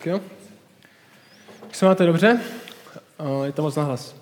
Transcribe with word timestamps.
Tak 0.00 0.06
jo. 0.06 0.20
Jak 1.62 1.74
se 1.74 1.86
máte 1.86 2.06
dobře? 2.06 2.40
Je 3.44 3.52
to 3.52 3.62
moc 3.62 3.76
nahlas. 3.76 4.16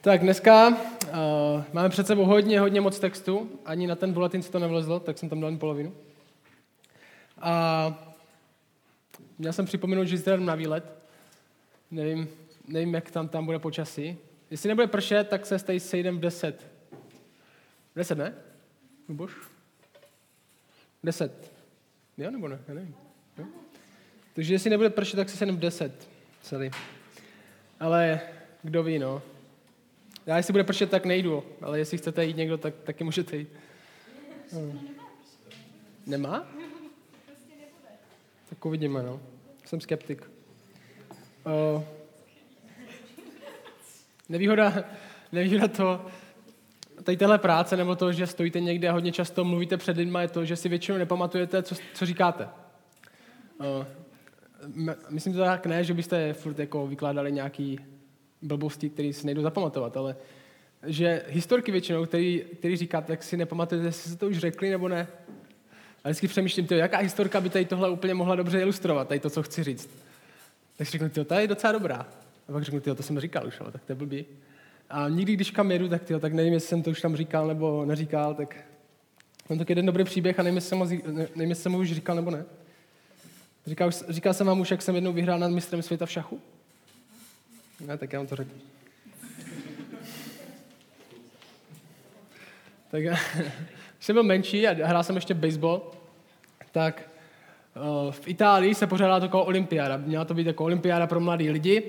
Tak 0.00 0.20
dneska 0.20 0.76
máme 1.72 1.88
před 1.88 2.06
sebou 2.06 2.24
hodně, 2.24 2.60
hodně 2.60 2.80
moc 2.80 2.98
textu. 2.98 3.60
Ani 3.64 3.86
na 3.86 3.94
ten 3.94 4.12
bulletin 4.12 4.42
si 4.42 4.50
to 4.50 4.58
nevlezlo, 4.58 5.00
tak 5.00 5.18
jsem 5.18 5.28
tam 5.28 5.40
dal 5.40 5.50
jen 5.50 5.58
polovinu. 5.58 5.94
A 7.40 8.10
měl 9.38 9.52
jsem 9.52 9.66
připomenout, 9.66 10.04
že 10.04 10.18
jste 10.18 10.36
na 10.36 10.54
výlet. 10.54 10.92
Nevím, 11.90 12.28
nevím, 12.66 12.94
jak 12.94 13.10
tam, 13.10 13.28
tam 13.28 13.46
bude 13.46 13.58
počasí. 13.58 14.18
Jestli 14.50 14.68
nebude 14.68 14.86
pršet, 14.86 15.28
tak 15.28 15.46
se 15.46 15.58
tady 15.58 15.80
sejdem 15.80 16.16
v 16.16 16.20
10. 16.20 16.66
10, 17.96 18.18
ne? 18.18 18.34
Luboš? 19.08 19.32
10. 21.04 21.57
Jo, 22.18 22.30
nebo 22.30 22.48
ne? 22.48 22.58
Já 22.68 22.74
nevím. 22.74 22.94
Jo? 23.38 23.44
Takže 24.34 24.54
jestli 24.54 24.70
nebude 24.70 24.90
pršet, 24.90 25.16
tak 25.16 25.28
se 25.28 25.36
sejdem 25.36 25.56
v 25.56 25.60
10 25.60 26.08
celý. 26.42 26.70
Ale 27.80 28.20
kdo 28.62 28.82
ví, 28.82 28.98
no. 28.98 29.22
Já 30.26 30.36
jestli 30.36 30.52
bude 30.52 30.64
pršet, 30.64 30.90
tak 30.90 31.04
nejdu, 31.04 31.44
ale 31.62 31.78
jestli 31.78 31.98
chcete 31.98 32.24
jít 32.24 32.36
někdo, 32.36 32.58
tak 32.58 32.74
taky 32.84 33.04
můžete 33.04 33.36
jít. 33.36 33.48
Hmm. 34.52 34.80
Nemá? 36.06 36.46
Tak 38.48 38.64
uvidíme, 38.64 39.02
no. 39.02 39.20
Jsem 39.64 39.80
skeptik. 39.80 40.30
Uh, 41.46 41.82
nevýhoda, 44.28 44.84
nevýhoda 45.32 45.68
to, 45.68 46.06
tady 47.08 47.16
téhle 47.16 47.38
práce, 47.38 47.76
nebo 47.76 47.96
to, 47.96 48.12
že 48.12 48.26
stojíte 48.26 48.60
někde 48.60 48.88
a 48.88 48.92
hodně 48.92 49.12
často 49.12 49.44
mluvíte 49.44 49.76
před 49.76 49.96
lidmi, 49.96 50.18
je 50.20 50.28
to, 50.28 50.44
že 50.44 50.56
si 50.56 50.68
většinou 50.68 50.98
nepamatujete, 50.98 51.62
co, 51.62 51.74
co 51.94 52.06
říkáte. 52.06 52.48
Uh, 53.58 53.86
myslím 55.08 55.32
to 55.32 55.38
tak 55.38 55.66
ne, 55.66 55.84
že 55.84 55.94
byste 55.94 56.32
furt 56.32 56.58
jako 56.58 56.86
vykládali 56.86 57.32
nějaký 57.32 57.80
blbosti, 58.42 58.90
které 58.90 59.12
si 59.12 59.26
nejdu 59.26 59.42
zapamatovat, 59.42 59.96
ale 59.96 60.16
že 60.86 61.22
historky 61.28 61.72
většinou, 61.72 62.06
který, 62.06 62.44
který 62.58 62.76
říkáte, 62.76 63.06
tak 63.06 63.22
si 63.22 63.36
nepamatujete, 63.36 63.88
jestli 63.88 64.10
se 64.10 64.16
to 64.16 64.28
už 64.28 64.38
řekli 64.38 64.70
nebo 64.70 64.88
ne. 64.88 65.06
A 66.04 66.08
vždycky 66.08 66.28
přemýšlím, 66.28 66.66
tyjo, 66.66 66.80
jaká 66.80 66.98
historka 66.98 67.40
by 67.40 67.50
tady 67.50 67.64
tohle 67.64 67.90
úplně 67.90 68.14
mohla 68.14 68.36
dobře 68.36 68.60
ilustrovat, 68.60 69.08
tady 69.08 69.20
to, 69.20 69.30
co 69.30 69.42
chci 69.42 69.64
říct. 69.64 69.90
Tak 70.76 70.86
si 70.86 70.90
řeknu, 70.90 71.08
tyjo, 71.08 71.24
ta 71.24 71.40
je 71.40 71.46
docela 71.46 71.72
dobrá. 71.72 72.06
A 72.48 72.52
pak 72.52 72.62
řeknu, 72.62 72.80
tyjo, 72.80 72.94
to 72.94 73.02
jsem 73.02 73.20
říkal 73.20 73.46
už, 73.46 73.60
ale 73.60 73.72
tak 73.72 73.84
to 73.84 73.92
je 73.92 73.96
blbý. 73.96 74.26
A 74.90 75.08
nikdy, 75.08 75.32
když 75.32 75.50
kam 75.50 75.70
jedu, 75.70 75.88
tak, 75.88 76.02
tyjo, 76.02 76.20
tak 76.20 76.32
nevím, 76.32 76.52
jestli 76.52 76.68
jsem 76.68 76.82
to 76.82 76.90
už 76.90 77.00
tam 77.00 77.16
říkal 77.16 77.46
nebo 77.46 77.84
neříkal, 77.84 78.34
tak 78.34 78.56
mám 79.48 79.58
tak 79.58 79.68
jeden 79.68 79.86
dobrý 79.86 80.04
příběh 80.04 80.40
a 80.40 80.42
nevím, 80.42 80.56
jestli 80.56 81.54
jsem 81.54 81.72
ho, 81.72 81.78
už 81.78 81.92
říkal 81.92 82.16
nebo 82.16 82.30
ne. 82.30 82.44
Říkal, 83.66 83.90
říkal 84.08 84.34
jsem 84.34 84.46
vám 84.46 84.60
už, 84.60 84.70
jak 84.70 84.82
jsem 84.82 84.94
jednou 84.94 85.12
vyhrál 85.12 85.38
nad 85.38 85.50
mistrem 85.50 85.82
světa 85.82 86.06
v 86.06 86.10
šachu? 86.10 86.40
Ne, 87.86 87.98
tak 87.98 88.12
já 88.12 88.18
vám 88.18 88.26
to 88.26 88.36
řeknu. 88.36 88.54
tak 92.90 93.02
jsem 94.00 94.14
byl 94.14 94.22
menší 94.22 94.68
a 94.68 94.86
hrál 94.86 95.04
jsem 95.04 95.14
ještě 95.14 95.34
baseball, 95.34 95.82
tak 96.72 97.10
uh, 97.76 98.12
v 98.12 98.28
Itálii 98.28 98.74
se 98.74 98.86
pořádala 98.86 99.20
taková 99.20 99.42
olympiáda. 99.42 99.96
Měla 99.96 100.24
to 100.24 100.34
být 100.34 100.46
jako 100.46 100.64
olympiáda 100.64 101.06
pro 101.06 101.20
mladý 101.20 101.50
lidi, 101.50 101.82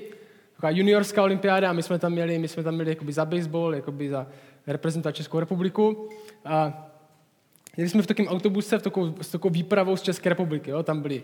taková 0.60 0.70
juniorská 0.70 1.22
olympiáda 1.22 1.70
a 1.70 1.72
my 1.72 1.82
jsme 1.82 1.98
tam 1.98 2.12
měli, 2.12 2.38
my 2.38 2.48
jsme 2.48 2.62
tam 2.62 2.74
měli 2.74 2.90
jakoby 2.90 3.12
za 3.12 3.24
baseball, 3.24 3.74
jakoby 3.74 4.08
za 4.08 4.26
reprezentovat 4.66 5.16
Českou 5.16 5.40
republiku. 5.40 6.08
A 6.44 6.86
jeli 7.76 7.90
jsme 7.90 8.02
v 8.02 8.06
takovém 8.06 8.28
autobuse 8.28 8.78
v 8.78 8.82
takovou, 8.82 9.14
s 9.22 9.28
takovou 9.28 9.54
výpravou 9.54 9.96
z 9.96 10.02
České 10.02 10.28
republiky. 10.28 10.70
Jo? 10.70 10.82
Tam 10.82 11.02
byli 11.02 11.22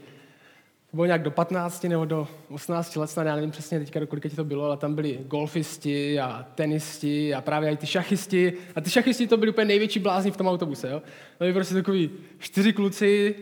to 0.90 0.96
bylo 0.96 1.06
nějak 1.06 1.22
do 1.22 1.30
15 1.30 1.84
nebo 1.84 2.04
do 2.04 2.28
18 2.48 2.96
let, 2.96 3.10
snad 3.10 3.26
já 3.26 3.34
nevím 3.34 3.50
přesně 3.50 3.78
teďka, 3.78 4.00
do 4.00 4.06
kolika 4.06 4.28
to 4.36 4.44
bylo, 4.44 4.64
ale 4.64 4.76
tam 4.76 4.94
byli 4.94 5.18
golfisti 5.26 6.20
a 6.20 6.46
tenisti 6.54 7.34
a 7.34 7.40
právě 7.40 7.70
i 7.70 7.76
ty 7.76 7.86
šachisti. 7.86 8.52
A 8.76 8.80
ty 8.80 8.90
šachisti 8.90 9.26
to 9.26 9.36
byli 9.36 9.50
úplně 9.50 9.64
největší 9.64 9.98
blázni 9.98 10.30
v 10.30 10.36
tom 10.36 10.46
autobuse. 10.46 10.90
Jo? 10.90 11.00
To 11.00 11.44
byli 11.44 11.52
prostě 11.52 11.74
takový 11.74 12.10
čtyři 12.38 12.72
kluci, 12.72 13.34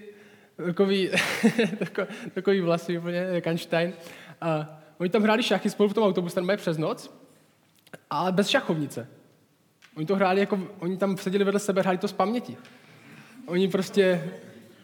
takový, 0.66 1.10
takový 2.34 2.60
vlasy 2.60 2.98
úplně, 2.98 3.18
jak 3.18 3.46
Einstein. 3.46 3.92
A 4.40 4.80
oni 4.98 5.10
tam 5.10 5.22
hráli 5.22 5.42
šachy 5.42 5.70
spolu 5.70 5.88
v 5.88 5.94
tom 5.94 6.04
autobuse, 6.04 6.34
tam 6.34 6.48
přes 6.56 6.78
noc, 6.78 7.14
ale 8.10 8.32
bez 8.32 8.48
šachovnice. 8.48 9.08
Oni 9.96 10.06
to 10.06 10.16
hráli 10.16 10.40
jako, 10.40 10.60
oni 10.78 10.96
tam 10.96 11.16
seděli 11.16 11.44
vedle 11.44 11.60
sebe, 11.60 11.80
hráli 11.82 11.98
to 11.98 12.08
z 12.08 12.12
paměti. 12.12 12.56
Oni 13.46 13.68
prostě 13.68 14.32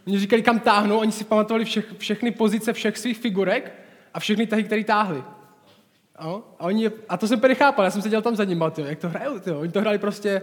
Oni 0.07 0.19
říkali, 0.19 0.43
kam 0.43 0.61
táhnou, 0.61 0.99
oni 0.99 1.13
si 1.13 1.25
pamatovali 1.25 1.65
všech, 1.65 1.95
všechny 1.99 2.31
pozice 2.31 2.73
všech 2.73 2.99
svých 2.99 3.19
figurek 3.19 3.73
a 4.15 4.21
všechny 4.21 4.47
tahy, 4.47 4.65
které 4.65 4.85
táhli. 4.85 5.23
A, 6.17 6.35
oni, 6.59 6.91
a 7.09 7.17
to 7.17 7.29
jsem 7.29 7.39
úplně 7.39 7.55
chápal, 7.55 7.85
já 7.85 7.91
jsem 7.91 8.03
seděl 8.03 8.23
tam 8.23 8.37
za 8.37 8.45
nimi, 8.45 8.65
tyjo, 8.73 8.87
jak 8.87 8.99
to 8.99 9.09
hrajou, 9.09 9.39
tyjo. 9.39 9.61
Oni 9.61 9.73
to 9.73 9.81
hráli 9.81 9.99
prostě, 9.99 10.43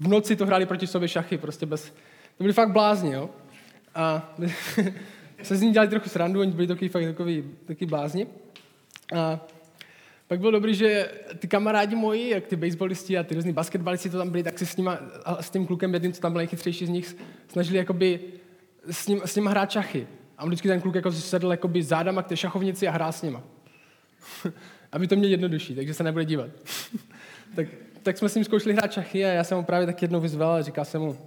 v 0.00 0.08
noci 0.08 0.36
to 0.36 0.46
hráli 0.46 0.66
proti 0.66 0.86
sobě 0.86 1.08
šachy, 1.08 1.38
prostě 1.38 1.66
bez, 1.66 1.90
to 2.36 2.44
byli 2.44 2.52
fakt 2.52 2.72
blázni, 2.72 3.12
jo. 3.12 3.30
A 3.94 4.34
se 5.42 5.56
z 5.56 5.62
ní 5.62 5.72
dělali 5.72 5.88
trochu 5.88 6.08
srandu, 6.08 6.40
oni 6.40 6.52
byli 6.52 6.66
takový, 6.66 6.88
fakt 6.88 7.04
takový, 7.04 7.44
takový 7.66 7.86
blázni. 7.86 8.26
A 9.14 9.46
pak 10.28 10.40
bylo 10.40 10.50
dobrý, 10.50 10.74
že 10.74 11.10
ty 11.38 11.48
kamarádi 11.48 11.96
moji, 11.96 12.30
jak 12.30 12.46
ty 12.46 12.56
baseballisti 12.56 13.18
a 13.18 13.22
ty 13.22 13.34
různí 13.34 13.52
basketbalisti 13.52 14.10
to 14.10 14.18
tam 14.18 14.30
byli, 14.30 14.42
tak 14.42 14.58
se 14.58 14.66
s, 14.66 14.76
nima, 14.76 14.98
a 15.24 15.42
s 15.42 15.50
tím 15.50 15.66
klukem 15.66 15.94
jedním, 15.94 16.12
co 16.12 16.20
tam 16.20 16.32
byl 16.32 16.38
nejchytřejší 16.38 16.86
z 16.86 16.88
nich, 16.88 17.16
snažili 17.48 17.78
jakoby 17.78 18.20
s 18.90 19.06
ním, 19.06 19.20
s 19.24 19.36
ním 19.36 19.46
hrát 19.46 19.70
šachy. 19.70 20.06
A 20.38 20.42
on 20.42 20.48
vždycky 20.48 20.68
ten 20.68 20.80
kluk 20.80 20.94
jako 20.94 21.12
sedl 21.12 21.50
jakoby 21.50 21.82
zádama 21.82 22.22
k 22.22 22.26
té 22.26 22.36
šachovnici 22.36 22.88
a 22.88 22.90
hrál 22.90 23.12
s 23.12 23.22
nima. 23.22 23.42
Aby 24.92 25.06
to 25.06 25.16
měl 25.16 25.30
jednodušší, 25.30 25.74
takže 25.74 25.94
se 25.94 26.02
nebude 26.02 26.24
dívat. 26.24 26.50
tak, 27.56 27.66
tak 28.02 28.18
jsme 28.18 28.28
s 28.28 28.34
ním 28.34 28.44
zkoušeli 28.44 28.74
hrát 28.74 28.92
šachy 28.92 29.24
a 29.24 29.28
já 29.28 29.44
jsem 29.44 29.58
mu 29.58 29.64
právě 29.64 29.86
tak 29.86 30.02
jednou 30.02 30.20
vyzval 30.20 30.52
a 30.52 30.62
říkal 30.62 30.84
jsem 30.84 31.02
mu, 31.02 31.18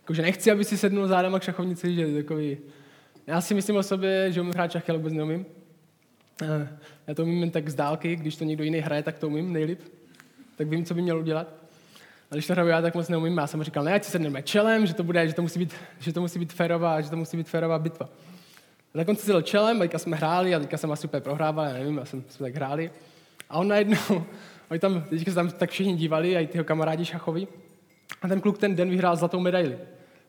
jako, 0.00 0.14
že 0.14 0.22
nechci, 0.22 0.50
aby 0.50 0.64
si 0.64 0.78
sednul 0.78 1.08
zádama 1.08 1.38
k 1.38 1.42
šachovnici, 1.42 1.94
že 1.94 2.14
takový... 2.14 2.58
Já 3.26 3.40
si 3.40 3.54
myslím 3.54 3.76
o 3.76 3.82
sobě, 3.82 4.32
že 4.32 4.40
umím 4.40 4.52
hrát 4.52 4.72
šachy, 4.72 4.90
ale 4.90 4.98
vůbec 4.98 5.12
neumím. 5.12 5.46
Já 7.06 7.14
to 7.14 7.22
umím 7.22 7.40
jen 7.40 7.50
tak 7.50 7.68
z 7.68 7.74
dálky, 7.74 8.16
když 8.16 8.36
to 8.36 8.44
někdo 8.44 8.64
jiný 8.64 8.78
hraje, 8.78 9.02
tak 9.02 9.18
to 9.18 9.28
umím 9.28 9.52
nejlíp. 9.52 9.80
Tak 10.56 10.68
vím, 10.68 10.84
co 10.84 10.94
by 10.94 11.02
měl 11.02 11.18
udělat. 11.18 11.54
A 12.30 12.34
když 12.34 12.46
to 12.46 12.52
hraju 12.52 12.68
já, 12.68 12.82
tak 12.82 12.94
moc 12.94 13.08
neumím. 13.08 13.38
Já 13.38 13.46
jsem 13.46 13.62
říkal, 13.62 13.84
ne, 13.84 13.94
ať 13.94 14.04
si 14.04 14.10
sedneme 14.10 14.42
čelem, 14.42 14.86
že 14.86 14.94
to, 14.94 15.04
bude, 15.04 15.28
že 15.28 15.34
to 15.34 15.42
musí 15.42 15.58
být, 15.58 15.74
že 15.98 16.12
to 16.12 16.20
musí 16.20 16.38
být 16.38 16.52
férová, 16.52 17.00
že 17.00 17.10
to 17.10 17.16
musí 17.16 17.36
být 17.36 17.48
férová 17.48 17.78
bitva. 17.78 18.08
A 18.94 18.98
na 18.98 19.04
konci 19.04 19.26
sedl 19.26 19.42
čelem, 19.42 19.76
a 19.76 19.80
teďka 19.80 19.98
jsme 19.98 20.16
hráli, 20.16 20.54
a 20.54 20.58
teďka 20.58 20.76
jsem 20.76 20.92
asi 20.92 21.06
úplně 21.06 21.20
prohrával, 21.20 21.64
já 21.64 21.72
nevím, 21.72 21.96
já 21.96 22.04
jsem, 22.04 22.24
jsme 22.28 22.46
tak 22.46 22.54
hráli. 22.54 22.90
A 23.48 23.58
on 23.58 23.68
najednou, 23.68 23.96
oni 24.70 24.80
tam, 24.80 25.02
teďka 25.02 25.30
se 25.30 25.34
tam 25.34 25.50
tak 25.50 25.70
všichni 25.70 25.96
dívali, 25.96 26.36
a 26.36 26.40
i 26.40 26.46
tyho 26.46 26.64
kamarádi 26.64 27.04
šachovi. 27.04 27.48
A 28.22 28.28
ten 28.28 28.40
kluk 28.40 28.58
ten 28.58 28.76
den 28.76 28.90
vyhrál 28.90 29.16
zlatou 29.16 29.40
medaili. 29.40 29.78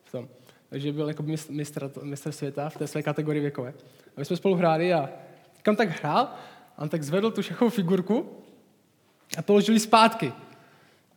V 0.04 0.12
tom. 0.12 0.28
Takže 0.68 0.92
byl 0.92 1.08
jako 1.08 1.22
mistr, 1.22 1.90
mistr 2.02 2.32
světa 2.32 2.68
v 2.68 2.76
té 2.76 2.86
své 2.86 3.02
kategorii 3.02 3.40
věkové. 3.40 3.74
A 4.06 4.12
my 4.16 4.24
jsme 4.24 4.36
spolu 4.36 4.54
hráli 4.54 4.94
a 4.94 5.10
kam 5.62 5.76
tak 5.76 5.88
hrál, 5.88 6.28
on 6.78 6.88
tak 6.88 7.02
zvedl 7.02 7.30
tu 7.30 7.42
šachovou 7.42 7.70
figurku 7.70 8.30
a 9.38 9.42
položili 9.42 9.80
zpátky. 9.80 10.32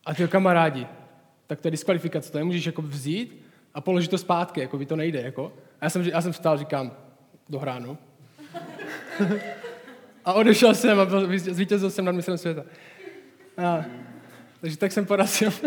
A 0.06 0.14
ty 0.14 0.28
kamarádi, 0.28 0.88
tak 1.48 1.62
to 1.62 1.68
je 1.68 1.72
diskvalifikace, 1.72 2.32
to 2.32 2.38
nemůžeš 2.38 2.66
jako 2.66 2.82
vzít 2.82 3.46
a 3.74 3.82
položit 3.82 4.08
to 4.08 4.18
zpátky, 4.18 4.62
jako 4.62 4.78
by 4.78 4.86
to 4.86 4.96
nejde. 4.96 5.22
Jako. 5.22 5.54
A 5.82 5.86
já 5.86 5.90
jsem, 5.90 6.02
já 6.02 6.22
jsem 6.22 6.32
vstal, 6.32 6.58
říkám, 6.58 6.92
dohránu. 7.50 7.98
a 10.26 10.34
odešel 10.34 10.76
jsem 10.76 11.00
a 11.00 11.08
zvítězil 11.38 11.92
jsem 11.92 12.06
nad 12.06 12.12
mistrem 12.12 12.38
světa. 12.38 12.64
A, 13.58 13.86
takže 14.62 14.78
tak 14.78 14.92
jsem 14.92 15.06
porazil. 15.06 15.52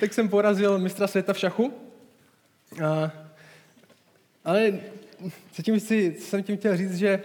tak 0.00 0.12
jsem 0.12 0.28
porazil 0.28 0.78
mistra 0.78 1.06
světa 1.06 1.32
v 1.32 1.38
šachu. 1.38 1.72
A, 2.84 3.12
ale 4.44 4.72
co 5.52 5.62
tím 5.62 5.80
chci, 5.80 6.16
jsem 6.18 6.42
tím 6.42 6.56
chtěl 6.56 6.76
říct, 6.76 6.96
že 6.96 7.22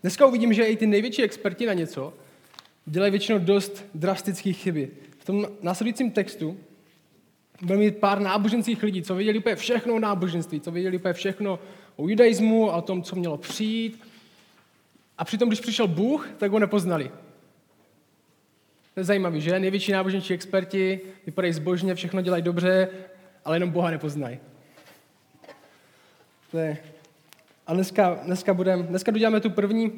dneska 0.00 0.26
uvidím, 0.26 0.52
že 0.52 0.64
i 0.64 0.76
ty 0.76 0.86
největší 0.86 1.22
experti 1.22 1.66
na 1.66 1.72
něco 1.72 2.14
dělají 2.86 3.10
většinou 3.10 3.38
dost 3.38 3.84
drastické 3.94 4.52
chyby. 4.52 4.90
V 5.18 5.24
tom 5.24 5.46
následujícím 5.62 6.10
textu 6.10 6.56
budeme 7.62 7.84
mít 7.84 7.96
pár 7.96 8.20
náboženských 8.20 8.82
lidí, 8.82 9.02
co 9.02 9.14
věděli 9.14 9.38
úplně 9.38 9.56
všechno 9.56 9.94
o 9.94 9.98
náboženství, 9.98 10.60
co 10.60 10.70
věděli 10.70 10.96
úplně 10.96 11.14
všechno 11.14 11.58
o 11.96 12.08
judaismu 12.08 12.70
a 12.70 12.76
o 12.76 12.82
tom, 12.82 13.02
co 13.02 13.16
mělo 13.16 13.36
přijít. 13.36 14.00
A 15.18 15.24
přitom, 15.24 15.48
když 15.48 15.60
přišel 15.60 15.88
Bůh, 15.88 16.28
tak 16.38 16.50
ho 16.50 16.58
nepoznali. 16.58 17.10
To 18.94 19.00
je 19.00 19.04
zajímavé, 19.04 19.40
že? 19.40 19.58
Největší 19.58 19.92
náboženští 19.92 20.34
experti 20.34 21.00
vypadají 21.26 21.52
zbožně, 21.52 21.94
všechno 21.94 22.22
dělají 22.22 22.42
dobře, 22.42 22.88
ale 23.44 23.56
jenom 23.56 23.70
Boha 23.70 23.90
nepoznají. 23.90 24.38
To 26.50 26.58
je... 26.58 26.78
A 27.66 27.74
dneska, 27.74 28.18
dneska, 28.24 28.54
budem, 28.54 28.82
dneska 28.82 29.12
doděláme 29.12 29.40
tu 29.40 29.50
první 29.50 29.92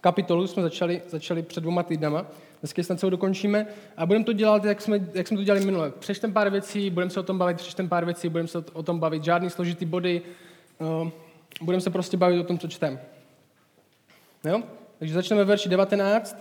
kapitolu 0.00 0.46
jsme 0.46 0.62
začali, 0.62 1.02
začali 1.08 1.42
před 1.42 1.60
dvěma 1.60 1.82
týdnama. 1.82 2.26
Dneska 2.60 2.82
snad 2.82 3.00
celou 3.00 3.10
dokončíme 3.10 3.66
a 3.96 4.06
budeme 4.06 4.24
to 4.24 4.32
dělat, 4.32 4.64
jak 4.64 4.80
jsme, 4.80 5.00
jak 5.14 5.28
jsme 5.28 5.36
to 5.36 5.44
dělali 5.44 5.64
minule. 5.64 5.90
Přečtem 5.90 6.32
pár 6.32 6.50
věcí, 6.50 6.90
budeme 6.90 7.10
se 7.10 7.20
o 7.20 7.22
tom 7.22 7.38
bavit, 7.38 7.56
přečtem 7.56 7.88
pár 7.88 8.04
věcí, 8.04 8.28
budeme 8.28 8.48
se 8.48 8.58
o 8.72 8.82
tom 8.82 8.98
bavit, 8.98 9.24
žádný 9.24 9.50
složitý 9.50 9.84
body, 9.84 10.22
uh, 10.78 11.08
budeme 11.62 11.80
se 11.80 11.90
prostě 11.90 12.16
bavit 12.16 12.40
o 12.40 12.44
tom, 12.44 12.58
co 12.58 12.68
čtem. 12.68 13.00
Jo? 14.44 14.62
Takže 14.98 15.14
začneme 15.14 15.44
verši 15.44 15.68
19. 15.68 16.36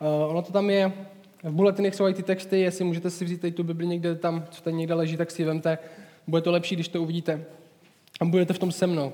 Uh, 0.00 0.30
ono 0.30 0.42
to 0.42 0.52
tam 0.52 0.70
je, 0.70 0.92
v 1.42 1.52
bulletinech 1.52 1.94
jsou 1.94 2.08
i 2.08 2.14
ty 2.14 2.22
texty, 2.22 2.60
jestli 2.60 2.84
můžete 2.84 3.10
si 3.10 3.24
vzít 3.24 3.54
tu 3.54 3.62
Bibli 3.62 3.86
někde 3.86 4.14
tam, 4.14 4.46
co 4.50 4.62
tady 4.62 4.76
někde 4.76 4.94
leží, 4.94 5.16
tak 5.16 5.30
si 5.30 5.42
ji 5.42 5.46
vemte. 5.46 5.78
Bude 6.26 6.42
to 6.42 6.50
lepší, 6.50 6.74
když 6.74 6.88
to 6.88 7.02
uvidíte. 7.02 7.44
A 8.20 8.24
budete 8.24 8.52
v 8.52 8.58
tom 8.58 8.72
se 8.72 8.86
mnou. 8.86 9.12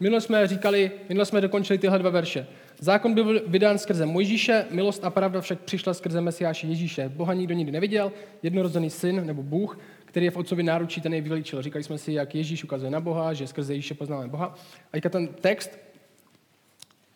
Minule 0.00 0.20
jsme 0.20 0.46
říkali, 0.46 0.90
minule 1.08 1.26
jsme 1.26 1.40
dokončili 1.40 1.78
tyhle 1.78 1.98
dva 1.98 2.10
verše. 2.10 2.46
Zákon 2.80 3.14
byl 3.14 3.40
vydán 3.46 3.78
skrze 3.78 4.06
Mojžíše, 4.06 4.66
milost 4.70 5.04
a 5.04 5.10
pravda 5.10 5.40
však 5.40 5.60
přišla 5.60 5.94
skrze 5.94 6.20
Mesiáše 6.20 6.66
Ježíše. 6.66 7.08
Boha 7.08 7.34
nikdo 7.34 7.54
nikdy 7.54 7.72
neviděl, 7.72 8.12
jednorozený 8.42 8.90
syn 8.90 9.26
nebo 9.26 9.42
Bůh, 9.42 9.78
který 10.04 10.26
je 10.26 10.30
v 10.30 10.36
otcovi 10.36 10.62
náručí, 10.62 11.00
ten 11.00 11.12
jej 11.12 11.22
vyveličil. 11.22 11.62
Říkali 11.62 11.84
jsme 11.84 11.98
si, 11.98 12.12
jak 12.12 12.34
Ježíš 12.34 12.64
ukazuje 12.64 12.90
na 12.90 13.00
Boha, 13.00 13.32
že 13.32 13.46
skrze 13.46 13.74
Ježíše 13.74 13.94
poznáme 13.94 14.28
Boha. 14.28 14.54
A 14.88 14.90
teďka 14.92 15.08
ten 15.08 15.28
text 15.28 15.78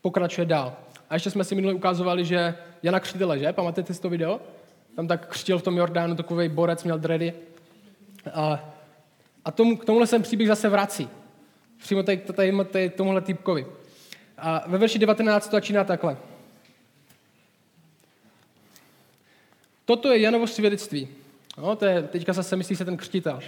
pokračuje 0.00 0.44
dál. 0.44 0.76
A 1.10 1.14
ještě 1.14 1.30
jsme 1.30 1.44
si 1.44 1.54
minule 1.54 1.74
ukazovali, 1.74 2.24
že 2.24 2.54
Jana 2.82 3.00
Křtitele, 3.00 3.38
že? 3.38 3.52
Pamatujete 3.52 3.94
si 3.94 4.00
to 4.00 4.10
video? 4.10 4.40
Tam 4.96 5.08
tak 5.08 5.28
křtil 5.28 5.58
v 5.58 5.62
tom 5.62 5.76
Jordánu, 5.76 6.14
takový 6.14 6.48
borec, 6.48 6.84
měl 6.84 6.98
dredy. 6.98 7.34
A, 8.34 8.74
a 9.44 9.50
tomu, 9.50 9.76
k 9.76 9.84
tomuhle 9.84 10.06
jsem 10.06 10.22
příběh 10.22 10.48
zase 10.48 10.68
vrací. 10.68 11.08
Přímo 11.82 12.02
tady, 12.02 12.16
tady, 12.16 12.52
tady 12.64 12.90
tomuhle 12.90 13.20
týpkovi. 13.20 13.66
A 14.38 14.64
ve 14.66 14.78
verši 14.78 14.98
19 14.98 15.48
to 15.48 15.56
začíná 15.56 15.84
takhle. 15.84 16.16
Toto 19.84 20.12
je 20.12 20.20
Janovo 20.20 20.46
svědectví. 20.46 21.08
No, 21.58 21.76
to 21.76 21.84
je, 21.84 22.02
teďka 22.02 22.32
zase 22.32 22.56
myslí 22.56 22.76
se 22.76 22.84
ten 22.84 22.96
křtitel. 22.96 23.40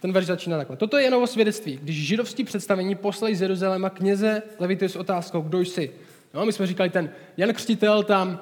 Ten 0.00 0.12
verš 0.12 0.26
začíná 0.26 0.56
takhle. 0.56 0.76
Toto 0.76 0.98
je 0.98 1.04
Janovo 1.04 1.26
svědectví. 1.26 1.78
Když 1.82 1.96
židovští 1.96 2.44
představení 2.44 2.94
poslali 2.94 3.36
z 3.36 3.42
Jeruzaléma 3.42 3.90
kněze 3.90 4.42
Levity 4.58 4.88
s 4.88 4.96
otázkou, 4.96 5.40
kdo 5.40 5.60
jsi. 5.60 5.92
No, 6.34 6.46
my 6.46 6.52
jsme 6.52 6.66
říkali, 6.66 6.90
ten 6.90 7.10
Jan 7.36 7.52
Křtitel 7.52 8.02
tam 8.02 8.40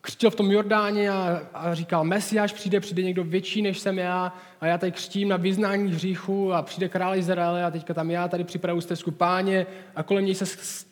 křtil 0.00 0.30
v 0.30 0.34
tom 0.34 0.50
Jordáně 0.50 1.10
a, 1.10 1.42
a 1.54 1.74
říkal, 1.74 2.04
Mesiáš 2.04 2.52
přijde, 2.52 2.80
přijde 2.80 3.02
někdo 3.02 3.24
větší 3.24 3.62
než 3.62 3.78
jsem 3.78 3.98
já 3.98 4.32
a 4.60 4.66
já 4.66 4.78
tady 4.78 4.92
křtím 4.92 5.28
na 5.28 5.36
vyznání 5.36 5.92
hříchu 5.92 6.52
a 6.52 6.62
přijde 6.62 6.88
král 6.88 7.14
Izraele 7.14 7.64
a 7.64 7.70
teďka 7.70 7.94
tam 7.94 8.10
já 8.10 8.28
tady 8.28 8.44
připravu 8.44 8.80
stezku 8.80 9.10
páně 9.10 9.66
a 9.96 10.02
kolem 10.02 10.24
něj 10.24 10.34
se 10.34 10.44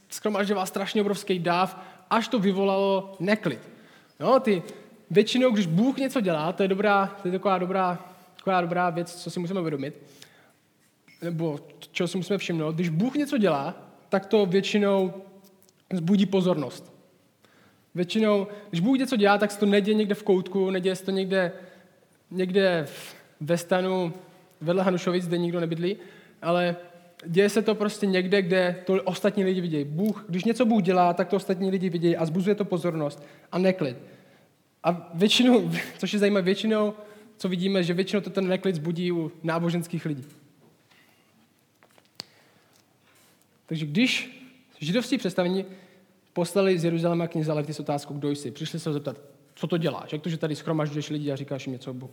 skromažďoval 0.09 0.67
strašně 0.67 1.01
obrovský 1.01 1.39
dáv, 1.39 1.81
až 2.11 2.29
to 2.29 2.39
vyvolalo 2.39 3.17
neklid. 3.21 3.61
No, 4.21 4.41
ty, 4.41 4.63
většinou, 5.11 5.51
když 5.51 5.67
Bůh 5.67 5.97
něco 5.97 6.21
dělá, 6.21 6.53
to 6.53 6.63
je, 6.63 6.69
dobrá, 6.69 7.17
to 7.23 7.29
je 7.29 7.33
taková 7.33 7.59
dobrá, 7.59 7.99
taková 8.37 8.61
dobrá 8.61 8.91
věc, 8.91 9.15
co 9.15 9.31
si 9.31 9.41
musíme 9.41 9.61
uvědomit, 9.61 10.03
nebo 11.23 11.59
čeho 11.93 12.09
si 12.09 12.17
musíme 12.17 12.39
všimnout. 12.39 12.75
Když 12.75 12.89
Bůh 12.89 13.15
něco 13.15 13.39
dělá, 13.39 13.75
tak 14.09 14.27
to 14.27 14.47
většinou 14.47 15.15
zbudí 15.93 16.27
pozornost. 16.27 16.96
Většinou, 17.97 18.47
když 18.71 18.81
Bůh 18.81 18.99
něco 18.99 19.17
dělá, 19.17 19.39
tak 19.39 19.51
se 19.51 19.59
to 19.59 19.67
neděje 19.67 19.95
někde 19.95 20.15
v 20.15 20.23
koutku, 20.23 20.71
neděje 20.71 20.97
se 20.97 21.05
to 21.05 21.11
někde, 21.11 21.53
někde 22.31 22.87
ve 23.41 23.59
stanu 23.59 24.13
vedle 24.61 24.83
Hanušovic, 24.83 25.27
kde 25.27 25.39
nikdo 25.39 25.61
nebydlí, 25.61 25.97
ale 26.43 26.77
děje 27.27 27.49
se 27.49 27.63
to 27.63 27.75
prostě 27.75 28.07
někde, 28.07 28.43
kde 28.43 28.83
to 28.87 29.03
ostatní 29.03 29.45
lidi 29.45 29.61
vidějí. 29.61 29.85
Bůh, 29.85 30.25
když 30.29 30.45
něco 30.45 30.67
Bůh 30.67 30.83
dělá, 30.83 31.13
tak 31.13 31.29
to 31.29 31.37
ostatní 31.37 31.71
lidi 31.71 31.89
vidějí 31.89 32.17
a 32.17 32.27
zbuzuje 32.27 32.55
to 32.55 32.65
pozornost 32.65 33.23
a 33.53 33.59
neklid. 33.59 33.97
A 34.85 35.11
většinou, 35.15 35.71
což 35.99 36.13
je 36.13 36.19
zajímavé, 36.19 36.45
většinou, 36.45 36.95
co 37.37 37.49
vidíme, 37.49 37.83
že 37.83 37.95
většinou 37.95 38.21
to 38.21 38.31
ten 38.31 38.49
neklid 38.49 38.75
zbudí 38.75 39.13
u 39.13 39.33
náboženských 39.43 40.07
lidí. 40.07 40.25
Takže 43.67 43.87
když 43.87 44.43
židovští 44.81 45.19
představení 45.19 45.65
poslali 46.37 46.79
z 46.79 46.85
Jeruzaléma 46.85 47.27
knize 47.27 47.53
Levty 47.53 47.75
s 47.75 47.81
otázkou, 47.81 48.15
kdo 48.15 48.31
jsi. 48.31 48.51
Přišli 48.51 48.81
se 48.81 48.89
ho 48.89 48.93
zeptat, 48.93 49.17
co 49.55 49.67
to 49.67 49.77
děláš, 49.77 50.13
jak 50.13 50.23
to, 50.23 50.29
že 50.29 50.37
tady 50.37 50.57
schromažďuješ 50.57 51.11
lidi 51.11 51.33
a 51.33 51.37
říkáš 51.37 51.67
jim 51.67 51.73
něco 51.73 51.91
o 51.91 51.95
Bohu. 51.95 52.13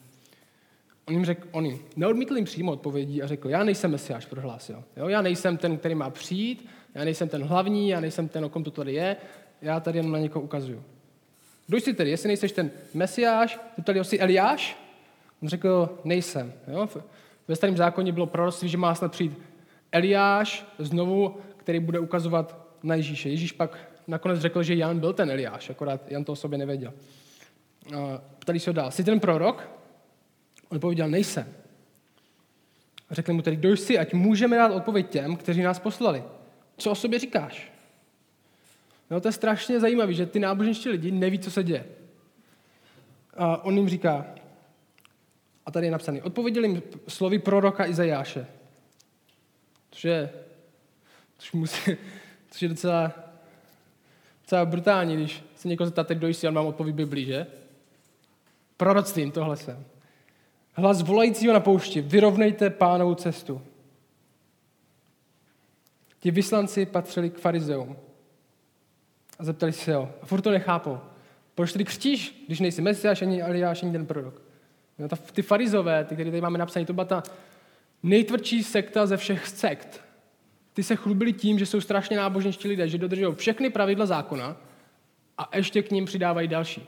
On 1.06 1.14
jim 1.14 1.26
řekl, 1.26 1.48
on 1.52 1.66
jim 1.66 1.80
neodmítl 1.96 2.36
jim 2.36 2.46
přímo 2.46 2.72
odpovědí 2.72 3.24
a 3.24 3.28
řekl, 3.28 3.50
já 3.50 3.64
nejsem 3.64 3.92
Mesiáš, 3.92 4.26
prohlásil. 4.26 4.84
Jo, 4.98 5.08
já 5.08 5.22
nejsem 5.22 5.58
ten, 5.58 5.78
který 5.78 5.96
má 5.96 6.10
přijít, 6.10 6.70
já 6.96 7.04
nejsem 7.04 7.30
ten 7.30 7.44
hlavní, 7.44 7.90
já 7.90 8.00
nejsem 8.00 8.28
ten, 8.28 8.46
o 8.46 8.50
kom 8.50 8.64
to 8.64 8.72
tady 8.72 8.94
je, 8.94 9.18
já 9.62 9.80
tady 9.80 10.00
jen 10.00 10.12
na 10.12 10.20
někoho 10.20 10.44
ukazuju. 10.44 10.84
Kdo 11.68 11.78
jsi 11.78 11.94
tedy? 11.94 12.10
Jestli 12.10 12.28
nejseš 12.28 12.52
ten 12.52 12.72
Mesiáš, 12.94 13.60
zeptali 13.76 13.98
ho, 13.98 14.04
jsi 14.04 14.20
Eliáš? 14.20 14.78
On 15.42 15.50
řekl, 15.50 16.00
nejsem. 16.04 16.54
Jo? 16.68 16.90
Ve 17.48 17.56
starém 17.56 17.78
zákoně 17.78 18.12
bylo 18.12 18.26
proroctví, 18.26 18.70
že 18.70 18.78
má 18.78 18.96
snad 18.96 19.12
přijít 19.12 19.40
Eliáš 19.92 20.66
znovu, 20.80 21.38
který 21.58 21.80
bude 21.80 22.00
ukazovat 22.00 22.68
na 22.84 22.96
Ježíše. 22.96 23.30
Ježíš 23.30 23.52
pak 23.52 23.93
nakonec 24.08 24.40
řekl, 24.40 24.64
že 24.64 24.76
Jan 24.76 25.00
byl 25.00 25.14
ten 25.14 25.32
Eliáš, 25.32 25.70
akorát 25.70 26.12
Jan 26.12 26.24
to 26.24 26.32
o 26.32 26.36
sobě 26.36 26.58
nevěděl. 26.58 26.94
Ptali 28.40 28.60
se 28.60 28.70
ho 28.70 28.74
dál, 28.74 28.92
jsi 28.92 29.04
ten 29.04 29.20
prorok? 29.20 29.70
On 30.70 30.80
pověděl, 30.80 31.10
nejsem. 31.10 31.54
Řekli 33.12 33.34
mu 33.34 33.42
tedy, 33.42 33.56
kdo 33.56 33.72
jsi, 33.72 33.98
ať 33.98 34.14
můžeme 34.14 34.58
dát 34.58 34.72
odpověď 34.72 35.10
těm, 35.10 35.36
kteří 35.36 35.62
nás 35.62 35.80
poslali. 35.80 36.24
Co 36.78 36.92
o 36.92 36.96
sobě 36.96 37.20
říkáš? 37.20 37.72
No 39.10 39.22
to 39.22 39.28
je 39.28 39.32
strašně 39.32 39.80
zajímavé, 39.80 40.14
že 40.14 40.26
ty 40.26 40.40
náboženští 40.40 40.90
lidi 40.90 41.12
neví, 41.12 41.40
co 41.40 41.52
se 41.52 41.64
děje. 41.64 41.86
A 43.38 43.66
on 43.66 43.78
jim 43.78 43.90
říká, 43.90 44.26
a 45.66 45.72
tady 45.72 45.88
je 45.88 45.92
napsaný, 45.92 46.22
odpověděl 46.22 46.64
jim 46.64 46.84
slovy 47.08 47.40
proroka 47.40 47.86
Izajáše. 47.86 48.48
Což 49.92 50.06
je, 50.06 50.30
což, 51.38 51.52
musí, 51.52 51.98
což 52.52 52.62
je 52.62 52.70
docela 52.70 53.14
docela 54.44 54.66
brutální, 54.66 55.16
když 55.16 55.44
se 55.56 55.68
někoho 55.68 55.88
zeptáte, 55.88 56.16
kdo 56.16 56.28
jsi, 56.28 56.48
on 56.48 56.54
vám 56.54 56.66
odpoví 56.66 56.92
Biblii, 56.92 57.26
že? 57.26 57.48
Proroctvím 58.78 59.32
tohle 59.32 59.58
jsem. 59.58 59.86
Hlas 60.74 61.02
volajícího 61.02 61.54
na 61.54 61.60
poušti, 61.60 62.02
vyrovnejte 62.02 62.70
pánovou 62.70 63.16
cestu. 63.16 63.62
Ti 66.20 66.32
vyslanci 66.32 66.86
patřili 66.86 67.30
k 67.30 67.40
farizeům 67.40 67.96
a 69.40 69.44
zeptali 69.44 69.72
se 69.72 69.96
ho. 69.96 70.12
A 70.22 70.26
furt 70.26 70.42
to 70.42 70.52
nechápou. 70.52 71.00
Proč 71.56 71.72
tedy 71.72 71.84
křtíš, 71.86 72.44
když 72.48 72.60
nejsi 72.60 72.82
Mesiáš, 72.82 73.22
ani 73.22 73.42
Eliáš, 73.42 73.84
ani 73.84 73.92
ten 73.92 74.06
prorok? 74.06 74.42
No, 75.00 75.08
ta, 75.08 75.16
ty 75.16 75.42
farizové, 75.42 76.04
ty, 76.06 76.16
které 76.16 76.30
tady 76.30 76.42
máme 76.42 76.58
napsané, 76.58 76.86
to 76.86 76.94
byla 76.94 77.06
ta 77.06 77.24
nejtvrdší 78.04 78.64
sekta 78.64 79.06
ze 79.06 79.18
všech 79.18 79.48
sekt 79.48 80.03
ty 80.74 80.84
se 80.84 80.96
chlubili 80.96 81.34
tím, 81.34 81.60
že 81.60 81.66
jsou 81.66 81.82
strašně 81.82 82.18
náboženští 82.18 82.68
lidé, 82.68 82.88
že 82.88 82.98
dodržují 82.98 83.36
všechny 83.36 83.70
pravidla 83.70 84.06
zákona 84.06 84.58
a 85.38 85.58
ještě 85.58 85.82
k 85.82 85.92
ním 85.92 86.06
přidávají 86.06 86.48
další. 86.48 86.88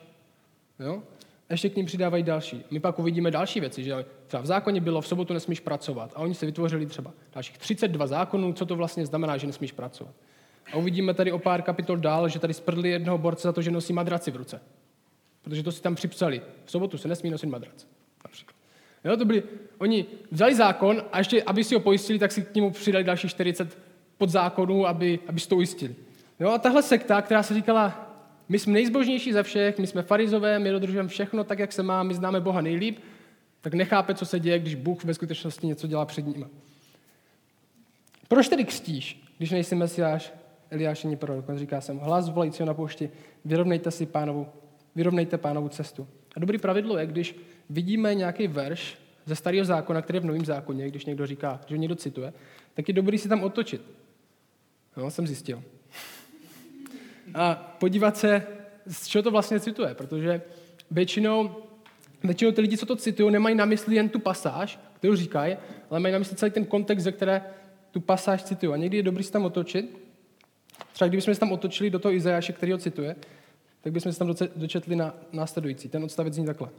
Jo? 0.80 1.04
Ještě 1.50 1.70
k 1.70 1.76
ním 1.76 1.86
přidávají 1.86 2.24
další. 2.24 2.66
My 2.72 2.80
pak 2.80 3.00
uvidíme 3.00 3.32
další 3.32 3.60
věci, 3.60 3.84
že 3.84 4.06
třeba 4.28 4.44
v 4.44 4.46
zákoně 4.46 4.82
bylo, 4.82 5.02
v 5.02 5.08
sobotu 5.08 5.34
nesmíš 5.34 5.60
pracovat 5.60 6.12
a 6.16 6.20
oni 6.20 6.36
se 6.36 6.46
vytvořili 6.46 6.86
třeba 6.86 7.12
dalších 7.34 7.58
32 7.58 8.08
zákonů, 8.08 8.54
co 8.54 8.66
to 8.66 8.76
vlastně 8.76 9.06
znamená, 9.06 9.38
že 9.38 9.48
nesmíš 9.48 9.72
pracovat. 9.72 10.14
A 10.74 10.78
uvidíme 10.78 11.14
tady 11.14 11.32
o 11.32 11.40
pár 11.40 11.62
kapitol 11.62 11.98
dál, 11.98 12.30
že 12.30 12.40
tady 12.40 12.54
sprdli 12.54 12.90
jednoho 12.90 13.18
borce 13.18 13.48
za 13.48 13.54
to, 13.54 13.62
že 13.62 13.72
nosí 13.72 13.94
madraci 13.94 14.32
v 14.32 14.36
ruce. 14.36 14.62
Protože 15.42 15.64
to 15.64 15.72
si 15.72 15.82
tam 15.82 15.96
připsali. 15.96 16.42
V 16.66 16.72
sobotu 16.72 16.98
se 16.98 17.08
nesmí 17.08 17.30
nosit 17.30 17.48
madrac. 17.48 17.86
Jo, 19.06 19.18
to 19.18 19.26
byli, 19.26 19.44
oni 19.78 20.06
vzali 20.32 20.56
zákon 20.56 21.04
a 21.12 21.18
ještě, 21.18 21.44
aby 21.44 21.64
si 21.64 21.76
ho 21.76 21.82
pojistili, 21.82 22.20
tak 22.20 22.32
si 22.32 22.42
k 22.42 22.56
němu 22.56 22.72
přidali 22.72 23.04
další 23.04 23.30
40 23.30 23.78
podzákonů, 24.18 24.88
aby, 24.88 25.20
aby 25.28 25.40
si 25.40 25.50
to 25.50 25.56
ujistili. 25.56 25.96
Jo, 26.40 26.50
a 26.50 26.58
tahle 26.58 26.84
sekta, 26.84 27.22
která 27.22 27.44
se 27.44 27.54
říkala, 27.54 28.12
my 28.50 28.60
jsme 28.60 28.74
nejzbožnější 28.74 29.34
ze 29.34 29.44
všech, 29.44 29.80
my 29.80 29.88
jsme 29.88 30.02
farizové, 30.02 30.60
my 30.60 30.72
dodržujeme 30.72 31.10
všechno 31.10 31.44
tak, 31.44 31.60
jak 31.60 31.72
se 31.72 31.84
má, 31.84 32.04
my 32.04 32.14
známe 32.14 32.42
Boha 32.42 32.62
nejlíp, 32.62 33.00
tak 33.62 33.74
nechápe, 33.74 34.16
co 34.16 34.26
se 34.26 34.40
děje, 34.40 34.60
když 34.60 34.76
Bůh 34.76 35.04
ve 35.04 35.14
skutečnosti 35.14 35.68
něco 35.68 35.88
dělá 35.88 36.06
před 36.06 36.28
ním. 36.28 36.50
Proč 38.28 38.48
tedy 38.48 38.64
křtíš, 38.64 39.24
když 39.38 39.52
nejsi 39.52 39.76
Mesiáš, 39.76 40.34
Eliáš 40.70 41.06
ani 41.06 41.16
prorok? 41.16 41.50
On 41.50 41.58
říká 41.58 41.82
jsem, 41.82 41.98
hlas 41.98 42.30
volajícího 42.30 42.66
na 42.66 42.74
poušti, 42.74 43.10
vyrovnejte 43.46 43.92
si 43.92 44.06
pánovu, 44.06 44.48
vyrovnejte 44.96 45.38
pánovu 45.38 45.70
cestu. 45.70 46.08
A 46.36 46.40
dobrý 46.40 46.58
pravidlo 46.58 46.98
je, 46.98 47.06
když 47.06 47.36
vidíme 47.70 48.16
nějaký 48.16 48.48
verš 48.48 48.98
ze 49.26 49.36
starého 49.36 49.66
zákona, 49.66 50.02
který 50.02 50.18
je 50.18 50.22
v 50.22 50.26
novém 50.26 50.46
zákoně, 50.46 50.88
když 50.88 51.06
někdo 51.06 51.28
říká, 51.28 51.62
že 51.68 51.78
někdo 51.78 51.96
cituje, 51.96 52.34
tak 52.74 52.88
je 52.88 52.94
dobrý 52.94 53.18
si 53.18 53.30
tam 53.30 53.44
otočit. 53.44 53.82
No, 54.98 55.12
jsem 55.12 55.28
zjistil. 55.28 55.64
A 57.34 57.56
podívat 57.80 58.18
se, 58.18 58.48
z 58.88 59.08
čeho 59.08 59.24
to 59.24 59.32
vlastně 59.32 59.60
cituje, 59.60 59.96
protože 59.96 60.42
většinou, 60.92 61.56
většinou 62.24 62.52
ty 62.52 62.62
lidi, 62.62 62.78
co 62.78 62.86
to 62.86 62.96
citují, 62.96 63.32
nemají 63.32 63.56
na 63.56 63.66
mysli 63.66 63.96
jen 63.96 64.10
tu 64.10 64.20
pasáž, 64.20 64.80
kterou 64.98 65.16
říkají, 65.16 65.58
ale 65.90 66.00
mají 66.00 66.12
na 66.14 66.20
mysli 66.20 66.36
celý 66.36 66.52
ten 66.52 66.66
kontext, 66.66 67.04
ze 67.04 67.12
které 67.12 67.42
tu 67.92 68.00
pasáž 68.00 68.44
cituju. 68.44 68.74
A 68.74 68.78
někdy 68.78 68.98
je 68.98 69.04
dobrý 69.04 69.24
se 69.24 69.32
tam 69.32 69.46
otočit. 69.46 69.98
Třeba 70.94 71.08
kdybychom 71.08 71.34
se 71.34 71.40
tam 71.40 71.52
otočili 71.52 71.90
do 71.90 72.00
toho 72.00 72.14
Izajáše, 72.14 72.54
který 72.54 72.72
ho 72.72 72.78
cituje, 72.78 73.16
tak 73.82 73.94
bychom 73.94 74.14
se 74.14 74.20
tam 74.20 74.36
dočetli 74.56 74.96
na 74.96 75.16
následující. 75.32 75.90
Ten 75.90 76.04
odstavec 76.04 76.34
zní 76.34 76.46
takhle. 76.46 76.70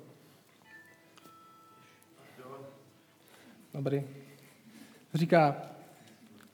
Dobrý. 3.76 4.02
Říká, 5.14 5.56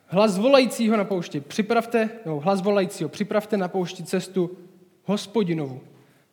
hlas 0.06 0.38
volajícího 0.38 0.96
na 0.96 1.04
poušti, 1.04 1.40
připravte, 1.40 2.10
no, 2.26 2.40
hlas 2.40 2.60
volajícího, 2.60 3.08
připravte 3.08 3.56
na 3.56 3.68
poušti 3.68 4.04
cestu 4.04 4.58
hospodinovu. 5.04 5.80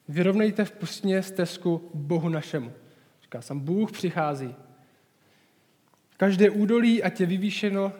Vyrovnejte 0.08 0.65
v 0.65 0.72
pustně 0.72 1.24
stezku 1.24 1.89
Bohu 1.93 2.29
našemu. 2.29 2.72
Říká, 3.22 3.41
sam 3.41 3.60
Bůh 3.60 3.91
přichází. 3.91 4.55
Každé 6.17 6.50
údolí, 6.50 7.03
ať 7.03 7.19
je 7.19 7.25
vyvýšeno, 7.25 7.93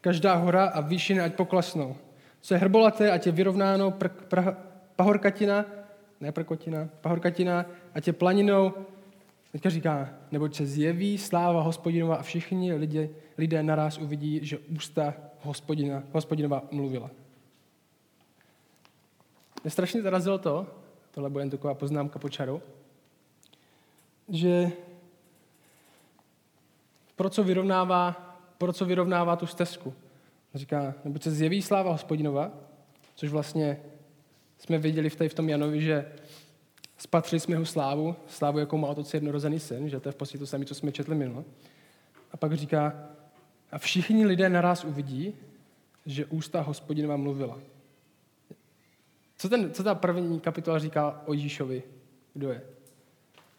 každá 0.00 0.34
hora 0.34 0.64
a 0.64 0.80
výšiny, 0.80 1.20
ať 1.20 1.34
poklasnou. 1.34 1.96
Co 2.40 2.54
je 2.54 2.60
hrbolaté, 2.60 3.10
ať 3.10 3.26
je 3.26 3.32
vyrovnáno, 3.32 3.90
pr- 3.90 4.10
pr- 4.28 4.56
pahorkatina, 4.96 5.66
ne 6.20 6.32
prkotina, 6.32 6.88
pahorkatina, 7.00 7.66
ať 7.94 8.06
je 8.06 8.12
planinou. 8.12 8.74
Teďka 9.56 9.70
říká, 9.70 10.08
neboť 10.30 10.54
se 10.54 10.66
zjeví 10.66 11.18
sláva 11.18 11.62
hospodinova 11.62 12.16
a 12.16 12.22
všichni 12.22 12.74
lidé, 12.74 13.08
lidé 13.38 13.62
naraz 13.62 13.98
uvidí, 13.98 14.40
že 14.42 14.58
ústa 14.58 15.14
hospodina, 15.40 16.02
hospodinova 16.12 16.62
mluvila. 16.70 17.10
Mě 19.62 19.70
strašně 19.70 20.02
zarazilo 20.02 20.38
to, 20.38 20.66
tohle 21.10 21.30
bude 21.30 21.42
jen 21.42 21.50
taková 21.50 21.74
poznámka 21.74 22.18
po 22.18 22.28
čaru, 22.28 22.62
že 24.28 24.72
pro 27.16 27.30
co 27.30 27.44
vyrovnává, 27.44 28.12
pro 28.58 28.72
co 28.72 28.84
vyrovnává 28.84 29.36
tu 29.36 29.46
stezku. 29.46 29.94
Říká, 30.54 30.94
nebo 31.04 31.20
se 31.20 31.30
zjeví 31.30 31.62
sláva 31.62 31.92
hospodinova, 31.92 32.50
což 33.14 33.30
vlastně 33.30 33.80
jsme 34.58 34.78
viděli 34.78 35.10
v, 35.10 35.20
v 35.28 35.34
tom 35.34 35.48
Janovi, 35.48 35.80
že 35.80 36.12
spatřili 36.98 37.40
jsme 37.40 37.54
jeho 37.54 37.66
slávu, 37.66 38.16
slávu, 38.26 38.58
jakou 38.58 38.78
má 38.78 38.88
otec 38.88 39.14
jednorozený 39.14 39.60
syn, 39.60 39.88
že 39.88 40.00
to 40.00 40.08
je 40.08 40.12
v 40.12 40.16
podstatě 40.16 40.38
to 40.38 40.46
samé, 40.46 40.64
co 40.64 40.74
jsme 40.74 40.92
četli 40.92 41.14
minule. 41.14 41.44
A 42.32 42.36
pak 42.36 42.52
říká, 42.52 43.08
a 43.72 43.78
všichni 43.78 44.26
lidé 44.26 44.48
naraz 44.48 44.84
uvidí, 44.84 45.34
že 46.06 46.26
ústa 46.26 46.60
hospodinova 46.60 47.16
mluvila. 47.16 47.58
Co, 49.38 49.48
ten, 49.48 49.72
co 49.72 49.82
ta 49.82 49.94
první 49.94 50.40
kapitola 50.40 50.78
říká 50.78 51.22
o 51.26 51.32
Ježíšovi? 51.32 51.82
Kdo 52.34 52.50
je? 52.50 52.62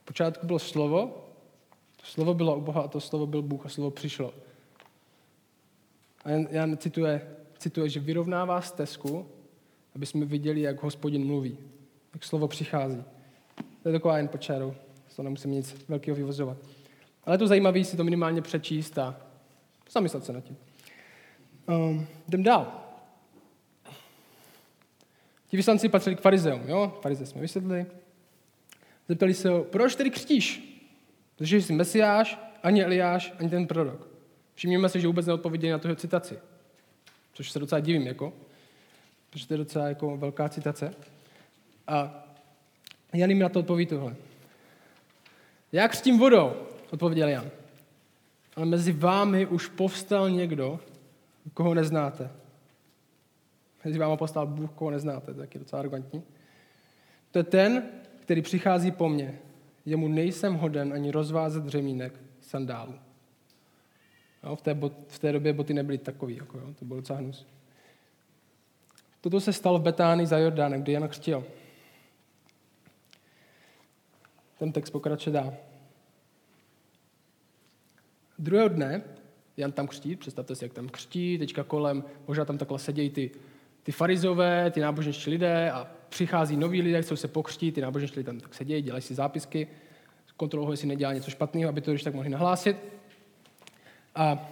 V 0.01 0.05
počátku 0.05 0.47
bylo 0.47 0.59
slovo, 0.59 1.27
to 1.95 2.05
slovo 2.05 2.33
bylo 2.33 2.57
u 2.57 2.61
Boha 2.61 2.81
a 2.81 2.87
to 2.87 3.01
slovo 3.01 3.27
byl 3.27 3.41
Bůh 3.41 3.65
a 3.65 3.69
slovo 3.69 3.91
přišlo. 3.91 4.33
A 6.25 6.29
Jan 6.29 6.77
cituje, 6.77 7.35
cituje, 7.57 7.89
že 7.89 7.99
vyrovnává 7.99 8.61
stezku, 8.61 9.27
aby 9.95 10.05
jsme 10.05 10.25
viděli, 10.25 10.61
jak 10.61 10.83
hospodin 10.83 11.25
mluví, 11.25 11.57
jak 12.13 12.23
slovo 12.23 12.47
přichází. 12.47 13.03
To 13.87 13.91
je 13.91 13.99
taková 13.99 14.17
jen 14.17 14.27
počáru, 14.27 14.75
z 15.07 15.15
toho 15.15 15.23
nemusím 15.23 15.51
nic 15.51 15.85
velkého 15.87 16.15
vyvozovat. 16.15 16.57
Ale 17.25 17.33
je 17.33 17.37
to 17.37 17.47
zajímavé 17.47 17.83
si 17.83 17.97
to 17.97 18.03
minimálně 18.03 18.41
přečíst 18.41 18.97
a 18.97 19.15
zamyslet 19.91 20.25
se 20.25 20.33
nad 20.33 20.43
tím. 20.43 20.57
Um, 21.67 22.07
jdem 22.27 22.43
dál. 22.43 22.83
Ti 25.47 25.57
vyslanci 25.57 25.89
patřili 25.89 26.15
k 26.15 26.21
farizeům, 26.21 26.61
jo? 26.67 26.97
Farize 27.01 27.25
jsme 27.25 27.41
vysvětlili. 27.41 27.85
Zeptali 29.07 29.33
se 29.33 29.49
ho, 29.49 29.63
proč 29.63 29.95
tedy 29.95 30.09
křtíš? 30.09 30.79
Protože 31.35 31.61
jsi 31.61 31.73
Mesiáš, 31.73 32.39
ani 32.63 32.83
Eliáš, 32.83 33.33
ani 33.39 33.49
ten 33.49 33.67
prorok. 33.67 34.07
Všimněme 34.55 34.89
si, 34.89 35.01
že 35.01 35.07
vůbec 35.07 35.25
neodpověděli 35.25 35.71
na 35.71 35.79
tuhle 35.79 35.95
citaci. 35.95 36.39
Což 37.33 37.51
se 37.51 37.59
docela 37.59 37.79
divím, 37.79 38.07
jako. 38.07 38.33
Protože 39.29 39.47
to 39.47 39.53
je 39.53 39.57
docela 39.57 39.87
jako 39.87 40.17
velká 40.17 40.49
citace. 40.49 40.93
A 41.87 42.26
Jan 43.13 43.29
jim 43.29 43.39
na 43.39 43.49
to 43.49 43.59
odpoví 43.59 43.85
tohle. 43.85 44.15
Já 45.71 45.87
křtím 45.87 46.19
vodou, 46.19 46.53
odpověděl 46.91 47.29
Jan. 47.29 47.49
Ale 48.55 48.65
mezi 48.65 48.91
vámi 48.91 49.45
už 49.45 49.67
povstal 49.67 50.29
někdo, 50.29 50.79
koho 51.53 51.73
neznáte. 51.73 52.29
Mezi 53.85 53.99
vámi 53.99 54.17
postal 54.17 54.47
Bůh, 54.47 54.71
koho 54.71 54.91
neznáte. 54.91 55.33
To 55.33 55.41
je 55.41 55.47
docela 55.59 55.79
arrogantní. 55.79 56.23
To 57.31 57.39
je 57.39 57.43
ten, 57.43 57.83
který 58.19 58.41
přichází 58.41 58.91
po 58.91 59.09
mně. 59.09 59.39
Jemu 59.85 60.07
nejsem 60.07 60.53
hoden 60.53 60.93
ani 60.93 61.11
rozvázet 61.11 61.67
řemínek 61.67 62.13
sandálu. 62.41 62.93
No, 64.43 64.55
v, 64.55 64.61
té 64.61 64.73
bot, 64.73 64.93
v 65.07 65.19
té 65.19 65.31
době 65.31 65.53
boty 65.53 65.73
nebyly 65.73 65.97
takový, 65.97 66.35
jako, 66.35 66.57
jo, 66.57 66.73
to 66.79 66.85
bylo 66.85 66.99
docela 66.99 67.19
hnus. 67.19 67.47
Toto 69.21 69.39
se 69.39 69.53
stalo 69.53 69.79
v 69.79 69.81
Betánii 69.81 70.27
za 70.27 70.37
Jordánem, 70.37 70.83
kde 70.83 70.91
Jan 70.91 71.07
křtil. 71.07 71.45
Ten 74.59 74.71
text 74.71 74.89
pokračuje 74.89 75.33
dál. 75.33 75.53
Druhého 78.39 78.67
dne 78.69 79.03
Jan 79.57 79.71
tam 79.71 79.87
křtí, 79.87 80.15
představte 80.15 80.55
si, 80.55 80.65
jak 80.65 80.73
tam 80.73 80.89
křtí, 80.89 81.37
teďka 81.37 81.63
kolem, 81.63 82.03
možná 82.27 82.45
tam 82.45 82.57
takhle 82.57 82.79
sedějí 82.79 83.09
ty, 83.09 83.31
ty 83.83 83.91
farizové, 83.91 84.71
ty 84.71 84.79
náboženští 84.79 85.29
lidé 85.29 85.71
a 85.71 85.87
přichází 86.09 86.57
noví 86.57 86.81
lidé, 86.81 87.01
chcou 87.01 87.15
se 87.15 87.27
pokřtít, 87.27 87.75
ty 87.75 87.81
náboženští 87.81 88.19
lidé 88.19 88.25
tam 88.25 88.39
tak 88.39 88.53
sedějí, 88.53 88.81
dělají 88.81 89.01
si 89.01 89.15
zápisky, 89.15 89.67
kontrolují, 90.37 90.73
jestli 90.73 90.87
nedělá 90.87 91.13
něco 91.13 91.31
špatného, 91.31 91.69
aby 91.69 91.81
to 91.81 91.91
když 91.91 92.03
tak 92.03 92.13
mohli 92.13 92.29
nahlásit. 92.29 92.77
A 94.15 94.49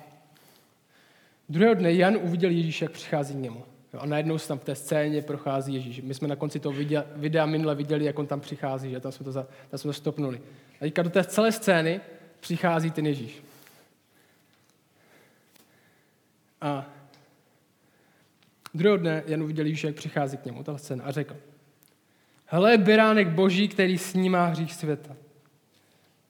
druhého 1.50 1.74
dne 1.74 1.94
Jan 1.94 2.18
uviděl 2.22 2.52
Ježíše, 2.52 2.86
jak 2.86 2.92
přichází 2.92 3.34
k 3.34 3.38
němu. 3.38 3.64
A 4.00 4.06
najednou 4.06 4.38
se 4.38 4.48
tam 4.48 4.60
v 4.60 4.64
té 4.64 4.76
scéně 4.76 5.22
prochází 5.22 5.74
Ježíš. 5.74 6.02
My 6.02 6.14
jsme 6.14 6.28
na 6.28 6.36
konci 6.36 6.60
toho 6.60 6.74
videa, 6.74 7.06
videa 7.16 7.46
minule 7.46 7.76
viděli, 7.76 8.06
jak 8.06 8.20
on 8.20 8.28
tam 8.28 8.40
přichází, 8.40 8.92
že 8.92 9.00
tam 9.00 9.12
jsme 9.12 9.24
to, 9.24 9.32
za, 9.32 9.48
tam 9.70 9.78
jsme 9.78 9.90
to 9.90 9.94
stopnuli. 9.94 10.42
A 10.76 10.80
teďka 10.80 11.02
do 11.04 11.10
té 11.10 11.24
celé 11.24 11.52
scény 11.52 12.02
přichází 12.40 12.92
ten 12.92 13.06
Ježíš. 13.06 13.44
A 16.62 16.86
druhého 18.74 18.98
dne 18.98 19.24
Jan 19.28 19.44
uviděl 19.44 19.66
Ježíše, 19.66 19.88
jak 19.88 19.96
přichází 19.96 20.38
k 20.38 20.46
němu, 20.46 20.64
ta 20.64 20.78
scéna, 20.78 21.04
a 21.04 21.12
řekl, 21.12 21.36
hele, 22.46 22.78
beránek 22.78 23.28
boží, 23.28 23.68
který 23.68 23.98
snímá 23.98 24.46
hřích 24.46 24.74
světa. 24.74 25.16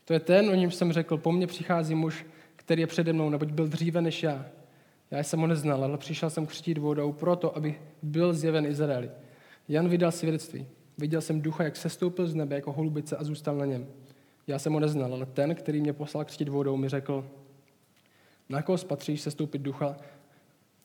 To 0.05 0.13
je 0.13 0.19
ten, 0.19 0.49
o 0.49 0.55
něm 0.55 0.71
jsem 0.71 0.93
řekl, 0.93 1.17
po 1.17 1.31
mně 1.31 1.47
přichází 1.47 1.95
muž, 1.95 2.25
který 2.55 2.81
je 2.81 2.87
přede 2.87 3.13
mnou, 3.13 3.29
neboť 3.29 3.49
byl 3.49 3.67
dříve 3.67 4.01
než 4.01 4.23
já. 4.23 4.45
Já 5.15 5.23
jsem 5.23 5.39
ho 5.39 5.47
neznal, 5.47 5.83
ale 5.83 5.97
přišel 5.97 6.29
jsem 6.29 6.45
křtít 6.45 6.77
vodou 6.77 7.13
proto, 7.13 7.57
aby 7.57 7.79
byl 8.01 8.33
zjeven 8.33 8.65
Izraeli. 8.65 9.11
Jan 9.67 9.89
vydal 9.89 10.11
svědectví. 10.11 10.67
Viděl 10.97 11.21
jsem 11.21 11.41
ducha, 11.41 11.63
jak 11.63 11.75
sestoupil 11.75 12.27
z 12.27 12.35
nebe 12.35 12.55
jako 12.55 12.71
holubice 12.71 13.17
a 13.17 13.23
zůstal 13.23 13.55
na 13.57 13.65
něm. 13.65 13.87
Já 14.47 14.59
jsem 14.59 14.73
ho 14.73 14.79
neznal, 14.79 15.13
ale 15.13 15.25
ten, 15.25 15.55
který 15.55 15.81
mě 15.81 15.93
poslal 15.93 16.25
křtít 16.25 16.49
vodou, 16.49 16.77
mi 16.77 16.89
řekl, 16.89 17.29
na 18.49 18.61
koho 18.61 18.77
spatříš 18.77 19.21
sestoupit 19.21 19.61
ducha 19.61 19.97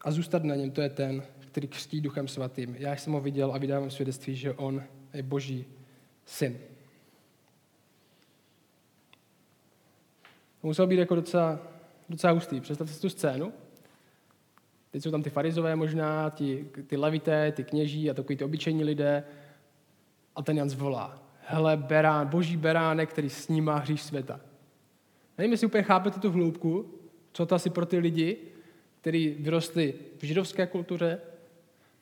a 0.00 0.10
zůstat 0.10 0.44
na 0.44 0.54
něm, 0.54 0.70
to 0.70 0.80
je 0.80 0.88
ten, 0.88 1.22
který 1.38 1.68
křtí 1.68 2.00
duchem 2.00 2.28
svatým. 2.28 2.76
Já 2.78 2.96
jsem 2.96 3.12
ho 3.12 3.20
viděl 3.20 3.52
a 3.54 3.58
vydávám 3.58 3.90
svědectví, 3.90 4.36
že 4.36 4.52
on 4.52 4.82
je 5.14 5.22
boží 5.22 5.64
syn. 6.26 6.58
To 10.60 10.66
muselo 10.66 10.88
být 10.88 10.98
jako 10.98 11.14
docela, 11.14 11.58
docela 12.08 12.32
hustý. 12.32 12.60
Představte 12.60 12.94
si 12.94 13.00
tu 13.00 13.08
scénu. 13.08 13.52
Teď 14.90 15.02
jsou 15.02 15.10
tam 15.10 15.22
ty 15.22 15.30
farizové 15.30 15.76
možná, 15.76 16.30
ty, 16.30 16.66
ty 16.86 16.96
levité, 16.96 17.52
ty 17.52 17.64
kněží 17.64 18.10
a 18.10 18.14
takový 18.14 18.36
ty 18.36 18.44
obyčejní 18.44 18.84
lidé. 18.84 19.24
A 20.36 20.42
ten 20.42 20.58
Jan 20.58 20.70
zvolá. 20.70 21.22
Hele, 21.46 21.76
berán, 21.76 22.26
boží 22.26 22.56
beránek, 22.56 23.10
který 23.10 23.30
snímá 23.30 23.76
hříš 23.78 24.02
světa. 24.02 24.40
Nevím, 25.38 25.52
jestli 25.52 25.66
úplně 25.66 25.82
chápete 25.82 26.20
tu 26.20 26.30
hloubku, 26.30 26.94
co 27.32 27.46
to 27.46 27.54
asi 27.54 27.70
pro 27.70 27.86
ty 27.86 27.98
lidi, 27.98 28.36
kteří 29.00 29.36
vyrostli 29.38 29.94
v 30.18 30.24
židovské 30.24 30.66
kultuře, 30.66 31.20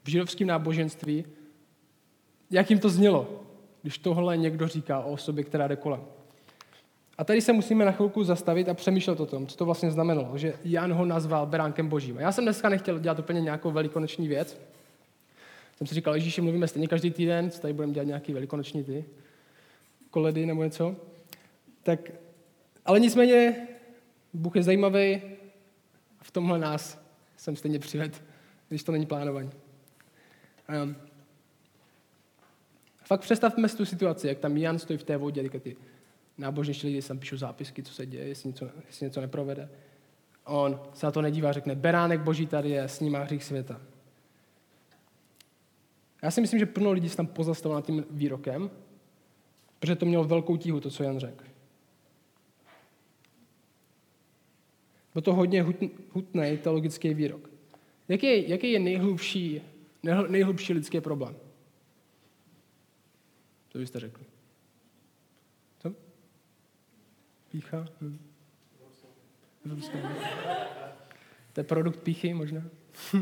v 0.05 0.09
židovském 0.09 0.47
náboženství, 0.47 1.25
jak 2.51 2.71
jim 2.71 2.79
to 2.79 2.89
znělo, 2.89 3.43
když 3.83 3.99
tohle 3.99 4.37
někdo 4.37 4.69
říká 4.69 5.01
o 5.01 5.13
osobě, 5.13 5.45
která 5.45 5.69
jde 5.69 5.77
kolem. 5.77 6.01
A 7.19 7.25
tady 7.25 7.41
se 7.41 7.53
musíme 7.53 7.85
na 7.85 7.93
chvilku 7.93 8.25
zastavit 8.25 8.69
a 8.69 8.75
přemýšlet 8.75 9.21
o 9.21 9.27
tom, 9.27 9.47
co 9.47 9.57
to 9.57 9.65
vlastně 9.65 9.91
znamenalo, 9.91 10.39
že 10.39 10.55
Jan 10.65 10.93
ho 10.93 11.05
nazval 11.05 11.47
beránkem 11.47 11.89
božím. 11.89 12.19
A 12.19 12.21
já 12.21 12.33
jsem 12.33 12.45
dneska 12.45 12.69
nechtěl 12.69 12.99
dělat 12.99 13.19
úplně 13.19 13.41
nějakou 13.41 13.71
velikonoční 13.71 14.29
věc. 14.29 14.61
Jsem 15.77 15.87
si 15.87 15.95
říkal, 15.95 16.15
Ježíši, 16.15 16.41
mluvíme 16.41 16.69
stejně 16.69 16.89
každý 16.89 17.11
týden, 17.11 17.51
co 17.51 17.61
tady 17.61 17.75
budeme 17.75 17.93
dělat 17.93 18.05
nějaký 18.05 18.33
velikonoční 18.33 18.85
ty 18.85 19.05
koledy 20.11 20.47
nebo 20.47 20.65
něco. 20.65 20.97
Tak, 21.83 22.01
ale 22.85 23.01
nicméně 23.01 23.69
Bůh 24.33 24.57
je 24.57 24.63
zajímavý 24.63 25.23
a 26.21 26.25
v 26.25 26.31
tomhle 26.31 26.59
nás 26.59 26.99
jsem 27.37 27.57
stejně 27.57 27.79
přived, 27.79 28.25
když 28.69 28.83
to 28.83 28.93
není 28.93 29.07
plánování. 29.07 29.51
Um, 30.83 30.97
fakt 33.05 33.21
představme 33.21 33.69
si 33.69 33.77
tu 33.77 33.85
situaci, 33.85 34.29
jak 34.29 34.39
tam 34.39 34.57
Jan 34.57 34.79
stojí 34.79 34.99
v 34.99 35.05
té 35.05 35.17
vodě, 35.17 35.51
ty 35.51 35.77
náboženští 36.39 36.87
lidi 36.87 37.03
tam 37.03 37.19
píšou 37.19 37.37
zápisky, 37.37 37.83
co 37.83 37.95
se 37.95 38.07
děje, 38.07 38.29
jestli 38.29 38.49
něco, 38.49 38.71
jestli 38.87 39.07
něco 39.07 39.21
neprovede. 39.21 39.71
On 40.45 40.81
se 40.95 41.07
na 41.07 41.13
to 41.13 41.23
nedívá, 41.23 41.53
řekne, 41.53 41.75
beránek 41.75 42.21
boží 42.21 42.47
tady 42.47 42.71
je, 42.71 42.89
snímá 42.89 43.19
hřích 43.19 43.45
světa. 43.45 43.81
Já 46.23 46.31
si 46.31 46.41
myslím, 46.41 46.61
že 46.61 46.67
plno 46.67 46.93
lidí 46.93 47.09
se 47.09 47.17
tam 47.17 47.27
pozastavilo 47.27 47.75
nad 47.75 47.87
tím 47.87 48.05
výrokem, 48.11 48.71
protože 49.79 49.97
to 49.97 50.07
mělo 50.07 50.25
velkou 50.25 50.57
tíhu, 50.57 50.81
to, 50.81 50.91
co 50.91 51.03
Jan 51.03 51.19
řekl. 51.19 51.45
Byl 55.13 55.23
to 55.23 55.35
hodně 55.35 55.63
hutný 56.13 56.59
teologický 56.63 57.15
výrok. 57.15 57.51
Jaký, 58.09 58.51
jaký 58.51 58.73
je 58.73 58.79
nejhlubší, 58.79 59.63
nejhlubší 60.29 60.73
lidský 60.73 61.01
problém? 61.01 61.37
Co 63.69 63.79
byste 63.79 64.01
řekli? 64.01 64.25
Co? 65.79 65.95
Pícha? 67.59 67.87
Hm. 68.01 68.19
To 71.53 71.61
je 71.61 71.65
produkt 71.65 72.01
píchy 72.01 72.35
možná? 72.35 72.63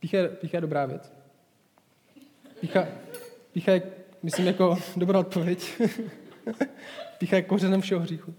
pícha, 0.00 0.18
pícha 0.40 0.56
je 0.56 0.60
dobrá 0.60 0.86
věc. 0.86 1.12
Pícha, 2.60 2.88
pícha 3.52 3.72
je, 3.72 3.82
myslím, 4.22 4.46
jako 4.46 4.78
dobrá 4.96 5.18
odpověď. 5.18 5.82
pícha 7.18 7.36
je 7.36 7.42
kořenem 7.42 7.80
všeho 7.80 8.00
hříchu. 8.00 8.34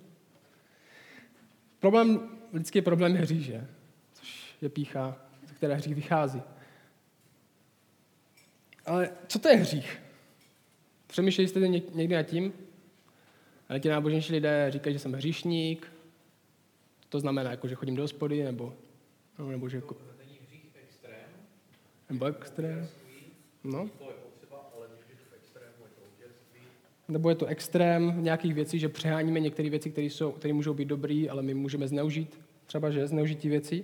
Problém, 1.80 2.30
lidský 2.54 2.82
problém 2.82 3.16
je 3.16 3.22
hřích, 3.22 3.46
že? 3.46 3.68
Což 4.14 4.56
je 4.62 4.70
pícha, 4.70 5.18
ze 5.48 5.54
které 5.54 5.76
hřích 5.76 5.96
vychází. 5.96 6.42
Ale 8.86 9.10
co 9.28 9.40
to 9.40 9.50
je 9.50 9.56
hřích? 9.56 10.02
Přemýšleli 11.08 11.48
jste 11.48 11.60
někdy 11.68 12.16
nad 12.16 12.24
tím? 12.24 12.67
Ale 13.70 13.80
ti 13.80 13.90
náboženští 13.90 14.34
lidé 14.34 14.68
říkají, 14.70 14.94
že 14.94 15.00
jsem 15.00 15.14
hříšník, 15.14 15.94
to 17.10 17.20
znamená, 17.20 17.52
jako, 17.52 17.68
že 17.68 17.76
chodím 17.76 17.96
do 17.96 18.02
hospody, 18.02 18.44
nebo, 18.44 18.74
nebo, 19.38 19.52
nebo 19.52 19.70
že... 19.70 19.78
Jako... 19.78 19.96
Nebo 22.10 22.26
extrém. 22.26 22.88
No. 23.64 23.90
Nebo 27.08 27.30
je 27.30 27.36
to 27.36 27.46
extrém 27.46 28.24
nějakých 28.24 28.54
věcí, 28.54 28.80
že 28.80 28.90
přeháníme 28.90 29.40
některé 29.40 29.70
věci, 29.70 29.92
které, 29.92 30.08
jsou, 30.08 30.32
které 30.32 30.54
můžou 30.54 30.74
být 30.74 30.86
dobré, 30.86 31.26
ale 31.30 31.42
my 31.42 31.54
můžeme 31.54 31.88
zneužít, 31.88 32.40
třeba 32.66 32.92
že 32.92 33.08
zneužití 33.08 33.50
věcí. 33.50 33.84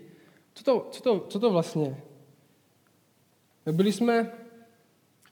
Co 0.54 0.64
to, 0.64 0.88
co 0.92 1.02
to, 1.04 1.20
co 1.20 1.40
to 1.40 1.52
vlastně 1.52 1.98
Byli 3.72 3.92
jsme 3.92 4.32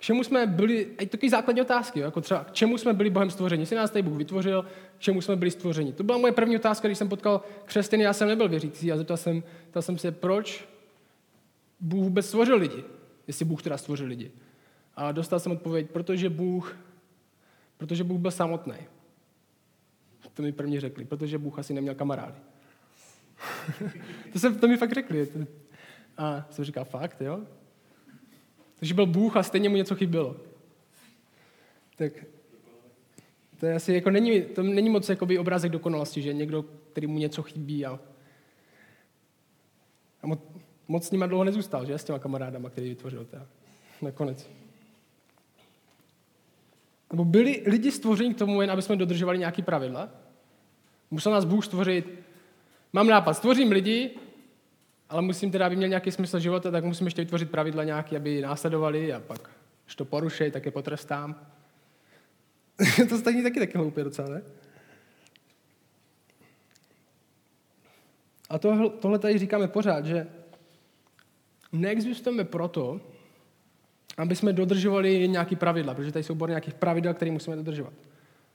k 0.01 0.03
čemu 0.03 0.23
jsme 0.23 0.47
byli, 0.47 0.87
i 0.99 1.05
takový 1.05 1.29
základní 1.29 1.61
otázky, 1.61 1.99
jo, 1.99 2.05
jako 2.05 2.21
třeba 2.21 2.43
k 2.43 2.51
čemu 2.51 2.77
jsme 2.77 2.93
byli 2.93 3.09
Bohem 3.09 3.29
stvořeni, 3.29 3.61
jestli 3.61 3.75
nás 3.75 3.91
tady 3.91 4.03
Bůh 4.03 4.17
vytvořil, 4.17 4.65
k 4.97 4.99
čemu 4.99 5.21
jsme 5.21 5.35
byli 5.35 5.51
stvořeni. 5.51 5.93
To 5.93 6.03
byla 6.03 6.17
moje 6.17 6.33
první 6.33 6.55
otázka, 6.55 6.87
když 6.87 6.97
jsem 6.97 7.09
potkal 7.09 7.41
křesťany, 7.65 8.03
já 8.03 8.13
jsem 8.13 8.27
nebyl 8.27 8.49
věřící 8.49 8.91
a 8.91 8.97
zeptal 8.97 9.17
jsem, 9.17 9.43
zeptal 9.65 9.81
jsem 9.81 9.97
se, 9.97 10.11
proč 10.11 10.67
Bůh 11.79 12.03
vůbec 12.03 12.25
stvořil 12.25 12.57
lidi, 12.57 12.83
jestli 13.27 13.45
Bůh 13.45 13.63
teda 13.63 13.77
stvořil 13.77 14.07
lidi. 14.07 14.31
A 14.95 15.11
dostal 15.11 15.39
jsem 15.39 15.51
odpověď, 15.51 15.89
protože 15.89 16.29
Bůh, 16.29 16.75
protože 17.77 18.03
Bůh 18.03 18.19
byl 18.19 18.31
samotný. 18.31 18.75
To 20.33 20.41
mi 20.41 20.51
první 20.51 20.79
řekli, 20.79 21.05
protože 21.05 21.37
Bůh 21.37 21.59
asi 21.59 21.73
neměl 21.73 21.95
kamarády. 21.95 22.39
to, 24.33 24.39
se, 24.39 24.51
to 24.51 24.67
mi 24.67 24.77
fakt 24.77 24.93
řekli. 24.93 25.27
A 26.17 26.47
jsem 26.49 26.65
říkal, 26.65 26.85
fakt, 26.85 27.21
jo? 27.21 27.41
Takže 28.81 28.93
byl 28.93 29.05
Bůh 29.05 29.37
a 29.37 29.43
stejně 29.43 29.69
mu 29.69 29.75
něco 29.75 29.95
chybělo. 29.95 30.35
Tak 31.95 32.13
to 33.59 33.65
je 33.65 33.75
asi, 33.75 33.93
jako 33.93 34.09
není, 34.09 34.41
to 34.41 34.63
není 34.63 34.89
moc 34.89 35.09
jakoby 35.09 35.39
obrázek 35.39 35.71
dokonalosti, 35.71 36.21
že 36.21 36.33
někdo, 36.33 36.65
který 36.91 37.07
mu 37.07 37.17
něco 37.17 37.43
chybí 37.43 37.85
a, 37.85 37.99
a 40.23 40.27
moc, 40.27 40.39
moc 40.87 41.07
s 41.07 41.11
nima 41.11 41.25
dlouho 41.25 41.43
nezůstal, 41.43 41.85
že? 41.85 41.97
S 41.97 42.03
těma 42.03 42.19
kamarádama, 42.19 42.69
který 42.69 42.89
vytvořil 42.89 43.25
teda. 43.25 43.47
Nakonec. 44.01 44.49
Nebo 47.11 47.25
byli 47.25 47.63
lidi 47.65 47.91
stvoření 47.91 48.33
k 48.33 48.37
tomu, 48.37 48.61
jen 48.61 48.71
aby 48.71 48.81
jsme 48.81 48.95
dodržovali 48.95 49.37
nějaké 49.37 49.61
pravidla? 49.61 50.09
Musel 51.11 51.31
nás 51.31 51.45
Bůh 51.45 51.65
stvořit. 51.65 52.19
Mám 52.93 53.07
nápad, 53.07 53.33
stvořím 53.33 53.71
lidi, 53.71 54.11
ale 55.11 55.21
musím 55.21 55.51
teda, 55.51 55.65
aby 55.65 55.75
měl 55.75 55.89
nějaký 55.89 56.11
smysl 56.11 56.39
života, 56.39 56.71
tak 56.71 56.83
musím 56.83 57.07
ještě 57.07 57.21
vytvořit 57.21 57.51
pravidla 57.51 57.83
nějaké, 57.83 58.17
aby 58.17 58.41
následovali 58.41 59.13
a 59.13 59.19
pak, 59.19 59.49
když 59.85 59.95
to 59.95 60.05
porušej, 60.05 60.51
tak 60.51 60.65
je 60.65 60.71
potrestám. 60.71 61.35
to 63.09 63.17
stejně 63.17 63.43
taky 63.43 63.59
taky 63.59 63.77
hloupě 63.77 64.03
docela, 64.03 64.29
ne? 64.29 64.41
A 68.49 68.59
tohle, 68.59 68.89
tohle 68.89 69.19
tady 69.19 69.37
říkáme 69.37 69.67
pořád, 69.67 70.05
že 70.05 70.27
neexistujeme 71.71 72.43
proto, 72.43 73.01
aby 74.17 74.35
jsme 74.35 74.53
dodržovali 74.53 75.27
nějaké 75.27 75.55
pravidla, 75.55 75.93
protože 75.93 76.11
tady 76.11 76.23
jsou 76.23 76.35
bory 76.35 76.49
nějakých 76.49 76.73
pravidel, 76.73 77.13
které 77.13 77.31
musíme 77.31 77.55
dodržovat. 77.55 77.93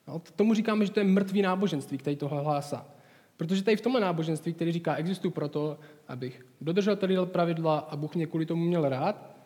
No, 0.08 0.22
tomu 0.36 0.54
říkáme, 0.54 0.86
že 0.86 0.92
to 0.92 1.00
je 1.00 1.04
mrtvý 1.04 1.42
náboženství, 1.42 1.98
který 1.98 2.16
tohle 2.16 2.42
hlásá. 2.42 2.95
Protože 3.36 3.62
tady 3.62 3.76
v 3.76 3.80
tomhle 3.80 4.00
náboženství, 4.00 4.52
který 4.52 4.72
říká, 4.72 4.94
existuji 4.94 5.30
proto, 5.30 5.78
abych 6.08 6.46
dodržel 6.60 6.96
tady 6.96 7.16
pravidla 7.24 7.78
a 7.78 7.96
Bůh 7.96 8.14
mě 8.14 8.26
kvůli 8.26 8.46
tomu 8.46 8.64
měl 8.64 8.88
rád, 8.88 9.36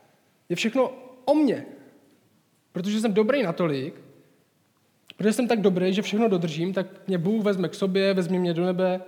je 0.49 0.57
všechno 0.57 0.93
o 1.25 1.35
mně. 1.35 1.67
Protože 2.73 3.01
jsem 3.01 3.15
dobrý 3.15 3.43
natolik, 3.43 3.95
protože 5.17 5.33
jsem 5.33 5.49
tak 5.49 5.61
dobrý, 5.61 5.95
že 5.95 6.03
všechno 6.03 6.29
dodržím, 6.29 6.73
tak 6.73 6.87
mě 7.07 7.19
Bůh 7.19 7.45
vezme 7.45 7.69
k 7.69 7.75
sobě, 7.75 8.15
vezme 8.15 8.39
mě 8.39 8.55
do 8.55 8.65
nebe. 8.65 9.01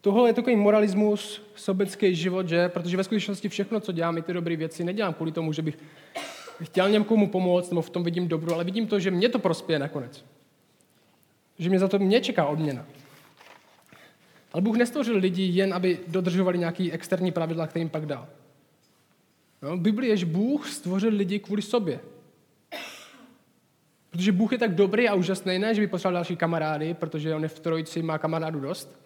Tohle 0.00 0.28
je 0.28 0.32
takový 0.32 0.56
moralismus, 0.56 1.42
sobecký 1.54 2.14
život, 2.14 2.48
že? 2.48 2.68
Protože 2.68 2.96
ve 2.96 3.04
skutečnosti 3.04 3.48
všechno, 3.48 3.80
co 3.80 3.92
dělám, 3.92 4.18
i 4.18 4.22
ty 4.22 4.32
dobré 4.32 4.56
věci, 4.56 4.84
nedělám 4.84 5.14
kvůli 5.14 5.32
tomu, 5.32 5.52
že 5.52 5.62
bych 5.62 5.78
chtěl 6.62 6.88
někomu 6.88 7.28
pomoct, 7.28 7.70
nebo 7.70 7.82
v 7.82 7.90
tom 7.90 8.04
vidím 8.04 8.28
dobro, 8.28 8.54
ale 8.54 8.64
vidím 8.64 8.86
to, 8.86 9.00
že 9.00 9.10
mě 9.10 9.28
to 9.28 9.38
prospěje 9.38 9.78
nakonec. 9.78 10.24
Že 11.58 11.68
mě 11.68 11.78
za 11.78 11.88
to 11.88 11.98
mě 11.98 12.20
čeká 12.20 12.46
odměna. 12.46 12.86
Ale 14.54 14.62
Bůh 14.62 14.76
nestvořil 14.76 15.16
lidi 15.16 15.42
jen, 15.42 15.74
aby 15.74 15.98
dodržovali 16.08 16.58
nějaký 16.58 16.92
externí 16.92 17.32
pravidla, 17.32 17.66
kterým 17.66 17.88
pak 17.88 18.06
dal. 18.06 18.28
No, 19.62 19.76
Bibli 19.76 20.08
je, 20.08 20.16
že 20.16 20.26
Bůh 20.26 20.68
stvořil 20.68 21.14
lidi 21.14 21.38
kvůli 21.38 21.62
sobě. 21.62 22.00
Protože 24.10 24.32
Bůh 24.32 24.52
je 24.52 24.58
tak 24.58 24.74
dobrý 24.74 25.08
a 25.08 25.14
úžasný, 25.14 25.58
ne, 25.58 25.74
že 25.74 25.80
by 25.80 25.86
poslal 25.86 26.12
další 26.14 26.36
kamarády, 26.36 26.94
protože 26.94 27.34
on 27.34 27.42
je 27.42 27.48
v 27.48 27.60
trojici, 27.60 28.02
má 28.02 28.18
kamarádů 28.18 28.60
dost. 28.60 29.00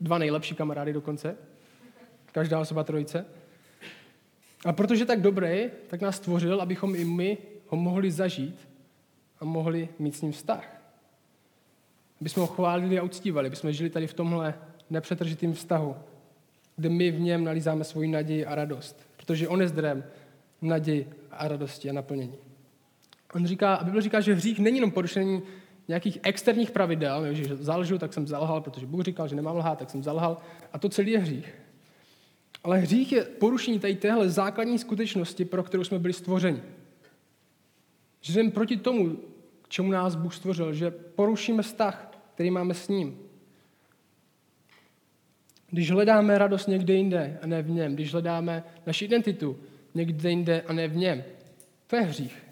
Dva 0.00 0.18
nejlepší 0.18 0.54
kamarády 0.54 0.92
dokonce. 0.92 1.36
Každá 2.32 2.60
osoba 2.60 2.84
trojice. 2.84 3.26
A 4.64 4.72
protože 4.72 5.02
je 5.02 5.06
tak 5.06 5.20
dobrý, 5.20 5.70
tak 5.86 6.00
nás 6.00 6.16
stvořil, 6.16 6.60
abychom 6.60 6.94
i 6.94 7.04
my 7.04 7.38
ho 7.68 7.76
mohli 7.76 8.10
zažít 8.10 8.68
a 9.40 9.44
mohli 9.44 9.88
mít 9.98 10.16
s 10.16 10.22
ním 10.22 10.32
vztah. 10.32 10.82
Aby 12.20 12.28
jsme 12.28 12.40
ho 12.40 12.46
chválili 12.46 12.98
a 12.98 13.02
uctívali, 13.02 13.46
aby 13.46 13.56
jsme 13.56 13.72
žili 13.72 13.90
tady 13.90 14.06
v 14.06 14.14
tomhle 14.14 14.54
nepřetržitým 14.90 15.52
vztahu, 15.52 15.96
kde 16.76 16.88
my 16.88 17.10
v 17.10 17.20
něm 17.20 17.44
nalízáme 17.44 17.84
svoji 17.84 18.08
naději 18.08 18.46
a 18.46 18.54
radost. 18.54 19.08
Protože 19.16 19.48
on 19.48 19.60
je 19.60 19.68
zdrojem 19.68 20.04
naději 20.62 21.10
a 21.30 21.48
radosti 21.48 21.90
a 21.90 21.92
naplnění. 21.92 22.34
On 23.34 23.46
říká, 23.46 23.74
a 23.74 23.84
Bible 23.84 24.02
říká, 24.02 24.20
že 24.20 24.34
hřích 24.34 24.58
není 24.58 24.76
jenom 24.76 24.90
porušení 24.90 25.42
nějakých 25.88 26.18
externích 26.22 26.70
pravidel, 26.70 27.34
že 27.34 27.56
zalžu, 27.56 27.98
tak 27.98 28.12
jsem 28.12 28.26
zalhal, 28.26 28.60
protože 28.60 28.86
Bůh 28.86 29.04
říkal, 29.04 29.28
že 29.28 29.36
nemám 29.36 29.56
lhát, 29.56 29.78
tak 29.78 29.90
jsem 29.90 30.02
zalhal. 30.02 30.38
A 30.72 30.78
to 30.78 30.88
celý 30.88 31.12
je 31.12 31.18
hřích. 31.18 31.54
Ale 32.64 32.78
hřích 32.78 33.12
je 33.12 33.24
porušení 33.24 33.78
tady 33.78 33.94
téhle 33.94 34.30
základní 34.30 34.78
skutečnosti, 34.78 35.44
pro 35.44 35.62
kterou 35.62 35.84
jsme 35.84 35.98
byli 35.98 36.12
stvořeni. 36.12 36.62
Že 38.20 38.32
jdeme 38.32 38.50
proti 38.50 38.76
tomu, 38.76 39.16
k 39.62 39.68
čemu 39.68 39.90
nás 39.92 40.14
Bůh 40.14 40.34
stvořil, 40.34 40.74
že 40.74 40.90
porušíme 40.90 41.62
vztah, 41.62 42.18
který 42.34 42.50
máme 42.50 42.74
s 42.74 42.88
ním. 42.88 43.18
Když 45.72 45.90
hledáme 45.90 46.38
radost 46.38 46.66
někde 46.66 46.94
jinde 46.94 47.38
a 47.42 47.46
ne 47.46 47.62
v 47.62 47.70
něm, 47.70 47.94
když 47.94 48.12
hledáme 48.12 48.64
naši 48.86 49.04
identitu 49.04 49.58
někde 49.94 50.30
jinde 50.30 50.62
a 50.62 50.72
ne 50.72 50.88
v 50.88 50.96
něm, 50.96 51.24
to 51.86 51.96
je 51.96 52.02
hřích. 52.02 52.42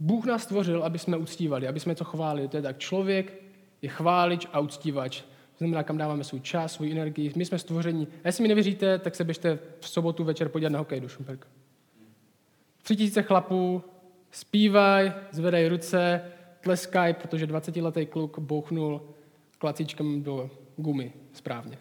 Bůh 0.00 0.26
nás 0.26 0.42
stvořil, 0.42 0.82
aby 0.82 0.98
jsme 0.98 1.16
uctívali, 1.16 1.68
aby 1.68 1.80
jsme 1.80 1.94
to 1.94 2.04
chválili. 2.04 2.48
To 2.48 2.56
je 2.56 2.62
tak, 2.62 2.78
člověk 2.78 3.42
je 3.82 3.88
chválič 3.88 4.46
a 4.52 4.60
uctívač. 4.60 5.20
To 5.20 5.58
znamená, 5.58 5.82
kam 5.82 5.98
dáváme 5.98 6.24
svůj 6.24 6.40
čas, 6.40 6.72
svou 6.72 6.90
energii. 6.90 7.32
My 7.36 7.44
jsme 7.44 7.58
stvoření. 7.58 8.08
A 8.24 8.28
jestli 8.28 8.42
mi 8.42 8.48
nevěříte, 8.48 8.98
tak 8.98 9.14
se 9.14 9.24
běžte 9.24 9.58
v 9.80 9.88
sobotu 9.88 10.24
večer 10.24 10.48
podívat 10.48 10.72
na 10.72 10.78
hokej 10.78 11.00
do 11.00 11.08
Šumperka. 11.08 11.48
Tři 12.82 12.96
tisíce 12.96 13.22
chlapů 13.22 13.82
zpívaj, 14.30 15.12
zvedají 15.30 15.68
ruce, 15.68 16.22
tleskají, 16.60 17.14
protože 17.14 17.46
20-letý 17.46 18.06
kluk 18.06 18.38
bouchnul 18.38 19.02
klacíčkem 19.58 20.22
do 20.22 20.50
gumy 20.76 21.12
správně. 21.32 21.78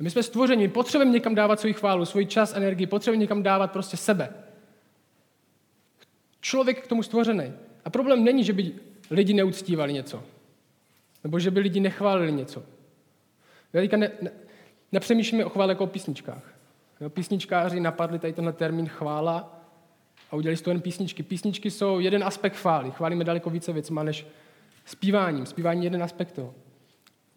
A 0.00 0.02
my 0.02 0.10
jsme 0.10 0.22
stvořeni, 0.22 0.62
my 0.62 0.72
potřebujeme 0.72 1.12
někam 1.12 1.34
dávat 1.34 1.60
svůj 1.60 1.72
chválu, 1.72 2.04
svůj 2.04 2.26
čas, 2.26 2.56
energii, 2.56 2.86
potřebujeme 2.86 3.20
někam 3.20 3.42
dávat 3.42 3.72
prostě 3.72 3.96
sebe. 3.96 4.30
Člověk 6.40 6.84
k 6.84 6.86
tomu 6.86 7.02
stvořený. 7.02 7.52
A 7.84 7.90
problém 7.90 8.24
není, 8.24 8.44
že 8.44 8.52
by 8.52 8.72
lidi 9.10 9.34
neuctívali 9.34 9.92
něco. 9.92 10.22
Nebo 11.24 11.38
že 11.38 11.50
by 11.50 11.60
lidi 11.60 11.80
nechválili 11.80 12.32
něco. 12.32 12.62
Já 13.72 13.80
teďka 13.80 13.96
ne, 13.96 14.10
ne, 14.22 14.30
nepřemýšlíme 14.92 15.44
o 15.44 15.48
chvále 15.48 15.72
jako 15.72 15.84
o 15.84 15.86
písničkách. 15.86 16.54
Jo, 17.00 17.10
písničkáři 17.10 17.80
napadli 17.80 18.18
tady 18.18 18.32
tenhle 18.32 18.52
termín 18.52 18.88
chvála 18.88 19.62
a 20.30 20.36
udělali 20.36 20.56
z 20.56 20.62
toho 20.62 20.72
jen 20.72 20.80
písničky. 20.80 21.22
Písničky 21.22 21.70
jsou 21.70 22.00
jeden 22.00 22.24
aspekt 22.24 22.56
chvály. 22.56 22.90
Chválíme 22.90 23.24
daleko 23.24 23.50
více 23.50 23.72
věcma 23.72 24.02
než 24.02 24.26
zpíváním. 24.84 25.46
Zpívání 25.46 25.80
je 25.80 25.86
jeden 25.86 26.02
aspekt 26.02 26.32
toho. 26.32 26.54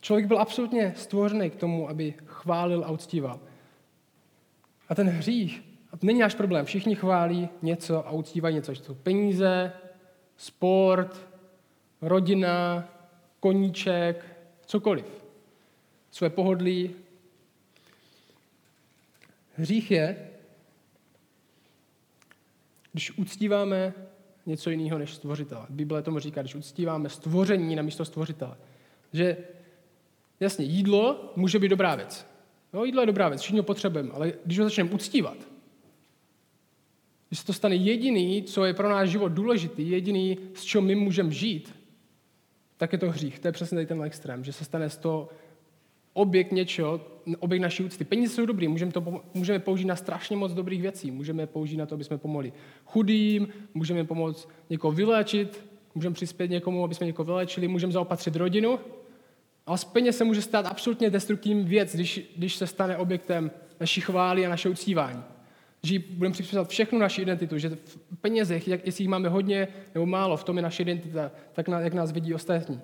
Člověk 0.01 0.27
byl 0.27 0.39
absolutně 0.39 0.93
stvořený 0.97 1.49
k 1.49 1.55
tomu, 1.55 1.89
aby 1.89 2.13
chválil 2.25 2.83
a 2.85 2.91
uctíval. 2.91 3.39
A 4.89 4.95
ten 4.95 5.09
hřích, 5.09 5.63
není 6.01 6.19
náš 6.19 6.35
problém, 6.35 6.65
všichni 6.65 6.95
chválí 6.95 7.49
něco 7.61 8.07
a 8.07 8.11
uctívají 8.11 8.55
něco. 8.55 8.71
Jsou 8.71 8.93
peníze, 8.93 9.73
sport, 10.37 11.27
rodina, 12.01 12.89
koníček, 13.39 14.25
cokoliv. 14.65 15.25
Své 16.11 16.29
pohodlí. 16.29 16.95
Hřích 19.55 19.91
je, 19.91 20.29
když 22.91 23.17
uctíváme 23.17 23.93
něco 24.45 24.69
jiného 24.69 24.97
než 24.97 25.13
stvořitele. 25.13 25.65
Bible 25.69 26.01
tomu 26.01 26.19
říká, 26.19 26.41
když 26.41 26.55
uctíváme 26.55 27.09
stvoření 27.09 27.75
na 27.75 27.81
místo 27.81 28.05
stvořitele. 28.05 28.57
Že 29.13 29.37
jasně, 30.41 30.65
jídlo 30.65 31.33
může 31.35 31.59
být 31.59 31.69
dobrá 31.69 31.95
věc. 31.95 32.27
No, 32.73 32.85
jídlo 32.85 33.01
je 33.01 33.07
dobrá 33.07 33.29
věc, 33.29 33.41
všichni 33.41 33.59
ho 33.59 33.63
potřebujeme, 33.63 34.09
ale 34.11 34.33
když 34.45 34.59
ho 34.59 34.65
začneme 34.65 34.89
uctívat, 34.89 35.37
když 37.27 37.39
se 37.39 37.45
to 37.45 37.53
stane 37.53 37.75
jediný, 37.75 38.43
co 38.43 38.65
je 38.65 38.73
pro 38.73 38.89
náš 38.89 39.09
život 39.09 39.29
důležitý, 39.29 39.89
jediný, 39.89 40.37
z 40.53 40.63
čeho 40.63 40.81
my 40.81 40.95
můžeme 40.95 41.31
žít, 41.31 41.75
tak 42.77 42.93
je 42.93 42.99
to 42.99 43.11
hřích. 43.11 43.39
To 43.39 43.47
je 43.47 43.51
přesně 43.51 43.75
tady 43.75 43.85
ten 43.85 44.03
extrém, 44.03 44.43
že 44.43 44.53
se 44.53 44.65
stane 44.65 44.89
z 44.89 44.97
toho 44.97 45.29
objekt 46.13 46.51
něčeho, 46.51 47.01
objekt 47.39 47.61
naší 47.61 47.83
úcty. 47.83 48.03
Peníze 48.03 48.35
jsou 48.35 48.45
dobrý, 48.45 48.67
můžeme, 48.67 48.91
to, 48.91 49.21
můžeme 49.33 49.59
použít 49.59 49.85
na 49.85 49.95
strašně 49.95 50.37
moc 50.37 50.53
dobrých 50.53 50.81
věcí. 50.81 51.11
Můžeme 51.11 51.47
použít 51.47 51.77
na 51.77 51.85
to, 51.85 51.95
aby 51.95 52.03
jsme 52.03 52.17
pomohli 52.17 52.53
chudým, 52.85 53.47
můžeme 53.73 54.03
pomoct 54.03 54.49
někoho 54.69 54.91
vyléčit, 54.91 55.65
můžeme 55.95 56.13
přispět 56.13 56.51
někomu, 56.51 56.83
aby 56.83 56.95
jsme 56.95 57.05
někoho 57.05 57.25
vylečili, 57.25 57.67
můžeme 57.67 57.93
zaopatřit 57.93 58.35
rodinu. 58.35 58.79
Ale 59.65 59.77
z 59.77 59.83
peněz 59.83 60.17
se 60.17 60.23
může 60.23 60.41
stát 60.41 60.65
absolutně 60.65 61.09
destruktivní 61.09 61.63
věc, 61.63 61.95
když, 61.95 62.31
když 62.35 62.55
se 62.55 62.67
stane 62.67 62.97
objektem 62.97 63.51
naší 63.79 64.01
chvály 64.01 64.45
a 64.45 64.49
naše 64.49 64.69
uctívání. 64.69 65.23
Že 65.83 65.99
budeme 65.99 66.33
připisovat 66.33 66.69
všechnu 66.69 66.99
naši 66.99 67.21
identitu, 67.21 67.57
že 67.57 67.69
v 67.85 68.17
penězech, 68.21 68.67
jak, 68.67 68.85
jestli 68.85 69.03
jich 69.03 69.09
máme 69.09 69.29
hodně 69.29 69.67
nebo 69.93 70.05
málo, 70.05 70.37
v 70.37 70.43
tom 70.43 70.57
je 70.57 70.63
naše 70.63 70.83
identita, 70.83 71.31
tak 71.53 71.67
na, 71.67 71.79
jak 71.79 71.93
nás 71.93 72.11
vidí 72.11 72.33
ostatní. 72.33 72.81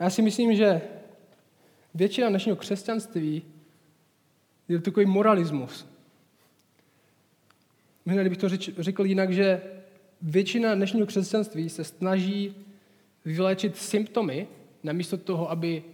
Já 0.00 0.10
si 0.10 0.22
myslím, 0.22 0.56
že 0.56 0.80
většina 1.94 2.28
dnešního 2.28 2.56
křesťanství 2.56 3.42
je 4.68 4.78
takový 4.80 5.06
moralismus. 5.06 5.86
Možná, 8.06 8.22
kdybych 8.22 8.38
to 8.38 8.48
řekl 8.82 9.06
jinak, 9.06 9.32
že 9.32 9.62
většina 10.22 10.74
dnešního 10.74 11.06
křesťanství 11.06 11.68
se 11.68 11.84
snaží 11.84 12.54
vyléčit 13.34 13.76
symptomy, 13.76 14.48
namísto 14.82 15.16
toho, 15.16 15.50
aby 15.50 15.84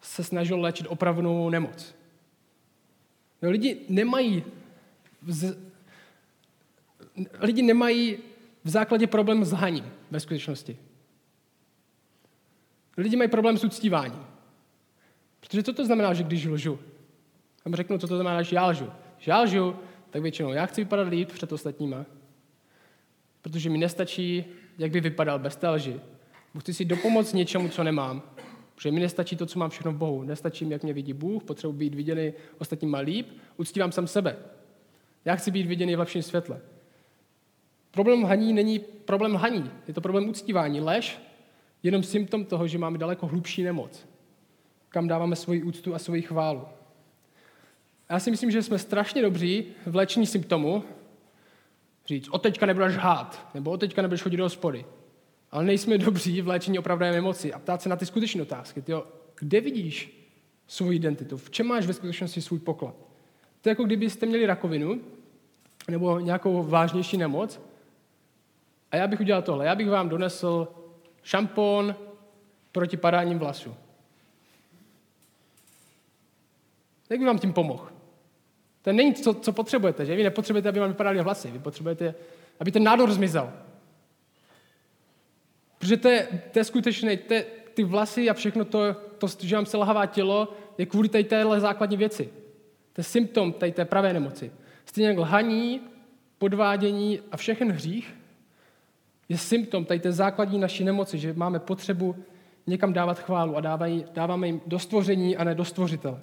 se 0.00 0.24
snažil 0.24 0.60
léčit 0.60 0.86
opravnou 0.86 1.50
nemoc. 1.50 1.94
No, 3.42 3.50
lidi 3.50 3.80
nemají 3.88 4.44
vz... 5.22 5.44
lidi 7.40 7.62
nemají 7.62 8.18
v 8.64 8.70
základě 8.70 9.06
problém 9.06 9.44
s 9.44 9.52
haním 9.52 9.92
ve 10.10 10.20
skutečnosti. 10.20 10.78
Lidi 12.96 13.16
mají 13.16 13.30
problém 13.30 13.58
s 13.58 13.64
uctíváním. 13.64 14.26
Protože 15.40 15.62
co 15.62 15.72
to 15.72 15.84
znamená, 15.84 16.14
že 16.14 16.22
když 16.22 16.44
lžu? 16.46 16.78
Tam 17.64 17.74
řeknu, 17.74 17.98
co 17.98 18.08
to 18.08 18.16
znamená, 18.16 18.42
že 18.42 18.56
já 18.56 18.66
lžu. 18.66 18.90
Že 19.18 19.30
já 19.30 19.40
lžu, 19.40 19.76
tak 20.10 20.22
většinou 20.22 20.52
já 20.52 20.66
chci 20.66 20.80
vypadat 20.80 21.08
líp 21.08 21.32
před 21.32 21.52
ostatníma. 21.52 22.06
Protože 23.42 23.70
mi 23.70 23.78
nestačí, 23.78 24.44
jak 24.78 24.90
by 24.90 25.00
vypadal 25.00 25.38
bez 25.38 25.56
té 25.56 25.68
lži. 25.68 26.00
Chci 26.60 26.74
si 26.74 26.84
dopomoct 26.84 27.32
něčemu, 27.32 27.68
co 27.68 27.84
nemám. 27.84 28.22
Protože 28.74 28.92
mi 28.92 29.00
nestačí 29.00 29.36
to, 29.36 29.46
co 29.46 29.58
mám 29.58 29.70
všechno 29.70 29.92
v 29.92 29.96
Bohu. 29.96 30.22
Nestačí 30.22 30.64
mi, 30.64 30.72
jak 30.72 30.82
mě 30.82 30.92
vidí 30.92 31.12
Bůh, 31.12 31.44
potřebuji 31.44 31.72
být 31.72 31.94
viděný 31.94 32.32
ostatníma 32.58 32.98
líp, 32.98 33.28
uctívám 33.56 33.92
sám 33.92 34.06
sebe. 34.06 34.36
Já 35.24 35.36
chci 35.36 35.50
být 35.50 35.66
viděný 35.66 35.96
v 35.96 35.98
lepším 35.98 36.22
světle. 36.22 36.60
Problém 37.90 38.22
haní 38.22 38.52
není 38.52 38.78
problém 38.78 39.34
haní, 39.34 39.70
je 39.88 39.94
to 39.94 40.00
problém 40.00 40.28
uctívání. 40.28 40.80
Lež 40.80 41.20
jenom 41.82 42.02
symptom 42.02 42.44
toho, 42.44 42.68
že 42.68 42.78
máme 42.78 42.98
daleko 42.98 43.26
hlubší 43.26 43.62
nemoc, 43.62 44.06
kam 44.88 45.08
dáváme 45.08 45.36
svoji 45.36 45.62
úctu 45.62 45.94
a 45.94 45.98
svoji 45.98 46.22
chválu. 46.22 46.62
Já 48.10 48.20
si 48.20 48.30
myslím, 48.30 48.50
že 48.50 48.62
jsme 48.62 48.78
strašně 48.78 49.22
dobří 49.22 49.64
v 49.86 49.96
léčení 49.96 50.26
symptomu, 50.26 50.84
říct, 52.08 52.28
od 52.28 52.42
teďka 52.42 52.66
nebudeš 52.66 52.96
hát, 52.96 53.48
nebo 53.54 53.70
od 53.70 53.80
teďka 53.80 54.02
nebudeš 54.02 54.22
chodit 54.22 54.36
do 54.36 54.44
hospody. 54.44 54.84
Ale 55.50 55.64
nejsme 55.64 55.98
dobří 55.98 56.42
v 56.42 56.48
léčení 56.48 56.78
opravdové 56.78 57.12
nemoci 57.12 57.52
a 57.52 57.58
ptát 57.58 57.82
se 57.82 57.88
na 57.88 57.96
ty 57.96 58.06
skutečné 58.06 58.42
otázky. 58.42 58.82
Tyjo, 58.82 59.06
kde 59.38 59.60
vidíš 59.60 60.26
svou 60.66 60.92
identitu? 60.92 61.36
V 61.36 61.50
čem 61.50 61.66
máš 61.66 61.86
ve 61.86 61.92
skutečnosti 61.92 62.42
svůj 62.42 62.58
poklad? 62.58 62.94
To 63.60 63.68
je 63.68 63.70
jako 63.70 63.84
kdybyste 63.84 64.26
měli 64.26 64.46
rakovinu 64.46 65.00
nebo 65.88 66.20
nějakou 66.20 66.62
vážnější 66.62 67.16
nemoc 67.16 67.60
a 68.90 68.96
já 68.96 69.06
bych 69.06 69.20
udělal 69.20 69.42
tohle. 69.42 69.66
Já 69.66 69.74
bych 69.74 69.90
vám 69.90 70.08
donesl 70.08 70.68
šampon 71.22 71.94
proti 72.72 72.96
padáním 72.96 73.38
vlasu. 73.38 73.74
Jak 77.10 77.20
by 77.20 77.26
vám 77.26 77.38
tím 77.38 77.52
pomohl? 77.52 77.97
To 78.82 78.92
není 78.92 79.14
to, 79.14 79.34
co 79.34 79.52
potřebujete, 79.52 80.06
že? 80.06 80.16
Vy 80.16 80.22
nepotřebujete, 80.22 80.68
aby 80.68 80.80
vám 80.80 80.88
vypadaly 80.88 81.22
vlasy. 81.22 81.50
Vy 81.50 81.58
potřebujete, 81.58 82.14
aby 82.60 82.72
ten 82.72 82.82
nádor 82.82 83.12
zmizel. 83.12 83.52
Protože 85.78 85.96
to 85.96 86.08
je, 86.08 86.28
to 86.52 86.58
je 86.58 86.64
skutečné, 86.64 87.16
to 87.16 87.34
je, 87.34 87.44
ty 87.74 87.84
vlasy 87.84 88.30
a 88.30 88.34
všechno 88.34 88.64
to, 88.64 88.96
to, 89.18 89.26
že 89.40 89.56
vám 89.56 89.66
selhává 89.66 90.06
tělo, 90.06 90.52
je 90.78 90.86
kvůli 90.86 91.08
tady 91.08 91.24
téhle 91.24 91.60
základní 91.60 91.96
věci. 91.96 92.30
To 92.92 93.00
je 93.00 93.04
symptom 93.04 93.52
tady 93.52 93.72
té 93.72 93.84
pravé 93.84 94.12
nemoci. 94.12 94.52
Stejně 94.84 95.08
jak 95.08 95.18
lhaní, 95.18 95.80
podvádění 96.38 97.20
a 97.32 97.36
všechen 97.36 97.72
hřích 97.72 98.14
je 99.28 99.38
symptom 99.38 99.84
tady 99.84 100.00
té 100.00 100.12
základní 100.12 100.58
naší 100.58 100.84
nemoci, 100.84 101.18
že 101.18 101.32
máme 101.32 101.58
potřebu 101.58 102.16
někam 102.66 102.92
dávat 102.92 103.18
chválu 103.18 103.56
a 103.56 103.60
dávají, 103.60 104.04
dáváme 104.14 104.46
jim 104.46 104.60
dostvoření 104.66 105.36
a 105.36 105.44
ne 105.44 105.54
dostvořitele. 105.54 106.20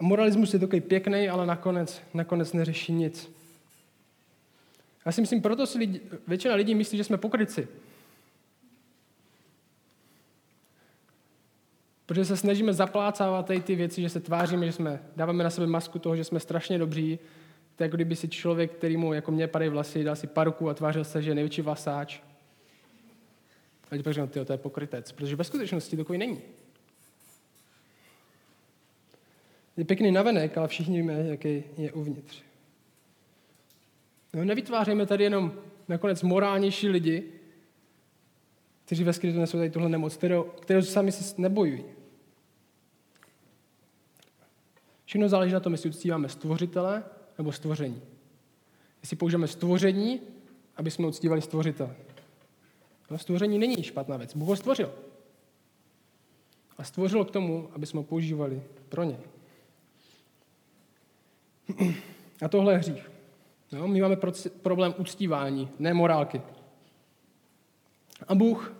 A 0.00 0.04
moralismus 0.04 0.54
je 0.54 0.60
takový 0.60 0.80
pěkný, 0.80 1.28
ale 1.28 1.46
nakonec, 1.46 2.02
nakonec 2.14 2.52
neřeší 2.52 2.92
nic. 2.92 3.32
Já 5.06 5.12
si 5.12 5.20
myslím, 5.20 5.42
proto 5.42 5.66
si 5.66 5.78
lidi, 5.78 6.00
většina 6.28 6.54
lidí 6.54 6.74
myslí, 6.74 6.98
že 6.98 7.04
jsme 7.04 7.16
pokryci. 7.16 7.68
Protože 12.06 12.24
se 12.24 12.36
snažíme 12.36 12.72
zaplácávat 12.72 13.46
tady 13.46 13.60
ty 13.60 13.74
věci, 13.74 14.02
že 14.02 14.08
se 14.08 14.20
tváříme, 14.20 14.66
že 14.66 14.72
jsme, 14.72 15.02
dáváme 15.16 15.44
na 15.44 15.50
sebe 15.50 15.66
masku 15.66 15.98
toho, 15.98 16.16
že 16.16 16.24
jsme 16.24 16.40
strašně 16.40 16.78
dobří. 16.78 17.18
To 17.76 17.82
je 17.82 17.86
jako 17.86 17.96
kdyby 17.96 18.16
si 18.16 18.28
člověk, 18.28 18.72
který 18.72 18.96
mu 18.96 19.12
jako 19.12 19.32
mě 19.32 19.46
padají 19.46 19.70
vlasy, 19.70 20.04
dal 20.04 20.16
si 20.16 20.26
paruku 20.26 20.68
a 20.68 20.74
tvářil 20.74 21.04
se, 21.04 21.22
že 21.22 21.30
je 21.30 21.34
největší 21.34 21.62
vlasáč. 21.62 22.20
A 23.84 23.90
teď 23.90 24.02
pak 24.02 24.14
říkám, 24.14 24.28
to 24.28 24.52
je 24.52 24.58
pokrytec, 24.58 25.12
protože 25.12 25.36
ve 25.36 25.44
skutečnosti 25.44 25.96
takový 25.96 26.18
není. 26.18 26.40
Je 29.80 29.84
pěkný 29.84 30.12
navenek, 30.12 30.58
ale 30.58 30.68
všichni 30.68 30.96
víme, 30.96 31.12
jaký 31.12 31.64
je 31.76 31.92
uvnitř. 31.92 32.42
No, 34.34 34.44
nevytvářejme 34.44 35.06
tady 35.06 35.24
jenom 35.24 35.52
nakonec 35.88 36.22
morálnější 36.22 36.88
lidi, 36.88 37.32
kteří 38.84 39.04
ve 39.04 39.12
skrytu 39.12 39.40
nesou 39.40 39.58
tady 39.58 39.70
tuhle 39.70 39.88
nemoc, 39.88 40.16
kterou, 40.16 40.42
kterou 40.42 40.82
sami 40.82 41.12
si 41.12 41.42
nebojují. 41.42 41.84
Všechno 45.04 45.28
záleží 45.28 45.52
na 45.52 45.60
tom, 45.60 45.72
jestli 45.72 45.90
uctíváme 45.90 46.28
stvořitele 46.28 47.04
nebo 47.38 47.52
stvoření. 47.52 48.02
Jestli 49.02 49.16
použijeme 49.16 49.48
stvoření, 49.48 50.20
aby 50.76 50.90
jsme 50.90 51.06
uctívali 51.06 51.42
stvořitele. 51.42 51.96
No, 53.10 53.18
stvoření 53.18 53.58
není 53.58 53.82
špatná 53.82 54.16
věc. 54.16 54.36
Bůh 54.36 54.48
ho 54.48 54.56
stvořil. 54.56 54.94
A 56.78 56.84
stvořil 56.84 57.24
k 57.24 57.30
tomu, 57.30 57.68
aby 57.72 57.86
jsme 57.86 57.98
ho 57.98 58.04
používali 58.04 58.62
pro 58.88 59.04
něj. 59.04 59.39
A 62.42 62.48
tohle 62.48 62.72
je 62.72 62.78
hřích. 62.78 63.10
No, 63.72 63.88
my 63.88 64.00
máme 64.00 64.16
problém 64.62 64.94
uctívání, 64.98 65.68
ne 65.78 65.94
morálky. 65.94 66.42
A 68.28 68.34
Bůh, 68.34 68.74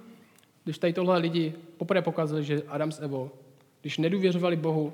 když 0.64 0.78
tady 0.78 0.92
tohle 0.92 1.18
lidi 1.18 1.54
poprvé 1.76 2.02
pokazali, 2.02 2.44
že 2.44 2.62
Adam 2.68 2.92
s 2.92 3.00
Evo, 3.00 3.30
když 3.80 3.98
nedůvěřovali 3.98 4.56
Bohu, 4.56 4.92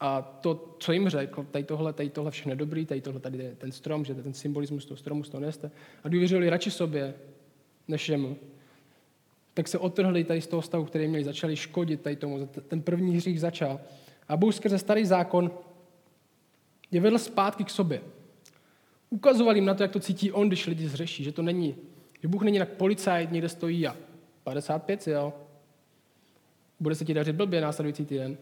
a 0.00 0.22
to, 0.22 0.76
co 0.78 0.92
jim 0.92 1.08
řekl, 1.08 1.46
tady 1.50 1.64
tohle, 1.64 1.92
tady 1.92 2.10
tohle 2.10 2.30
všechno 2.30 2.54
dobrý, 2.54 2.86
tady 2.86 3.00
tohle, 3.00 3.20
tady 3.20 3.54
ten 3.58 3.72
strom, 3.72 4.04
že 4.04 4.14
ten 4.14 4.34
symbolismus 4.34 4.86
toho 4.86 4.98
stromu 4.98 5.24
z 5.24 5.30
toho 5.30 5.40
neste, 5.40 5.70
a 6.04 6.08
důvěřili 6.08 6.50
radši 6.50 6.70
sobě, 6.70 7.14
než 7.88 8.08
jemu, 8.08 8.36
tak 9.54 9.68
se 9.68 9.78
otrhli 9.78 10.24
tady 10.24 10.40
z 10.40 10.46
toho 10.46 10.62
stavu, 10.62 10.84
který 10.84 11.08
měli, 11.08 11.24
začali 11.24 11.56
škodit 11.56 12.00
tady 12.00 12.16
tomu. 12.16 12.46
Ten 12.46 12.82
první 12.82 13.16
hřích 13.16 13.40
začal. 13.40 13.80
A 14.28 14.36
Bůh 14.36 14.54
skrze 14.54 14.78
starý 14.78 15.06
zákon 15.06 15.50
je 16.90 17.00
vedl 17.00 17.18
zpátky 17.18 17.64
k 17.64 17.70
sobě. 17.70 18.00
Ukazoval 19.10 19.54
jim 19.54 19.64
na 19.64 19.74
to, 19.74 19.82
jak 19.82 19.92
to 19.92 20.00
cítí 20.00 20.32
on, 20.32 20.48
když 20.48 20.66
lidi 20.66 20.88
zřeší, 20.88 21.24
že 21.24 21.32
to 21.32 21.42
není, 21.42 21.76
že 22.22 22.28
Bůh 22.28 22.42
není 22.42 22.56
jak 22.56 22.68
policajt, 22.68 23.32
někde 23.32 23.48
stojí 23.48 23.86
a 23.86 23.96
55, 24.44 25.06
jo. 25.06 25.32
Bude 26.80 26.94
se 26.94 27.04
ti 27.04 27.14
dařit 27.14 27.36
blbě 27.36 27.60
následující 27.60 28.04
týden. 28.04 28.36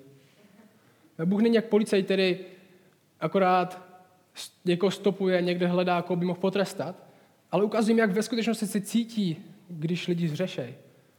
Bůh 1.25 1.43
není 1.43 1.55
jak 1.55 1.65
policajt, 1.65 2.05
který 2.05 2.39
akorát 3.21 3.83
někoho 4.65 4.91
stopuje, 4.91 5.43
někde 5.43 5.67
hledá, 5.67 6.03
koho 6.03 6.17
by 6.17 6.27
mohl 6.27 6.41
potrestat, 6.41 6.97
ale 7.51 7.65
ukazuje 7.65 7.99
jak 7.99 8.11
ve 8.11 8.23
skutečnosti 8.23 8.67
se 8.67 8.81
cítí, 8.81 9.37
když 9.69 10.09
lidi 10.09 10.29
zřešej. 10.29 10.75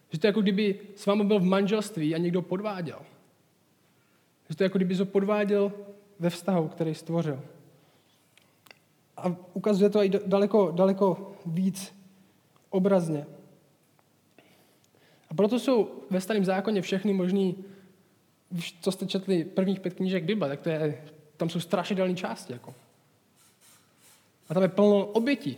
Že 0.10 0.20
to 0.20 0.28
je 0.28 0.30
jako 0.30 0.42
kdyby 0.42 0.80
s 0.96 1.06
vámi 1.06 1.24
byl 1.24 1.40
v 1.40 1.44
manželství 1.44 2.16
a 2.16 2.18
někdo 2.18 2.42
podváděl. 2.42 3.00
Že 4.50 4.56
to 4.56 4.64
je 4.64 4.66
jako 4.66 4.78
kdyby 4.78 4.96
ho 4.96 5.06
podváděl 5.06 5.72
ve 6.20 6.30
vztahu, 6.30 6.68
který 6.68 6.96
stvořil. 6.96 7.40
A 9.18 9.36
ukazuje 9.54 9.90
to 9.90 10.04
i 10.04 10.10
daleko, 10.26 10.72
daleko 10.72 11.34
víc 11.46 11.96
obrazně. 12.70 13.26
A 15.30 15.34
proto 15.34 15.60
jsou 15.60 15.92
ve 16.10 16.22
starém 16.22 16.46
zákoně 16.46 16.82
všechny 16.82 17.14
možný, 17.14 17.56
co 18.82 18.92
jste 18.92 19.06
četli 19.06 19.44
prvních 19.44 19.80
pět 19.80 19.94
knížek 19.94 20.24
Bible, 20.24 20.48
tak 20.48 20.62
to 20.62 20.70
je, 20.70 21.04
tam 21.38 21.50
jsou 21.50 21.60
strašidelné 21.60 22.16
části. 22.16 22.54
Jako. 22.54 22.74
A 24.50 24.54
tam 24.54 24.64
je 24.64 24.70
plno 24.70 25.06
obětí. 25.06 25.58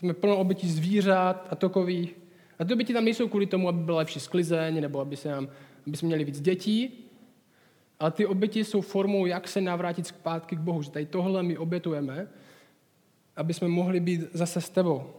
Tam 0.00 0.08
je 0.08 0.14
plno 0.14 0.36
obětí 0.36 0.68
zvířat 0.68 1.46
a 1.50 1.54
takových. 1.54 2.16
A 2.58 2.64
ty 2.64 2.74
oběti 2.74 2.92
tam 2.92 3.04
nejsou 3.04 3.28
kvůli 3.28 3.46
tomu, 3.46 3.68
aby 3.68 3.78
byla 3.78 3.98
lepší 3.98 4.20
sklizeň, 4.20 4.80
nebo 4.80 5.00
aby, 5.00 5.16
se 5.16 5.30
nám, 5.30 5.48
aby 5.86 5.96
jsme 5.96 6.06
měli 6.06 6.24
víc 6.24 6.40
dětí, 6.40 7.03
ale 8.04 8.10
ty 8.10 8.26
oběti 8.26 8.64
jsou 8.64 8.80
formou, 8.80 9.26
jak 9.26 9.48
se 9.48 9.60
navrátit 9.60 10.06
zpátky 10.06 10.56
k 10.56 10.60
Bohu. 10.60 10.82
Že 10.82 10.90
tady 10.90 11.06
tohle 11.06 11.42
my 11.42 11.58
obětujeme, 11.58 12.28
aby 13.36 13.54
jsme 13.54 13.68
mohli 13.68 14.00
být 14.00 14.20
zase 14.32 14.60
s 14.60 14.70
tebou. 14.70 15.10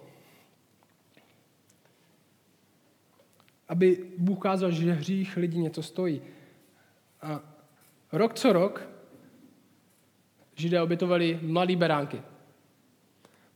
Aby 3.67 4.05
Bůh 4.17 4.37
ukázal, 4.37 4.71
že 4.71 4.91
hřích 4.91 5.37
lidí 5.37 5.59
něco 5.59 5.83
stojí. 5.83 6.21
A 7.21 7.41
rok 8.11 8.33
co 8.33 8.53
rok 8.53 8.89
Židé 10.55 10.81
obětovali 10.81 11.39
mladý 11.41 11.75
beránky. 11.75 12.21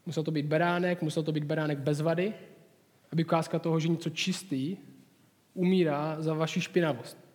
Musel 0.06 0.24
to 0.24 0.32
být 0.32 0.46
beránek, 0.46 1.02
musel 1.02 1.24
to 1.24 1.32
být 1.32 1.44
beránek 1.44 1.80
bez 1.80 2.02
vady, 2.02 2.34
aby 3.12 3.26
ukázka 3.26 3.60
toho, 3.60 3.80
že 3.80 3.88
něco 3.88 4.10
čistý 4.10 4.78
umírá 5.54 6.22
za 6.22 6.34
vaši 6.34 6.62
špinavost. 6.62 7.29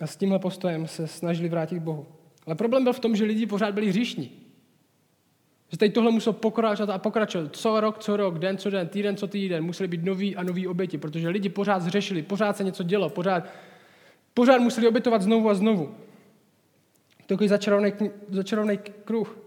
A 0.00 0.06
s 0.06 0.16
tímhle 0.16 0.38
postojem 0.38 0.86
se 0.86 1.06
snažili 1.06 1.48
vrátit 1.48 1.78
k 1.78 1.82
Bohu. 1.82 2.06
Ale 2.46 2.54
problém 2.54 2.84
byl 2.84 2.92
v 2.92 3.00
tom, 3.00 3.16
že 3.16 3.24
lidi 3.24 3.46
pořád 3.46 3.74
byli 3.74 3.88
hříšní. 3.88 4.30
Že 5.68 5.78
tady 5.78 5.90
tohle 5.90 6.10
muselo 6.10 6.32
pokračovat 6.32 6.94
a 6.94 6.98
pokračovat. 6.98 7.56
Co 7.56 7.80
rok, 7.80 7.98
co 7.98 8.16
rok, 8.16 8.38
den 8.38 8.58
co 8.58 8.70
den, 8.70 8.88
týden 8.88 9.16
co 9.16 9.26
týden. 9.26 9.64
Museli 9.64 9.88
být 9.88 10.04
noví 10.04 10.36
a 10.36 10.42
noví 10.42 10.66
oběti, 10.66 10.98
protože 10.98 11.28
lidi 11.28 11.48
pořád 11.48 11.82
zřešili, 11.82 12.22
pořád 12.22 12.56
se 12.56 12.64
něco 12.64 12.82
dělo, 12.82 13.10
pořád, 13.10 13.48
pořád 14.34 14.58
museli 14.58 14.88
obětovat 14.88 15.22
znovu 15.22 15.50
a 15.50 15.54
znovu. 15.54 15.94
Takový 17.26 17.48
začarovný 18.28 18.78
kruh. 19.04 19.38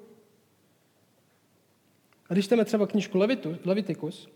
A 2.29 2.33
když 2.33 2.45
čteme 2.45 2.65
třeba 2.65 2.87
knižku 2.87 3.17
Levitu, 3.17 3.57
Levitikus, 3.65 4.29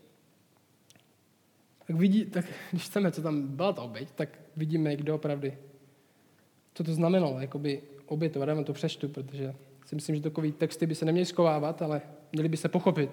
tak, 1.86 1.96
vidí, 1.96 2.24
tak 2.24 2.44
když 2.70 2.84
chceme, 2.84 3.12
co 3.12 3.22
tam 3.22 3.42
byla 3.42 3.72
ta 3.72 3.82
oběť, 3.82 4.10
tak 4.10 4.38
vidíme, 4.56 4.96
kdo 4.96 5.14
opravdu, 5.14 5.52
co 6.80 6.84
to 6.84 6.94
znamenalo, 6.94 7.40
jakoby 7.40 7.82
obětovat. 8.06 8.48
Já 8.48 8.54
vám 8.54 8.64
to 8.64 8.72
přečtu, 8.72 9.08
protože 9.08 9.54
si 9.86 9.94
myslím, 9.94 10.16
že 10.16 10.22
takové 10.22 10.52
texty 10.52 10.86
by 10.86 10.94
se 10.94 11.04
neměly 11.04 11.26
schovávat, 11.26 11.82
ale 11.82 12.02
měly 12.32 12.48
by 12.48 12.56
se 12.56 12.68
pochopit. 12.68 13.10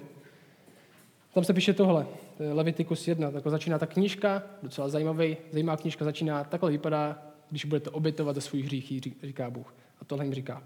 Tam 1.34 1.44
se 1.44 1.54
píše 1.54 1.74
tohle, 1.74 2.08
to 2.38 2.44
Levitikus 2.56 3.08
1, 3.08 3.32
tak 3.32 3.48
začíná 3.48 3.80
ta 3.80 3.86
knížka, 3.86 4.44
docela 4.64 4.90
zajímavý, 4.90 5.38
zajímavá 5.52 5.78
knížka 5.78 6.06
začíná, 6.06 6.44
takhle 6.44 6.72
vypadá, 6.72 7.24
když 7.50 7.66
budete 7.66 7.90
obětovat 7.90 8.36
za 8.36 8.42
svůj 8.42 8.62
hřích, 8.62 9.02
říká 9.24 9.50
Bůh. 9.50 9.76
A 10.02 10.06
tohle 10.06 10.26
jim 10.26 10.34
říká. 10.34 10.64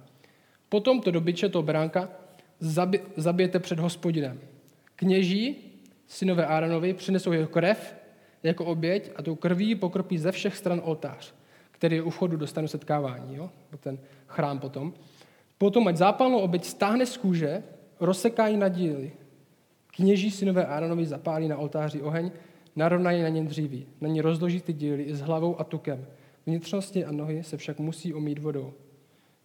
Potom 0.70 1.02
to 1.02 1.12
dobyče, 1.12 1.50
toho 1.50 1.64
beránka, 1.64 2.10
zabi, 2.60 3.02
zabijete 3.16 3.60
před 3.60 3.80
hospodinem. 3.80 4.40
Kněží, 4.96 5.56
synové 6.08 6.46
Áronovi, 6.46 6.94
přinesou 6.94 7.32
jeho 7.32 7.48
krev 7.48 7.96
jako 8.44 8.66
oběť 8.66 9.12
a 9.16 9.22
tou 9.22 9.36
krví 9.36 9.76
pokropí 9.76 10.18
ze 10.18 10.32
všech 10.32 10.58
stran 10.58 10.82
oltář, 10.84 11.34
který 11.82 12.02
u 12.02 12.10
vchodu 12.10 12.38
do 12.38 12.48
stanu 12.48 12.68
setkávání, 12.68 13.36
jo? 13.36 13.50
ten 13.80 13.98
chrám 14.28 14.60
potom. 14.60 14.94
Potom, 15.58 15.88
ať 15.88 15.98
zápalnou 15.98 16.38
oběť 16.38 16.66
stáhne 16.66 17.06
z 17.06 17.18
kůže, 17.18 17.64
rozsekají 18.00 18.58
na 18.58 18.68
díly. 18.68 19.12
Kněží 19.96 20.32
synové 20.32 20.66
Áronovi 20.66 21.06
zapálí 21.06 21.48
na 21.48 21.58
oltáři 21.58 22.02
oheň, 22.02 22.32
narovnají 22.76 23.22
na 23.22 23.30
něm 23.30 23.48
dříví. 23.48 23.88
Na 24.02 24.08
ní 24.08 24.22
rozloží 24.22 24.62
ty 24.62 24.74
díly 24.74 25.04
i 25.04 25.16
s 25.16 25.22
hlavou 25.22 25.60
a 25.60 25.64
tukem. 25.64 26.06
Vnitřnosti 26.46 27.06
a 27.06 27.12
nohy 27.12 27.44
se 27.44 27.58
však 27.58 27.80
musí 27.80 28.14
omít 28.14 28.40
vodou. 28.40 28.74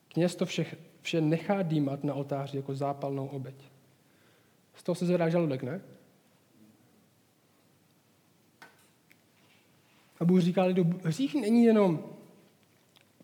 Kněz 0.09 0.37
to 0.37 0.47
všech, 0.47 0.77
vše 1.03 1.21
nechá 1.21 1.63
dýmat 1.63 2.05
na 2.05 2.15
oltáři 2.15 2.57
jako 2.57 2.75
zápalnou 2.75 3.27
oběť. 3.27 3.57
Z 4.75 4.83
toho 4.83 4.97
se 4.97 5.07
zvedá 5.07 5.29
žaludek, 5.29 5.63
ne? 5.63 5.81
A 10.21 10.25
Bůh 10.25 10.41
říká 10.41 10.65
lidu, 10.65 10.85
hřích 11.05 11.35
není 11.35 11.65
jenom 11.65 12.16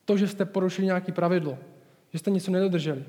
to, 0.04 0.16
že 0.16 0.28
jste 0.28 0.44
porušili 0.44 0.86
nějaké 0.86 1.12
pravidlo, 1.12 1.58
že 2.12 2.18
jste 2.18 2.30
něco 2.30 2.50
nedodrželi. 2.50 3.04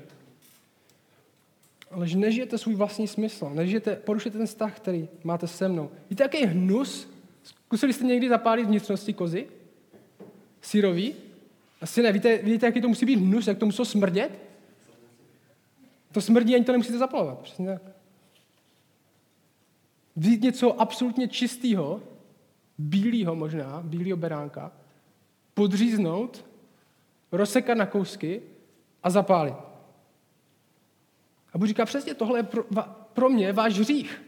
Ale 1.90 2.08
že 2.08 2.18
nežijete 2.18 2.58
svůj 2.58 2.74
vlastní 2.74 3.08
smysl, 3.08 3.50
nežijete, 3.54 3.96
porušujete 3.96 4.38
ten 4.38 4.46
vztah, 4.46 4.76
který 4.76 5.08
máte 5.24 5.46
se 5.46 5.68
mnou. 5.68 5.90
Víte, 6.10 6.22
jaký 6.22 6.44
hnus? 6.44 7.08
Zkusili 7.42 7.92
jste 7.92 8.04
někdy 8.04 8.28
zapálit 8.28 8.66
vnitřnosti 8.66 9.12
kozy? 9.12 9.46
Syrový? 10.62 11.14
Asi 11.80 12.02
ne. 12.02 12.12
Víte, 12.12 12.38
víte, 12.38 12.66
jaký 12.66 12.80
to 12.80 12.88
musí 12.88 13.06
být 13.06 13.18
hnus, 13.18 13.46
jak 13.46 13.58
to 13.58 13.66
musí 13.66 13.84
smrdět? 13.84 14.38
To 16.12 16.20
smrdí, 16.20 16.54
ani 16.54 16.64
to 16.64 16.72
nemusíte 16.72 16.98
zapalovat. 16.98 17.38
Přesně 17.38 17.66
tak. 17.66 17.82
Vzít 20.16 20.42
něco 20.42 20.80
absolutně 20.80 21.28
čistého, 21.28 22.02
bílého 22.78 23.34
možná, 23.34 23.80
bílého 23.84 24.16
beránka, 24.16 24.72
podříznout, 25.54 26.44
rozsekat 27.36 27.78
na 27.78 27.86
kousky 27.86 28.42
a 29.02 29.10
zapálit. 29.10 29.54
A 31.52 31.58
Bůh 31.58 31.68
říká, 31.68 31.84
přesně 31.84 32.14
tohle 32.14 32.38
je 32.38 32.42
pro, 32.42 32.64
pro 33.12 33.28
mě 33.28 33.52
váš 33.52 33.78
hřích. 33.78 34.22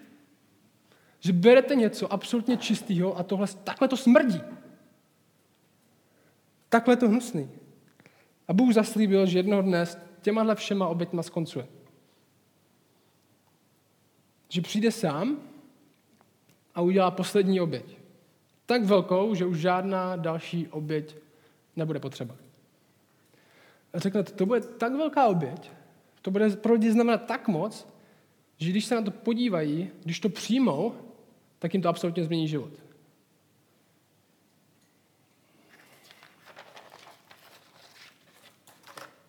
Že 1.20 1.32
berete 1.32 1.74
něco 1.74 2.12
absolutně 2.12 2.56
čistého 2.56 3.18
a 3.18 3.22
tohle, 3.22 3.46
takhle 3.64 3.88
to 3.88 3.96
smrdí. 3.96 4.40
Takhle 6.68 6.96
to 6.96 7.08
hnusný. 7.08 7.50
A 8.48 8.52
Bůh 8.52 8.74
zaslíbil, 8.74 9.26
že 9.26 9.38
jednoho 9.38 9.62
dne 9.62 9.86
s 9.86 9.98
těmahle 10.22 10.54
všema 10.54 10.88
oběťma 10.88 11.22
skoncuje. 11.22 11.66
Že 14.48 14.60
přijde 14.60 14.92
sám 14.92 15.38
a 16.74 16.80
udělá 16.80 17.10
poslední 17.10 17.60
oběť. 17.60 17.96
Tak 18.66 18.84
velkou, 18.84 19.34
že 19.34 19.46
už 19.46 19.58
žádná 19.58 20.16
další 20.16 20.68
oběť 20.68 21.16
nebude 21.76 22.00
potřeba. 22.00 22.45
A 23.96 23.98
řeknete, 23.98 24.32
to 24.32 24.46
bude 24.46 24.60
tak 24.60 24.92
velká 24.92 25.26
oběť, 25.26 25.70
to 26.22 26.30
bude 26.30 26.50
pro 26.50 26.72
lidi 26.72 26.92
znamenat 26.92 27.26
tak 27.26 27.48
moc, 27.48 27.88
že 28.56 28.70
když 28.70 28.84
se 28.84 28.94
na 28.94 29.02
to 29.02 29.10
podívají, 29.10 29.90
když 30.04 30.20
to 30.20 30.28
přijmou, 30.28 30.94
tak 31.58 31.74
jim 31.74 31.82
to 31.82 31.88
absolutně 31.88 32.24
změní 32.24 32.48
život. 32.48 32.70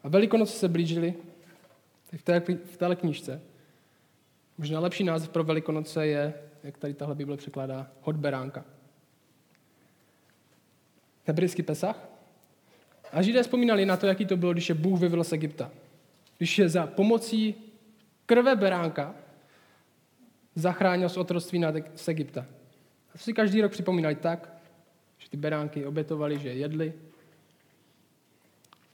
A 0.03 0.10
Velikonoce 0.10 0.53
se 0.53 0.67
blížily 0.67 1.13
v, 2.17 2.23
té, 2.23 2.39
v 2.65 2.77
téhle 2.77 2.95
knížce. 2.95 3.41
Možná 4.58 4.80
lepší 4.80 5.03
název 5.03 5.30
pro 5.30 5.43
Velikonoce 5.43 6.08
je, 6.08 6.34
jak 6.63 6.77
tady 6.77 6.93
tahle 6.93 7.15
Bible 7.15 7.38
překládá, 7.38 7.91
hod 8.01 8.15
beránka. 8.15 8.65
Hebrejský 11.25 11.63
Pesach. 11.63 12.16
A 13.12 13.22
Židé 13.22 13.43
vzpomínali 13.43 13.86
na 13.86 13.98
to, 13.98 14.08
jaký 14.08 14.26
to 14.26 14.38
bylo, 14.38 14.54
když 14.54 14.70
je 14.70 14.76
Bůh 14.76 15.00
vyvedl 15.00 15.24
z 15.24 15.34
Egypta. 15.34 15.72
Když 16.38 16.60
je 16.60 16.70
za 16.70 16.88
pomocí 16.88 17.56
krve 18.26 18.56
beránka 18.56 19.15
zachránil 20.56 21.10
z 21.10 21.17
otroctví 21.17 21.63
z 21.96 22.08
Egypta. 22.08 22.46
A 23.10 23.12
to 23.12 23.17
si 23.17 23.34
každý 23.34 23.62
rok 23.62 23.72
připomínali 23.72 24.15
tak, 24.15 24.54
že 25.17 25.30
ty 25.30 25.38
beránky 25.38 25.86
obětovali, 25.86 26.39
že 26.39 26.50
je 26.50 26.56
jedli, 26.56 26.93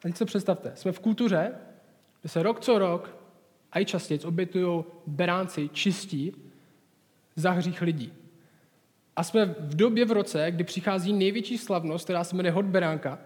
teď 0.01 0.17
se 0.17 0.25
představte, 0.25 0.71
jsme 0.75 0.91
v 0.91 0.99
kultuře, 0.99 1.53
kde 2.21 2.29
se 2.29 2.43
rok 2.43 2.59
co 2.59 2.79
rok 2.79 3.15
a 3.71 3.79
i 3.79 3.85
častěji 3.85 4.19
obětují 4.19 4.83
beránci 5.07 5.69
čistí 5.69 6.35
za 7.35 7.51
hřích 7.51 7.81
lidí. 7.81 8.13
A 9.15 9.23
jsme 9.23 9.45
v 9.45 9.75
době 9.75 10.05
v 10.05 10.11
roce, 10.11 10.51
kdy 10.51 10.63
přichází 10.63 11.13
největší 11.13 11.57
slavnost, 11.57 12.03
která 12.03 12.23
se 12.23 12.35
jmenuje 12.35 12.51
Hod 12.51 12.65
Beránka, 12.65 13.19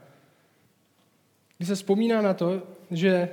kdy 1.57 1.65
se 1.65 1.75
vzpomíná 1.75 2.21
na 2.21 2.33
to, 2.33 2.67
že 2.91 3.29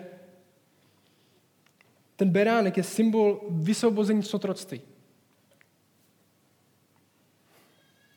ten 2.16 2.30
beránek 2.30 2.76
je 2.76 2.82
symbol 2.82 3.40
vysvobození 3.50 4.22
z 4.22 4.34
otroctví. 4.34 4.80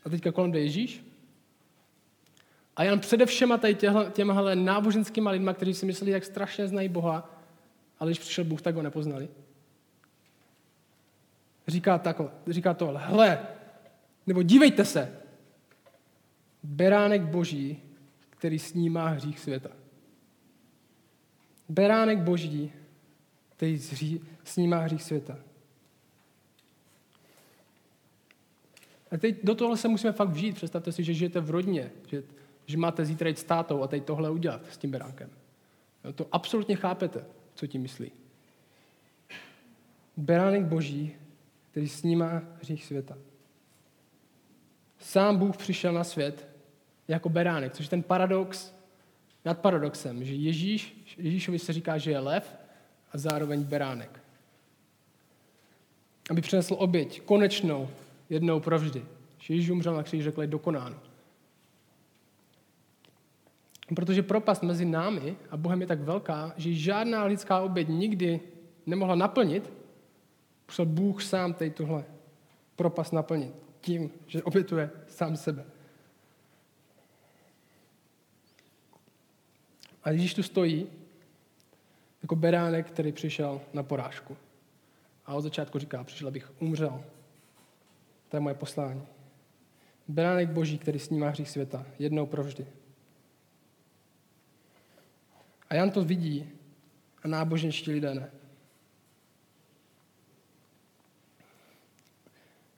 A 0.05 0.09
teďka 0.09 0.31
kolem 0.31 0.51
jde 0.51 0.59
Ježíš. 0.59 1.03
A 2.75 2.83
jen 2.83 2.99
především 2.99 3.53
tady 3.61 3.77
těmhle 4.11 4.55
náboženskými 4.55 5.29
lidma, 5.29 5.53
kteří 5.53 5.73
si 5.73 5.85
mysleli, 5.85 6.11
jak 6.11 6.25
strašně 6.25 6.67
znají 6.67 6.89
Boha, 6.89 7.41
ale 7.99 8.11
když 8.11 8.19
přišel 8.19 8.43
Bůh, 8.43 8.61
tak 8.61 8.75
ho 8.75 8.81
nepoznali. 8.81 9.29
Říká, 11.67 11.97
takhle, 11.97 12.29
říká 12.47 12.73
tohle, 12.73 13.01
hle, 13.05 13.47
nebo 14.27 14.43
dívejte 14.43 14.85
se, 14.85 15.21
beránek 16.63 17.21
boží, 17.21 17.81
který 18.29 18.59
snímá 18.59 19.07
hřích 19.07 19.39
světa. 19.39 19.69
Beránek 21.69 22.19
boží, 22.19 22.71
který 23.55 23.79
snímá 24.43 24.79
hřích 24.79 25.03
světa. 25.03 25.37
A 29.11 29.17
teď 29.17 29.35
do 29.43 29.55
tohle 29.55 29.77
se 29.77 29.87
musíme 29.87 30.13
fakt 30.13 30.29
vžít. 30.29 30.55
Představte 30.55 30.91
si, 30.91 31.03
že 31.03 31.13
žijete 31.13 31.39
v 31.39 31.49
rodině, 31.49 31.91
že, 32.07 32.23
že 32.65 32.77
máte 32.77 33.05
zítra 33.05 33.29
jít 33.29 33.39
s 33.39 33.43
tátou 33.43 33.83
a 33.83 33.87
teď 33.87 34.03
tohle 34.03 34.29
udělat 34.29 34.61
s 34.71 34.77
tím 34.77 34.91
beránkem. 34.91 35.29
Jo, 36.03 36.13
to 36.13 36.27
absolutně 36.31 36.75
chápete, 36.75 37.25
co 37.55 37.67
tím 37.67 37.81
myslí. 37.81 38.11
Beránek 40.17 40.65
boží, 40.65 41.15
který 41.71 41.87
snímá 41.87 42.41
hřích 42.61 42.85
světa. 42.85 43.17
Sám 44.99 45.37
Bůh 45.37 45.57
přišel 45.57 45.93
na 45.93 46.03
svět 46.03 46.47
jako 47.07 47.29
beránek, 47.29 47.73
což 47.73 47.85
je 47.85 47.89
ten 47.89 48.03
paradox 48.03 48.73
nad 49.47 49.59
paradoxem, 49.59 50.25
že 50.25 50.33
Ježíš, 50.33 51.03
Ježíšovi 51.17 51.59
se 51.59 51.73
říká, 51.73 51.97
že 51.97 52.11
je 52.11 52.19
lev 52.19 52.55
a 53.11 53.17
zároveň 53.17 53.63
beránek. 53.63 54.19
Aby 56.29 56.41
přinesl 56.41 56.75
oběť, 56.79 57.21
konečnou, 57.21 57.89
jednou 58.29 58.59
provždy. 58.59 59.05
Že 59.39 59.53
Ježíš 59.53 59.69
umřel 59.69 59.95
na 59.95 60.03
kříži, 60.03 60.23
řekl, 60.23 60.41
je 60.41 60.47
dokonáno. 60.47 60.95
Protože 63.95 64.23
propast 64.23 64.63
mezi 64.63 64.85
námi 64.85 65.35
a 65.49 65.57
Bohem 65.57 65.81
je 65.81 65.87
tak 65.87 65.99
velká, 65.99 66.53
že 66.57 66.73
žádná 66.73 67.23
lidská 67.23 67.59
oběť 67.59 67.87
nikdy 67.87 68.39
nemohla 68.85 69.15
naplnit, 69.15 69.71
musel 70.67 70.85
Bůh 70.85 71.23
sám 71.23 71.53
tady 71.53 71.69
tuhle 71.69 72.03
propast 72.75 73.13
naplnit 73.13 73.55
tím, 73.81 74.11
že 74.27 74.43
obětuje 74.43 74.89
sám 75.07 75.37
sebe. 75.37 75.65
A 80.07 80.11
Ježíš 80.11 80.33
tu 80.33 80.43
stojí 80.43 80.87
jako 82.21 82.35
beránek, 82.35 82.87
který 82.87 83.11
přišel 83.11 83.61
na 83.73 83.83
porážku. 83.83 84.37
A 85.25 85.33
od 85.33 85.41
začátku 85.41 85.79
říká, 85.79 86.03
přišel, 86.03 86.27
abych 86.27 86.51
umřel. 86.59 87.03
To 88.29 88.37
je 88.37 88.41
moje 88.41 88.55
poslání. 88.55 89.01
Beránek 90.07 90.49
boží, 90.49 90.77
který 90.77 90.99
snímá 90.99 91.29
hřích 91.29 91.49
světa, 91.49 91.85
jednou 91.99 92.25
provždy. 92.25 92.67
A 95.69 95.75
Jan 95.75 95.91
to 95.91 96.03
vidí 96.03 96.49
a 97.23 97.27
náboženští 97.27 97.91
lidé 97.91 98.15
ne. 98.15 98.31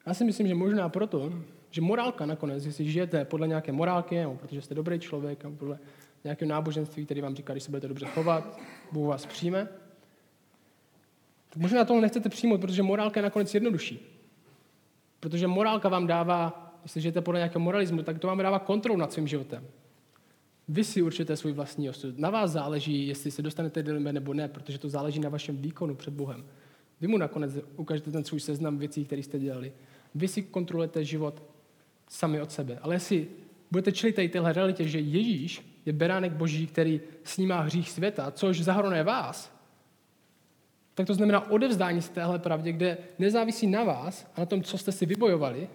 Já 0.05 0.13
si 0.13 0.23
myslím, 0.25 0.47
že 0.47 0.55
možná 0.55 0.89
proto, 0.89 1.33
že 1.71 1.81
morálka 1.81 2.25
nakonec, 2.25 2.65
jestli 2.65 2.91
žijete 2.91 3.25
podle 3.25 3.47
nějaké 3.47 3.71
morálky, 3.71 4.15
nebo 4.15 4.35
protože 4.35 4.61
jste 4.61 4.75
dobrý 4.75 4.99
člověk, 4.99 5.43
nebo 5.43 5.55
podle 5.55 5.79
nějakého 6.23 6.49
náboženství, 6.49 7.05
který 7.05 7.21
vám 7.21 7.35
říká, 7.35 7.53
když 7.53 7.63
se 7.63 7.71
budete 7.71 7.87
dobře 7.87 8.05
chovat, 8.05 8.59
Bůh 8.91 9.07
vás 9.07 9.25
přijme, 9.25 9.67
tak 11.49 11.57
možná 11.57 11.85
tohle 11.85 12.01
nechcete 12.01 12.29
přijmout, 12.29 12.61
protože 12.61 12.83
morálka 12.83 13.19
je 13.19 13.23
nakonec 13.23 13.53
jednodušší. 13.53 13.99
Protože 15.19 15.47
morálka 15.47 15.89
vám 15.89 16.07
dává, 16.07 16.73
jestli 16.83 17.01
žijete 17.01 17.21
podle 17.21 17.39
nějakého 17.39 17.59
moralismu, 17.59 18.03
tak 18.03 18.19
to 18.19 18.27
vám 18.27 18.37
dává 18.37 18.59
kontrolu 18.59 18.99
nad 18.99 19.13
svým 19.13 19.27
životem. 19.27 19.67
Vy 20.67 20.83
si 20.83 21.01
určitě 21.01 21.35
svůj 21.35 21.51
vlastní 21.51 21.89
osud. 21.89 22.19
Na 22.19 22.29
vás 22.29 22.51
záleží, 22.51 23.07
jestli 23.07 23.31
se 23.31 23.41
dostanete 23.41 23.83
do 23.83 23.99
nebo 23.99 24.33
ne, 24.33 24.47
protože 24.47 24.77
to 24.77 24.89
záleží 24.89 25.19
na 25.19 25.29
vašem 25.29 25.57
výkonu 25.57 25.95
před 25.95 26.13
Bohem. 26.13 26.45
Vy 27.01 27.07
mu 27.07 27.17
nakonec 27.17 27.57
ukážete 27.75 28.11
ten 28.11 28.23
svůj 28.23 28.39
seznam 28.39 28.77
věcí, 28.77 29.05
které 29.05 29.23
jste 29.23 29.39
dělali. 29.39 29.73
Vy 30.15 30.27
si 30.27 30.41
kontrolujete 30.41 31.05
život 31.05 31.43
sami 32.07 32.41
od 32.41 32.51
sebe. 32.51 32.79
Ale 32.81 32.95
jestli 32.95 33.27
budete 33.71 33.91
čelit 33.91 34.15
tady 34.15 34.29
téhle 34.29 34.53
realitě, 34.53 34.87
že 34.87 34.99
Ježíš 34.99 35.68
je 35.89 35.93
beránek 35.93 36.31
boží, 36.31 36.67
který 36.67 37.01
snímá 37.23 37.61
hřích 37.61 37.91
světa, 37.91 38.31
což 38.31 38.61
zahrnuje 38.61 39.03
vás, 39.03 39.51
tak 40.95 41.07
to 41.07 41.13
znamená 41.13 41.51
odevzdání 41.51 42.01
se 42.01 42.11
téhle 42.11 42.39
pravdě, 42.39 42.71
kde 42.71 42.97
nezávisí 43.19 43.67
na 43.67 43.83
vás 43.83 44.31
a 44.35 44.39
na 44.39 44.45
tom, 44.45 44.63
co 44.63 44.77
jste 44.77 44.91
si 44.91 45.05
vybojovali, 45.05 45.69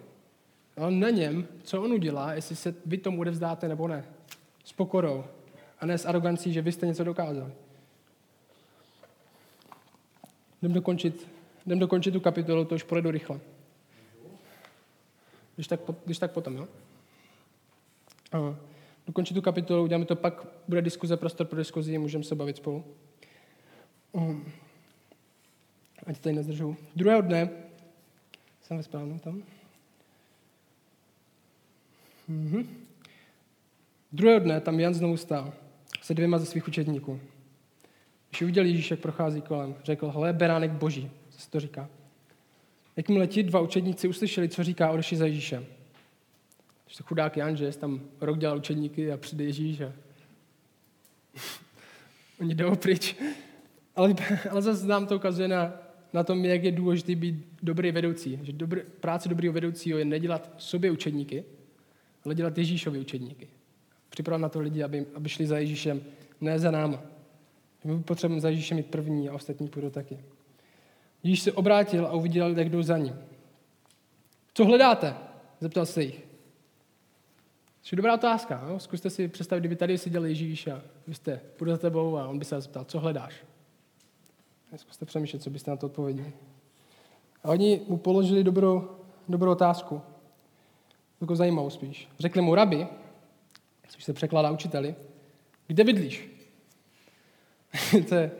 ale 0.77 0.91
na 0.91 1.09
něm, 1.09 1.47
co 1.63 1.81
on 1.81 1.93
udělá, 1.93 2.33
jestli 2.33 2.55
se 2.55 2.75
vy 2.85 2.97
tomu 2.97 3.19
odevzdáte 3.19 3.67
nebo 3.67 3.87
ne. 3.87 4.05
S 4.63 4.73
pokorou. 4.73 5.25
A 5.79 5.85
ne 5.85 5.97
s 5.97 6.05
arogancí, 6.05 6.53
že 6.53 6.61
vy 6.61 6.71
jste 6.71 6.87
něco 6.87 7.03
dokázali. 7.03 7.51
Jdem 10.61 10.73
dokončit, 10.73 11.27
jdem 11.65 11.79
dokončit 11.79 12.11
tu 12.11 12.19
kapitolu, 12.19 12.65
to 12.65 12.75
už 12.75 12.83
půjde 12.83 13.11
rychle. 13.11 13.39
Když 15.55 15.67
tak, 15.67 15.79
když 16.05 16.19
tak 16.19 16.31
potom, 16.31 16.55
jo? 16.55 16.67
A 18.31 18.55
dokončit 19.07 19.33
tu 19.33 19.41
kapitolu, 19.41 19.83
uděláme 19.83 20.05
to, 20.05 20.15
pak 20.15 20.47
bude 20.67 20.81
diskuze, 20.81 21.17
prostor 21.17 21.47
pro 21.47 21.57
diskuzi, 21.57 21.97
můžeme 21.97 22.23
se 22.23 22.35
bavit 22.35 22.57
spolu. 22.57 22.83
Um, 24.11 24.45
ať 26.05 26.19
tady 26.19 26.35
nezdržu. 26.35 26.77
Druhého 26.95 27.21
dne, 27.21 27.49
jsem 28.61 28.77
ve 28.77 28.83
správném 28.83 29.19
tam. 29.19 29.43
Mhm. 32.27 32.67
Druhého 34.11 34.39
dne 34.39 34.61
tam 34.61 34.79
Jan 34.79 34.93
znovu 34.93 35.17
stál 35.17 35.53
se 36.01 36.13
dvěma 36.13 36.37
ze 36.37 36.45
svých 36.45 36.67
učedníků. 36.67 37.19
Když 38.29 38.41
uviděl 38.41 38.65
Ježíš, 38.65 38.91
jak 38.91 38.99
prochází 38.99 39.41
kolem, 39.41 39.75
řekl, 39.83 40.09
hele, 40.09 40.33
beránek 40.33 40.71
boží, 40.71 41.11
co 41.29 41.39
se 41.41 41.51
to 41.51 41.59
říká. 41.59 41.89
Jakmile 42.95 43.27
ti 43.27 43.43
dva 43.43 43.59
učedníci 43.59 44.07
uslyšeli, 44.07 44.49
co 44.49 44.63
říká, 44.63 44.91
odešli 44.91 45.17
za 45.17 45.25
Ježíšem. 45.25 45.65
Když 46.85 46.97
to 46.97 47.03
chudák 47.03 47.37
Jan, 47.37 47.57
že 47.57 47.71
tam 47.71 48.01
rok 48.21 48.37
dělal 48.37 48.57
učedníky 48.57 49.11
a 49.11 49.17
přijde 49.17 49.43
Ježíš 49.43 49.81
a 49.81 49.93
oni 52.39 52.55
jdou 52.55 52.75
pryč. 52.75 53.15
Ale, 53.95 54.15
ale 54.51 54.61
zase 54.61 54.87
nám 54.87 55.07
to 55.07 55.15
ukazuje 55.15 55.47
na, 55.47 55.73
na 56.13 56.23
tom, 56.23 56.45
jak 56.45 56.63
je 56.63 56.71
důležité 56.71 57.15
být 57.15 57.45
dobrý 57.63 57.91
vedoucí. 57.91 58.39
Že 58.43 58.53
dobrý, 58.53 58.81
práce 58.99 59.29
dobrého 59.29 59.53
vedoucího 59.53 59.99
je 59.99 60.05
nedělat 60.05 60.51
sobě 60.57 60.91
učedníky, 60.91 61.43
ale 62.25 62.35
dělat 62.35 62.57
Ježíšovi 62.57 62.99
učedníky. 62.99 63.47
Připravit 64.09 64.41
na 64.41 64.49
to 64.49 64.59
lidi, 64.59 64.83
aby, 64.83 65.05
aby 65.15 65.29
šli 65.29 65.47
za 65.47 65.57
Ježíšem, 65.57 66.01
ne 66.41 66.59
za 66.59 66.71
náma. 66.71 67.01
My 67.83 68.03
potřebujeme 68.03 68.41
za 68.41 68.49
Ježíšem 68.49 68.77
mít 68.77 68.85
první 68.85 69.29
a 69.29 69.33
ostatní 69.33 69.67
půjdou 69.67 69.89
taky. 69.89 70.19
Ježíš 71.23 71.41
se 71.41 71.51
obrátil 71.51 72.05
a 72.05 72.11
uviděl, 72.11 72.57
jak 72.57 72.69
jdou 72.69 72.81
za 72.81 72.97
ním. 72.97 73.15
Co 74.53 74.65
hledáte? 74.65 75.15
Zeptal 75.59 75.85
se 75.85 76.03
jich. 76.03 76.24
To 77.89 77.89
je 77.91 77.97
dobrá 77.97 78.13
otázka. 78.13 78.63
No? 78.67 78.79
Zkuste 78.79 79.09
si 79.09 79.27
představit, 79.27 79.61
kdyby 79.61 79.75
tady 79.75 79.97
seděl 79.97 80.25
Ježíš 80.25 80.67
a 80.67 80.81
vy 81.07 81.15
jste 81.15 81.41
půjde 81.57 81.71
za 81.71 81.77
tebou 81.77 82.17
a 82.17 82.27
on 82.27 82.39
by 82.39 82.45
se 82.45 82.61
zeptal, 82.61 82.85
co 82.85 82.99
hledáš? 82.99 83.33
Zkuste 84.75 85.05
přemýšlet, 85.05 85.43
co 85.43 85.49
byste 85.49 85.71
na 85.71 85.77
to 85.77 85.85
odpověděli. 85.85 86.33
A 87.43 87.49
oni 87.49 87.81
mu 87.87 87.97
položili 87.97 88.43
dobrou, 88.43 88.89
dobrou 89.29 89.51
otázku. 89.51 90.01
Takovou 91.19 91.35
zajímavou 91.35 91.69
spíš. 91.69 92.09
Řekli 92.19 92.41
mu, 92.41 92.55
rabi, 92.55 92.87
což 93.87 94.03
se 94.03 94.13
překládá 94.13 94.51
učiteli, 94.51 94.95
kde 95.67 95.83
bydlíš? 95.83 96.29
to 98.09 98.15
je, 98.15 98.31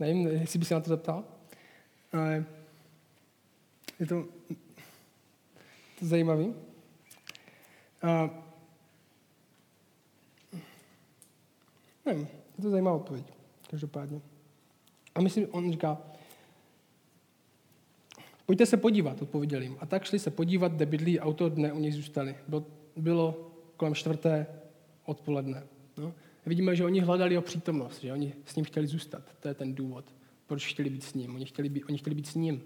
nevím, 0.00 0.26
jestli 0.26 0.58
by 0.58 0.64
se 0.64 0.74
na 0.74 0.80
to 0.80 0.88
zeptal. 0.88 1.24
Ale 2.12 2.44
je 4.00 4.06
to, 4.06 4.24
to 5.98 6.06
zajímavý. 6.06 6.54
A, 8.02 8.41
nevím, 12.06 12.28
je 12.58 12.62
to 12.62 12.70
zajímavá 12.70 12.96
odpověď, 12.96 13.26
každopádně. 13.70 14.20
A 15.14 15.20
myslím, 15.20 15.46
on 15.50 15.70
říká, 15.70 15.98
pojďte 18.46 18.66
se 18.66 18.76
podívat, 18.76 19.22
odpověděl 19.22 19.62
jim. 19.62 19.76
A 19.80 19.86
tak 19.86 20.04
šli 20.04 20.18
se 20.18 20.30
podívat, 20.30 20.72
kde 20.72 20.86
bydlí 20.86 21.20
auto 21.20 21.48
dne 21.48 21.72
u 21.72 21.78
nich 21.78 21.94
zůstali. 21.94 22.36
Bylo, 22.48 22.64
bylo 22.96 23.50
kolem 23.76 23.94
čtvrté 23.94 24.46
odpoledne. 25.04 25.62
No. 25.96 26.14
Vidíme, 26.46 26.76
že 26.76 26.84
oni 26.84 27.00
hledali 27.00 27.38
o 27.38 27.42
přítomnost, 27.42 28.00
že 28.00 28.12
oni 28.12 28.34
s 28.44 28.56
ním 28.56 28.64
chtěli 28.64 28.86
zůstat. 28.86 29.22
To 29.40 29.48
je 29.48 29.54
ten 29.54 29.74
důvod, 29.74 30.04
proč 30.46 30.66
chtěli 30.66 30.90
být 30.90 31.04
s 31.04 31.14
ním. 31.14 31.34
Oni 31.34 31.44
chtěli 31.44 31.68
být, 31.68 31.84
oni 31.88 31.98
chtěli 31.98 32.16
být 32.16 32.26
s 32.26 32.34
ním. 32.34 32.62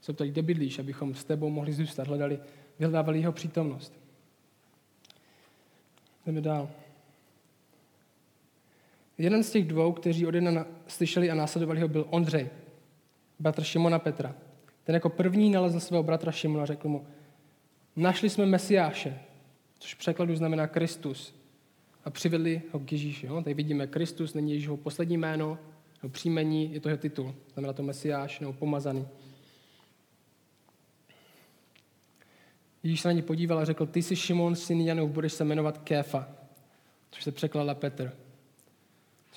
Se 0.00 0.12
ptali, 0.12 0.30
kde 0.30 0.42
bydlíš, 0.42 0.78
abychom 0.78 1.14
s 1.14 1.24
tebou 1.24 1.50
mohli 1.50 1.72
zůstat. 1.72 2.08
Hledali, 2.08 2.40
vyhledávali 2.78 3.20
jeho 3.20 3.32
přítomnost. 3.32 3.92
Jdeme 6.26 6.40
dál. 6.40 6.70
Jeden 9.18 9.42
z 9.42 9.50
těch 9.50 9.64
dvou, 9.64 9.92
kteří 9.92 10.26
od 10.26 10.34
jedna 10.34 10.66
slyšeli 10.86 11.30
a 11.30 11.34
následovali 11.34 11.80
ho, 11.80 11.88
byl 11.88 12.06
Ondřej, 12.10 12.48
bratr 13.38 13.62
Šimona 13.62 13.98
Petra. 13.98 14.34
Ten 14.84 14.94
jako 14.94 15.08
první 15.08 15.50
nalezl 15.50 15.80
svého 15.80 16.02
bratra 16.02 16.32
Šimona 16.32 16.62
a 16.62 16.66
řekl 16.66 16.88
mu, 16.88 17.06
našli 17.96 18.30
jsme 18.30 18.46
Mesiáše, 18.46 19.18
což 19.78 19.94
v 19.94 19.98
překladu 19.98 20.36
znamená 20.36 20.66
Kristus, 20.66 21.34
a 22.04 22.10
přivedli 22.10 22.62
ho 22.72 22.80
k 22.80 22.92
Ježíši. 22.92 23.26
Jo? 23.26 23.42
Tady 23.42 23.54
vidíme, 23.54 23.86
Kristus 23.86 24.34
není 24.34 24.52
Ježíšovo 24.52 24.76
poslední 24.76 25.16
jméno, 25.16 25.58
nebo 26.02 26.12
příjmení, 26.12 26.74
je 26.74 26.80
to 26.80 26.88
jeho 26.88 26.98
titul, 26.98 27.34
znamená 27.52 27.72
to 27.72 27.82
Mesiáš 27.82 28.40
nebo 28.40 28.52
pomazaný. 28.52 29.08
Ježíš 32.82 33.00
se 33.00 33.08
na 33.08 33.12
ně 33.12 33.22
podíval 33.22 33.58
a 33.58 33.64
řekl, 33.64 33.86
ty 33.86 34.02
jsi 34.02 34.16
Šimon, 34.16 34.56
syn 34.56 34.80
Janův, 34.80 35.10
budeš 35.10 35.32
se 35.32 35.44
jmenovat 35.44 35.78
Kéfa, 35.78 36.28
což 37.10 37.24
se 37.24 37.32
překládá 37.32 37.74
Petr. 37.74 38.12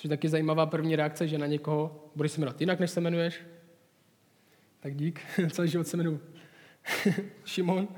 Což 0.02 0.04
je 0.04 0.16
taky 0.16 0.28
zajímavá 0.28 0.66
první 0.66 0.96
reakce, 0.96 1.28
že 1.28 1.38
na 1.38 1.46
někoho 1.46 2.10
budeš 2.14 2.32
se 2.32 2.40
jmenovat 2.40 2.60
jinak, 2.60 2.80
než 2.80 2.90
se 2.90 3.00
jmenuješ. 3.00 3.40
Tak 4.80 4.96
dík, 4.96 5.20
celý 5.50 5.68
život 5.68 5.86
se 5.86 5.96
jmenuji 5.96 6.20
Šimon. 7.44 7.88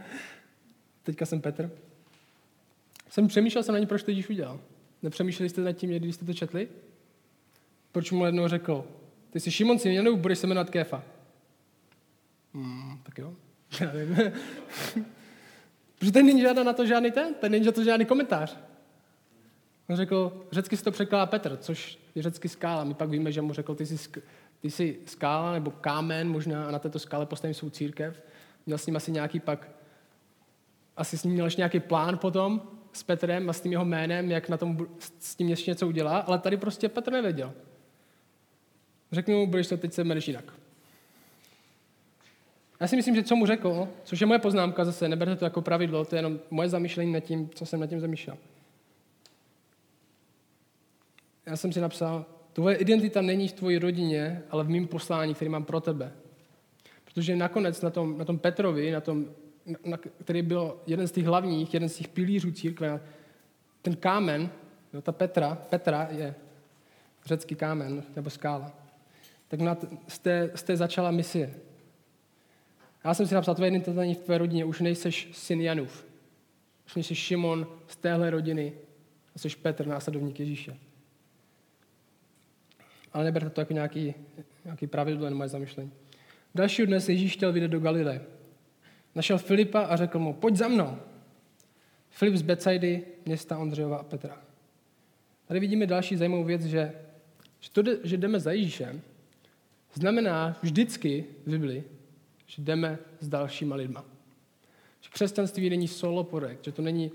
Teďka 1.02 1.26
jsem 1.26 1.40
Petr. 1.40 1.70
Jsem 3.11 3.28
přemýšlel 3.28 3.62
jsem 3.62 3.72
na 3.72 3.78
ně, 3.78 3.86
proč 3.86 4.02
to 4.02 4.11
Ježíš 4.11 4.30
udělal. 4.30 4.61
Nepřemýšleli 5.02 5.48
jste 5.48 5.61
nad 5.61 5.72
tím 5.72 5.90
když 5.90 6.14
jste 6.14 6.24
to 6.24 6.34
četli? 6.34 6.68
Proč 7.92 8.11
mu 8.11 8.26
jednou 8.26 8.48
řekl, 8.48 8.84
ty 9.30 9.40
jsi 9.40 9.50
Šimon 9.50 9.78
Janův, 9.84 10.18
budeš 10.18 10.38
se 10.38 10.46
jmenovat 10.46 10.70
Kéfa. 10.70 11.05
Hmm, 12.55 13.00
tak 13.02 13.18
jo. 13.18 13.34
Protože 15.98 16.12
tady 16.12 16.22
není 16.22 16.40
žádná 16.40 16.62
na 16.62 16.72
to 16.72 16.86
žádný 16.86 17.11
ten, 17.11 17.34
tady 17.34 17.50
není 17.50 17.66
na 17.66 17.72
to 17.72 17.84
žádný 17.84 18.07
komentář. 18.07 18.59
On 19.89 19.97
řekl, 19.97 20.47
řecky 20.53 20.76
se 20.76 20.85
to 20.85 20.91
překládá 20.91 21.26
Petr, 21.26 21.57
což 21.57 21.99
je 22.14 22.22
řecky 22.22 22.49
skála. 22.49 22.85
My 22.85 22.95
pak 22.95 23.09
víme, 23.09 23.32
že 23.32 23.43
mu 23.43 23.53
řekl, 23.53 23.74
ty 23.74 23.87
jsi, 23.87 24.20
ty 24.61 24.70
jsi 24.70 24.99
skála 25.07 25.53
nebo 25.53 25.70
kámen 25.70 26.28
možná 26.28 26.66
a 26.66 26.70
na 26.70 26.78
této 26.78 26.99
skále 26.99 27.26
postavím 27.26 27.55
svou 27.55 27.70
církev. 27.70 28.22
Měl 28.66 28.78
s 28.78 28.87
ním 28.87 28.97
asi 28.97 29.12
nějaký 29.12 29.41
pak, 29.41 29.68
asi 30.97 31.18
s 31.18 31.24
ním 31.24 31.32
měl 31.32 31.47
ještě 31.47 31.61
nějaký 31.61 31.80
plán 31.80 32.18
potom 32.18 32.62
s 32.93 33.03
Petrem 33.03 33.51
a 33.51 33.53
s 33.53 33.61
tím 33.61 33.72
jeho 33.72 33.85
jménem, 33.85 34.30
jak 34.30 34.49
na 34.49 34.57
tom 34.57 34.87
s 35.18 35.37
tím 35.37 35.49
ještě 35.49 35.70
něco 35.70 35.89
udělá, 35.89 36.18
ale 36.18 36.39
tady 36.39 36.57
prostě 36.57 36.89
Petr 36.89 37.12
nevěděl. 37.12 37.53
Řeknu 39.12 39.39
mu, 39.39 39.47
budeš 39.47 39.68
to 39.68 39.76
teď 39.76 39.93
se 39.93 40.01
jmenuješ 40.01 40.28
jinak. 40.28 40.45
Já 42.80 42.87
si 42.87 42.97
myslím, 42.97 43.14
že 43.14 43.22
co 43.22 43.37
mu 43.37 43.47
řekl, 43.47 43.89
což 44.05 44.20
je 44.20 44.26
moje 44.26 44.39
poznámka 44.39 44.85
zase, 44.85 45.09
neberte 45.09 45.37
to 45.37 45.45
jako 45.45 45.62
pravidlo, 45.62 46.05
to 46.05 46.16
je 46.16 46.18
jenom 46.18 46.41
moje 46.51 46.68
zamýšlení 46.68 47.12
nad 47.12 47.20
tím, 47.20 47.51
co 47.55 47.66
jsem 47.66 47.80
nad 47.80 47.87
tím 47.87 48.01
zamýšlel. 48.01 48.37
Já 51.47 51.57
jsem 51.57 51.72
si 51.72 51.80
napsal, 51.80 52.26
tvoje 52.53 52.76
identita 52.76 53.22
není 53.22 53.49
v 53.49 53.53
tvojí 53.53 53.78
rodině, 53.78 54.42
ale 54.51 54.64
v 54.64 54.68
mém 54.68 54.86
poslání, 54.86 55.34
který 55.34 55.49
mám 55.49 55.64
pro 55.64 55.80
tebe. 55.80 56.12
Protože 57.05 57.36
nakonec 57.36 57.82
na 57.82 57.90
tom, 57.90 58.18
na 58.18 58.24
tom 58.24 58.38
Petrovi, 58.38 58.90
na 58.90 59.01
tom, 59.01 59.26
na, 59.84 59.97
který 59.97 60.42
byl 60.42 60.76
jeden 60.86 61.09
z 61.09 61.12
těch 61.12 61.26
hlavních, 61.26 61.74
jeden 61.74 61.88
z 61.88 61.97
těch 61.97 62.09
pilířů 62.09 62.53
církve, 62.53 63.01
ten 63.82 63.97
kámen, 63.97 64.51
jo, 64.92 65.03
ta 65.03 65.12
Petra, 65.12 65.55
Petra 65.70 66.09
je 66.11 66.34
řecký 67.24 67.55
kámen 67.55 68.03
nebo 68.16 68.30
skála, 68.30 68.72
tak 69.49 69.61
na, 69.61 69.76
z, 70.09 70.18
té, 70.18 70.51
z 70.55 70.62
té 70.62 70.76
začala 70.76 71.11
misie. 71.11 71.55
Já 73.05 73.14
jsem 73.14 73.26
si 73.26 73.34
napsal, 73.34 73.55
tvoje 73.55 73.68
identita 73.68 74.01
není 74.01 74.14
v 74.14 74.22
tvé 74.22 74.38
rodině, 74.38 74.64
už 74.64 74.80
nejseš 74.80 75.28
syn 75.32 75.61
Janův. 75.61 76.07
Už 76.86 76.95
nejseš 76.95 77.18
Šimon 77.18 77.66
z 77.88 77.97
téhle 77.97 78.30
rodiny, 78.30 78.72
jsi 79.36 79.49
Petr, 79.49 79.86
následovník 79.86 80.40
Ježíše. 80.40 80.76
Ale 83.15 83.25
neberte 83.25 83.51
to 83.51 83.61
jako 83.61 83.73
nějaký, 83.73 84.15
nějaký 84.65 84.87
pravidlo, 84.87 85.25
jen 85.25 85.35
moje 85.35 85.49
zamyšlení. 85.49 85.91
Dalšího 86.55 86.87
dne 86.87 87.01
se 87.01 87.12
Ježíš 87.12 87.33
chtěl 87.33 87.53
vydat 87.53 87.71
do 87.71 87.81
Galileje. 87.81 88.21
Našel 89.15 89.39
Filipa 89.39 89.81
a 89.81 89.97
řekl 89.97 90.19
mu, 90.19 90.33
pojď 90.33 90.57
za 90.57 90.69
mnou. 90.69 90.99
Filip 92.11 92.37
z 92.37 92.43
Becajdy, 92.43 93.03
města 93.27 93.59
Ondřejova 93.59 93.97
a 93.97 94.03
Petra. 94.03 94.43
Tady 95.47 95.61
vidíme 95.61 95.87
další 95.87 96.17
zajímavou 96.17 96.45
věc, 96.45 96.62
že, 96.65 96.93
že 97.61 97.71
to, 97.71 97.83
že 98.05 98.17
jdeme 98.17 98.41
za 98.41 98.53
Ježíšem, 98.53 99.03
znamená 99.95 100.59
vždycky 100.62 101.25
v 101.47 101.51
Biblii, 101.51 101.85
že 102.47 102.62
jdeme 102.62 102.99
s 103.21 103.29
dalšíma 103.29 103.77
lidma. 103.77 104.05
Že 105.01 105.11
křesťanství 105.12 105.71
není 105.71 105.89
solo 105.89 106.25
projekt, 106.25 106.65
že 106.65 106.73
to 106.73 106.83
není 106.83 107.11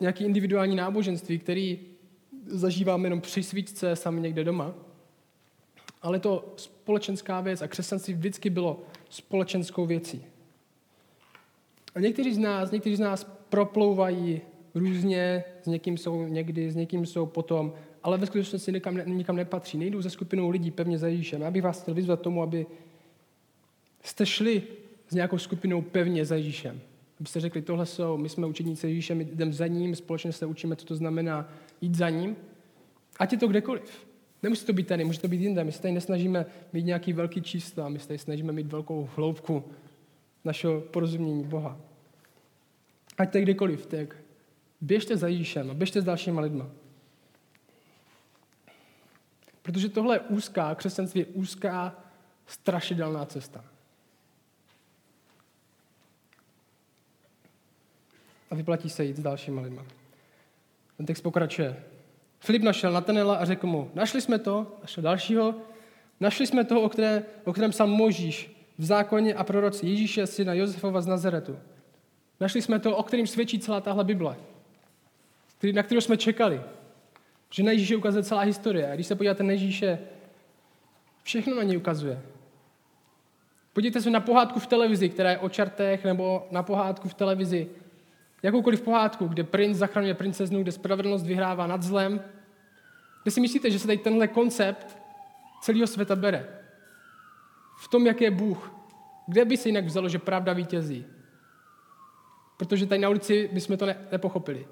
nějaký 0.00 0.24
individuální 0.24 0.76
náboženství, 0.76 1.38
který 1.38 1.78
zažíváme 2.46 3.06
jenom 3.06 3.20
při 3.20 3.42
svíčce 3.42 3.96
sami 3.96 4.20
někde 4.20 4.44
doma, 4.44 4.74
ale 6.02 6.18
to 6.18 6.54
společenská 6.56 7.40
věc 7.40 7.62
a 7.62 7.68
křesťanství 7.68 8.14
vždycky 8.14 8.50
bylo 8.50 8.82
společenskou 9.10 9.86
věcí. 9.86 10.24
A 11.94 12.00
někteří 12.00 12.34
z 12.34 12.38
nás, 12.38 12.70
někteří 12.70 12.96
z 12.96 13.00
nás 13.00 13.24
proplouvají 13.48 14.40
různě, 14.74 15.44
s 15.62 15.66
někým 15.66 15.98
jsou 15.98 16.26
někdy, 16.26 16.70
s 16.70 16.76
někým 16.76 17.06
jsou 17.06 17.26
potom, 17.26 17.72
ale 18.02 18.18
ve 18.18 18.26
skutečnosti 18.26 18.72
nikam, 18.72 18.98
nikam 19.06 19.36
nepatří. 19.36 19.78
Nejdou 19.78 20.02
ze 20.02 20.10
skupinou 20.10 20.50
lidí 20.50 20.70
pevně 20.70 20.98
za 20.98 21.08
Ježíšem. 21.08 21.42
Já 21.42 21.50
bych 21.50 21.62
vás 21.62 21.82
chtěl 21.82 21.94
vyzvat 21.94 22.20
tomu, 22.20 22.42
aby 22.42 22.66
jste 24.02 24.26
šli 24.26 24.62
s 25.08 25.14
nějakou 25.14 25.38
skupinou 25.38 25.82
pevně 25.82 26.24
za 26.24 26.36
Ježíšem. 26.36 26.80
Abyste 27.20 27.40
řekli, 27.40 27.62
tohle 27.62 27.86
jsou, 27.86 28.16
my 28.16 28.28
jsme 28.28 28.46
učeníci 28.46 28.88
Ježíšem, 28.88 29.20
jdeme 29.20 29.52
za 29.52 29.66
ním, 29.66 29.96
společně 29.96 30.32
se 30.32 30.46
učíme, 30.46 30.76
co 30.76 30.86
to 30.86 30.96
znamená 30.96 31.48
jít 31.80 31.94
za 31.94 32.08
ním. 32.08 32.36
Ať 33.18 33.32
je 33.32 33.38
to 33.38 33.48
kdekoliv. 33.48 34.06
Nemusí 34.42 34.66
to 34.66 34.72
být 34.72 34.86
tady, 34.86 35.04
může 35.04 35.20
to 35.20 35.28
být 35.28 35.40
jinde. 35.40 35.64
My 35.64 35.72
se 35.72 35.82
tady 35.82 35.94
nesnažíme 35.94 36.46
mít 36.72 36.82
nějaký 36.82 37.12
velký 37.12 37.42
čísla, 37.42 37.88
my 37.88 37.98
se 37.98 38.08
tady 38.08 38.18
snažíme 38.18 38.52
mít 38.52 38.66
velkou 38.66 39.08
hloubku 39.16 39.64
našeho 40.44 40.80
porozumění 40.80 41.44
Boha. 41.44 41.80
Ať 43.18 43.32
to 43.32 43.38
je 43.38 43.42
kdekoliv, 43.42 43.86
tak 43.86 44.16
běžte 44.80 45.16
za 45.16 45.28
Ježíšem 45.28 45.70
a 45.70 45.74
běžte 45.74 46.00
s 46.00 46.04
dalšíma 46.04 46.40
lidma. 46.40 46.70
Protože 49.62 49.88
tohle 49.88 50.16
je 50.16 50.20
úzká, 50.20 50.74
křesťanství 50.74 51.20
je 51.20 51.26
úzká, 51.26 52.04
strašidelná 52.46 53.26
cesta. 53.26 53.64
A 58.50 58.54
vyplatí 58.54 58.90
se 58.90 59.04
jít 59.04 59.16
s 59.16 59.22
dalšíma 59.22 59.62
lidma. 59.62 59.84
Ten 60.96 61.06
text 61.06 61.20
pokračuje. 61.20 61.76
Filip 62.40 62.62
našel 62.62 62.92
Natanela 62.92 63.36
a 63.36 63.44
řekl 63.44 63.66
mu, 63.66 63.90
našli 63.94 64.20
jsme 64.20 64.38
to, 64.38 64.76
našel 64.80 65.02
dalšího, 65.02 65.54
našli 66.20 66.46
jsme 66.46 66.64
toho, 66.64 66.80
o, 66.80 66.88
které, 66.88 67.22
o 67.44 67.52
kterém 67.52 67.72
sám 67.72 67.90
Možíš 67.90 68.56
v 68.78 68.84
zákoně 68.84 69.34
a 69.34 69.44
proroci 69.44 69.86
Ježíše, 69.86 70.26
syna 70.26 70.54
Josefova 70.54 71.00
z 71.00 71.06
Nazaretu. 71.06 71.58
Našli 72.40 72.62
jsme 72.62 72.78
to, 72.78 72.96
o 72.96 73.02
kterým 73.02 73.26
svědčí 73.26 73.58
celá 73.58 73.80
tahle 73.80 74.04
Bible, 74.04 74.36
na 75.74 75.82
kterou 75.82 76.00
jsme 76.00 76.16
čekali. 76.16 76.60
Že 77.50 77.62
na 77.62 77.72
Ježíše 77.72 77.96
ukazuje 77.96 78.22
celá 78.22 78.40
historie. 78.40 78.92
A 78.92 78.94
když 78.94 79.06
se 79.06 79.14
podíváte 79.14 79.42
na 79.42 79.52
Ježíše, 79.52 79.98
všechno 81.22 81.56
na 81.56 81.62
něj 81.62 81.76
ukazuje. 81.76 82.22
Podívejte 83.72 84.00
se 84.00 84.10
na 84.10 84.20
pohádku 84.20 84.60
v 84.60 84.66
televizi, 84.66 85.08
která 85.08 85.30
je 85.30 85.38
o 85.38 85.48
čartech, 85.48 86.04
nebo 86.04 86.46
na 86.50 86.62
pohádku 86.62 87.08
v 87.08 87.14
televizi, 87.14 87.68
jakoukoliv 88.42 88.80
pohádku, 88.80 89.28
kde 89.28 89.44
princ 89.44 89.76
zachraňuje 89.76 90.14
princeznu, 90.14 90.62
kde 90.62 90.72
spravedlnost 90.72 91.26
vyhrává 91.26 91.66
nad 91.66 91.82
zlem. 91.82 92.24
Kde 93.22 93.30
si 93.30 93.40
myslíte, 93.40 93.70
že 93.70 93.78
se 93.78 93.86
tady 93.86 93.98
tenhle 93.98 94.28
koncept 94.28 94.98
celého 95.62 95.86
světa 95.86 96.16
bere? 96.16 96.48
V 97.78 97.88
tom, 97.88 98.06
jak 98.06 98.20
je 98.20 98.30
Bůh. 98.30 98.72
Kde 99.26 99.44
by 99.44 99.56
se 99.56 99.68
jinak 99.68 99.84
vzalo, 99.84 100.08
že 100.08 100.18
pravda 100.18 100.52
vítězí? 100.52 101.06
Protože 102.56 102.86
tady 102.86 103.00
na 103.00 103.08
ulici 103.08 103.50
bychom 103.52 103.76
to 103.76 103.86
ne, 103.86 103.96
nepochopili. 104.12 104.66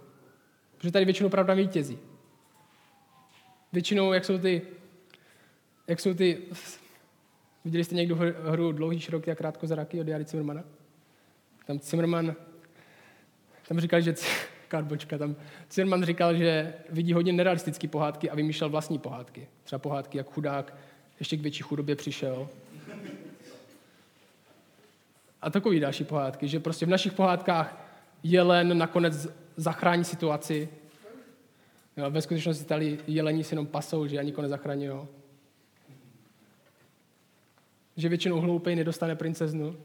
Protože 0.77 0.93
tady 0.93 1.05
většinou 1.05 1.29
pravda 1.29 1.55
vítězí. 1.55 1.99
Většinou, 3.73 4.12
jak 4.12 4.25
jsou 4.25 4.39
ty, 4.39 4.62
jak 5.87 6.01
jsou 6.01 6.14
ty, 6.14 6.43
viděli 7.64 7.85
jste 7.85 7.95
někdo 7.95 8.16
hru 8.45 8.73
Dlouhý, 8.73 9.01
široký 9.01 9.31
a 9.31 9.35
krátko 9.35 9.66
zraky 9.66 10.01
od 10.01 10.09
Jary 10.09 10.25
Zimmermana? 10.25 10.64
Tam 11.66 11.79
Zimmerman, 11.79 12.35
tam 13.69 13.81
říkal, 13.81 14.01
že 14.01 14.14
Karbočka, 14.69 15.19
tam 15.19 15.37
Zimmerman 15.71 16.05
říkal, 16.05 16.35
že 16.35 16.75
vidí 16.91 17.12
hodně 17.12 17.33
nerealistické 17.33 17.89
pohádky 17.89 18.31
a 18.31 18.35
vymýšlel 18.35 18.71
vlastní 18.71 18.99
pohádky. 18.99 19.49
Třeba 19.64 19.79
pohádky, 19.79 20.19
jak 20.19 20.31
chudák 20.31 20.75
ještě 21.19 21.37
k 21.37 21.41
větší 21.41 21.62
chudobě 21.62 21.97
přišel. 21.97 22.49
A 25.43 25.51
takový 25.51 25.81
další 25.81 26.05
pohádky, 26.05 26.49
že 26.49 26.61
prostě 26.61 26.87
v 26.87 26.89
našich 26.89 27.12
pohádkách 27.12 27.89
jelen 28.23 28.79
nakonec 28.79 29.29
zachrání 29.57 30.05
situaci. 30.05 30.69
Jo, 31.97 32.11
ve 32.11 32.23
skutečnosti 32.23 32.64
tady 32.64 32.99
jelení 33.07 33.45
si 33.45 33.55
jenom 33.55 33.66
pasou, 33.66 34.07
že 34.07 34.19
ani 34.19 34.35
nezachraňují. 34.43 34.99
Že 37.97 38.09
většinou 38.09 38.41
hloupej 38.41 38.77
nedostane 38.77 39.16
princeznu, 39.16 39.77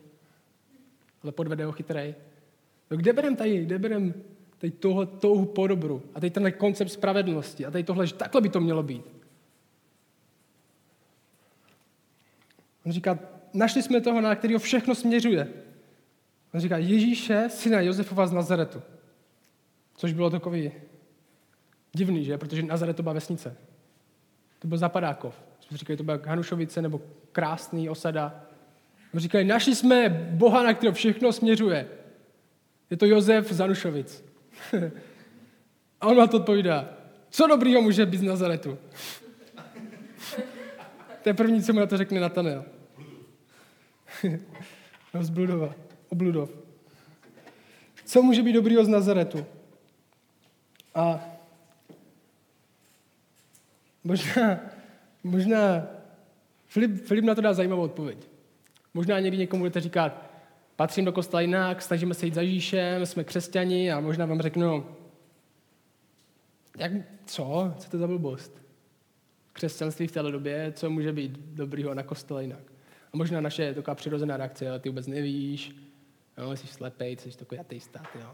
ale 1.24 1.32
podvede 1.32 1.66
ho 1.66 1.72
chytrej. 1.72 2.16
No 2.92 2.98
kde 2.98 3.14
berem 3.14 3.36
tady, 3.36 3.66
kde 3.66 3.80
berem 3.80 4.14
tady 4.58 4.72
toho, 4.72 5.06
touhu 5.06 5.46
po 5.46 5.68
dobru 5.68 6.04
a 6.16 6.20
tady 6.20 6.30
tenhle 6.30 6.52
koncept 6.52 6.90
spravedlnosti 6.90 7.66
a 7.66 7.72
tady 7.72 7.84
tohle, 7.84 8.08
že 8.08 8.14
takhle 8.14 8.42
by 8.42 8.50
to 8.50 8.60
mělo 8.60 8.84
být. 8.84 9.06
On 12.86 12.92
říká, 12.92 13.20
našli 13.54 13.84
jsme 13.84 14.02
toho, 14.02 14.22
na 14.22 14.36
kterého 14.36 14.60
všechno 14.60 14.96
směřuje. 14.96 15.48
On 16.54 16.60
říká, 16.60 16.78
Ježíše, 16.78 17.46
syna 17.50 17.82
Josefova 17.82 18.28
z 18.28 18.32
Nazaretu. 18.32 18.82
Což 19.96 20.14
bylo 20.14 20.30
takový 20.30 20.72
divný, 21.94 22.26
že? 22.26 22.38
Protože 22.38 22.64
Nazaret 22.64 22.96
to 22.96 23.04
byla 23.04 23.14
vesnice. 23.14 23.58
To 24.60 24.68
byl 24.68 24.78
Zapadákov. 24.78 25.36
Jsme 25.60 25.78
říkali, 25.78 25.98
to 25.98 26.04
byla 26.04 26.20
Hanušovice 26.26 26.82
nebo 26.82 27.02
krásný 27.32 27.90
osada. 27.90 28.46
On 29.14 29.20
říkali, 29.20 29.44
našli 29.44 29.76
jsme 29.76 30.10
Boha, 30.10 30.64
na 30.64 30.74
kterého 30.74 30.94
všechno 30.94 31.32
směřuje. 31.32 31.88
Je 32.94 32.98
to 32.98 33.06
Josef 33.06 33.52
z 33.52 33.60
Hanušovic. 33.60 34.26
A 36.02 36.08
on 36.08 36.18
má 36.18 36.28
to 36.28 36.38
odpovídá, 36.38 36.90
co 37.30 37.48
dobrýho 37.48 37.82
může 37.82 38.06
být 38.06 38.18
z 38.18 38.24
Nazaretu? 38.24 38.78
to 41.24 41.30
je 41.30 41.34
první, 41.34 41.64
co 41.64 41.74
mu 41.74 41.80
na 41.80 41.86
to 41.86 41.98
řekne 41.98 42.20
Natanel. 42.20 42.66
no, 45.14 45.24
z 45.24 45.30
Bludova. 45.30 45.76
Obludov. 46.10 46.50
Co 48.06 48.22
může 48.22 48.42
být 48.42 48.54
dobrýho 48.54 48.86
z 48.86 48.88
Nazaretu? 48.88 49.46
A 50.96 51.26
možná, 54.04 54.60
možná 55.24 55.88
Filip, 56.66 57.06
Filip 57.06 57.26
na 57.26 57.36
to 57.36 57.42
dá 57.42 57.54
zajímavou 57.54 57.84
odpověď. 57.84 58.18
Možná 58.94 59.20
někdy 59.20 59.38
někomu 59.38 59.62
budete 59.62 59.82
říkat, 59.82 60.33
patřím 60.76 61.06
do 61.06 61.12
kostela 61.12 61.42
jinak, 61.42 61.82
snažíme 61.82 62.14
se 62.14 62.26
jít 62.26 62.34
za 62.34 62.42
Ježíšem, 62.42 63.06
jsme 63.06 63.24
křesťani 63.24 63.92
a 63.92 64.00
možná 64.00 64.26
vám 64.26 64.42
řeknu, 64.42 64.86
jak, 66.78 66.92
co? 67.26 67.74
Co 67.78 67.90
to 67.90 67.98
za 67.98 68.08
blbost? 68.08 68.62
Křesťanství 69.54 70.08
v 70.08 70.12
této 70.12 70.32
době, 70.32 70.74
co 70.76 70.90
může 70.90 71.14
být 71.14 71.40
dobrýho 71.40 71.94
na 71.94 72.04
kostele 72.04 72.44
jinak? 72.44 72.74
A 73.14 73.18
možná 73.18 73.42
naše 73.42 73.74
taková 73.74 73.96
přirozená 73.96 74.38
reakce, 74.38 74.66
jo, 74.66 74.80
ty 74.80 74.90
vůbec 74.90 75.08
nevíš, 75.08 75.76
jo, 76.38 76.56
jsi 76.56 76.68
slepej, 76.68 77.18
jsi 77.18 77.38
takový 77.38 77.60
ateista, 77.60 78.04
jo. 78.22 78.32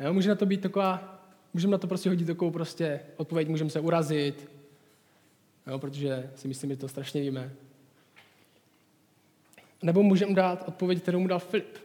jo. 0.00 0.12
Může 0.12 0.28
na 0.28 0.34
to 0.34 0.46
být 0.46 0.60
taková, 0.60 1.20
můžeme 1.54 1.72
na 1.72 1.78
to 1.78 1.86
prostě 1.86 2.08
hodit 2.08 2.26
takovou 2.26 2.50
prostě 2.50 3.00
odpověď, 3.16 3.48
můžeme 3.48 3.70
se 3.70 3.80
urazit, 3.80 4.50
jo, 5.66 5.78
protože 5.78 6.30
si 6.34 6.48
myslím, 6.48 6.70
že 6.70 6.76
to 6.76 6.88
strašně 6.88 7.20
víme. 7.20 7.52
Nebo 9.82 10.02
můžeme 10.02 10.34
dát 10.34 10.68
odpověď, 10.68 11.02
kterou 11.02 11.20
mu 11.20 11.26
dal 11.26 11.38
Filip. 11.38 11.78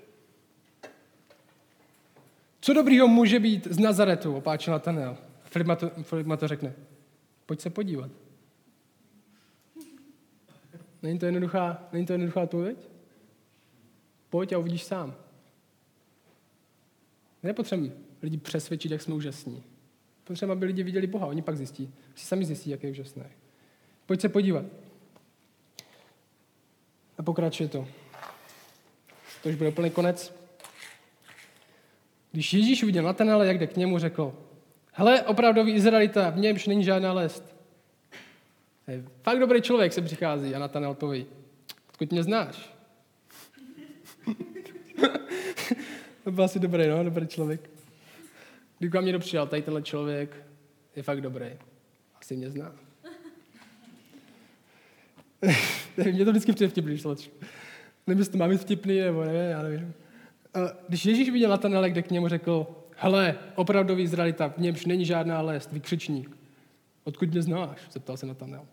Co 2.62 2.74
dobrýho 2.74 3.08
může 3.08 3.39
být 3.39 3.68
z 3.68 3.80
Nazaretu, 3.80 4.36
opáčil 4.36 4.74
Natanel. 4.74 5.18
Filip 5.43 5.68
to, 5.80 5.89
Filip 5.89 6.28
má 6.28 6.38
to 6.38 6.48
řekne. 6.48 6.74
Pojď 7.46 7.62
se 7.62 7.70
podívat. 7.70 8.12
Není 11.04 11.20
to 11.20 11.26
jednoduchá, 11.26 11.88
není 11.91 12.06
to 12.06 12.14
jednoduchá 12.14 12.41
odpověď? 12.41 12.78
Pojď 14.30 14.54
a 14.54 14.58
uvidíš 14.58 14.84
sám. 14.84 15.16
Nepotřebujeme 17.43 17.96
lidi 18.22 18.38
přesvědčit, 18.38 18.91
jak 18.91 19.02
jsme 19.02 19.14
úžasní. 19.14 19.64
Potřebujeme, 20.24 20.60
aby 20.60 20.66
lidi 20.66 20.84
viděli 20.84 21.08
Boha. 21.08 21.28
Oni 21.28 21.41
pak 21.41 21.58
zjistí. 21.58 21.93
Si 22.16 22.26
sami 22.26 22.46
zjistí, 22.46 22.70
jak 22.70 22.84
je 22.84 22.91
úžasný. 22.91 23.24
Pojď 24.06 24.22
se 24.22 24.30
podívat. 24.30 24.66
A 27.18 27.24
pokračuje 27.24 27.70
to. 27.70 27.88
To 29.43 29.49
už 29.49 29.55
bude 29.55 29.70
úplný 29.70 29.89
konec. 29.89 30.36
Když 32.32 32.53
Ježíš 32.53 32.84
viděl 32.84 33.03
Natanele, 33.03 33.47
jak 33.47 33.59
jde 33.59 33.68
k 33.68 33.78
němu, 33.78 33.99
řekl, 33.99 34.34
hele, 34.91 35.22
opravdový 35.22 35.74
Izraelita, 35.74 36.30
v 36.30 36.38
němž 36.38 36.68
není 36.68 36.84
žádná 36.84 37.13
lest. 37.13 37.55
To 38.86 38.91
je 38.91 39.03
fakt 39.24 39.39
dobrý 39.39 39.61
člověk, 39.61 39.93
se 39.93 40.01
přichází 40.01 40.55
a 40.55 40.59
Natanel 40.59 40.91
odpoví, 40.91 41.26
odkud 41.89 42.11
mě 42.11 42.24
znáš? 42.24 42.76
to 46.24 46.32
byl 46.32 46.43
asi 46.43 46.59
dobrý, 46.59 46.88
no, 46.88 47.03
dobrý 47.03 47.28
člověk. 47.28 47.70
Když 48.80 48.91
vám 48.91 49.05
někdo 49.05 49.20
přijal, 49.20 49.47
tady 49.47 49.61
tenhle 49.61 49.82
člověk 49.82 50.45
je 50.95 51.03
fakt 51.03 51.22
dobrý. 51.22 51.49
Asi 52.22 52.36
mě 52.36 52.49
zná. 52.49 52.85
Mě 56.12 56.26
to 56.26 56.32
vždycky 56.32 56.54
přijde 56.54 56.70
vtipný, 56.70 56.91
když 56.91 57.04
to 57.04 57.16
Nevím, 58.08 58.20
jestli 58.20 58.32
to 58.32 58.38
má 58.38 58.48
být 58.48 58.62
vtipný, 58.62 59.00
nebo 59.00 59.24
nevím, 59.24 59.41
já 59.41 59.62
nevím. 59.62 59.93
Když 60.88 61.06
Ježíš 61.06 61.30
viděl 61.30 61.50
Natanele, 61.50 61.89
kde 61.89 62.02
k 62.02 62.12
němu 62.12 62.28
řekl, 62.28 62.68
hele, 62.96 63.38
opravdový 63.56 64.04
Izraelita, 64.04 64.48
v 64.48 64.58
němž 64.58 64.86
není 64.86 65.06
žádná 65.06 65.41
lest, 65.41 65.72
vykřičník. 65.72 66.38
Odkud 67.04 67.32
mě 67.32 67.41
znáš? 67.41 67.80
Zeptal 67.91 68.18
se 68.18 68.26
Natanel. 68.26 68.66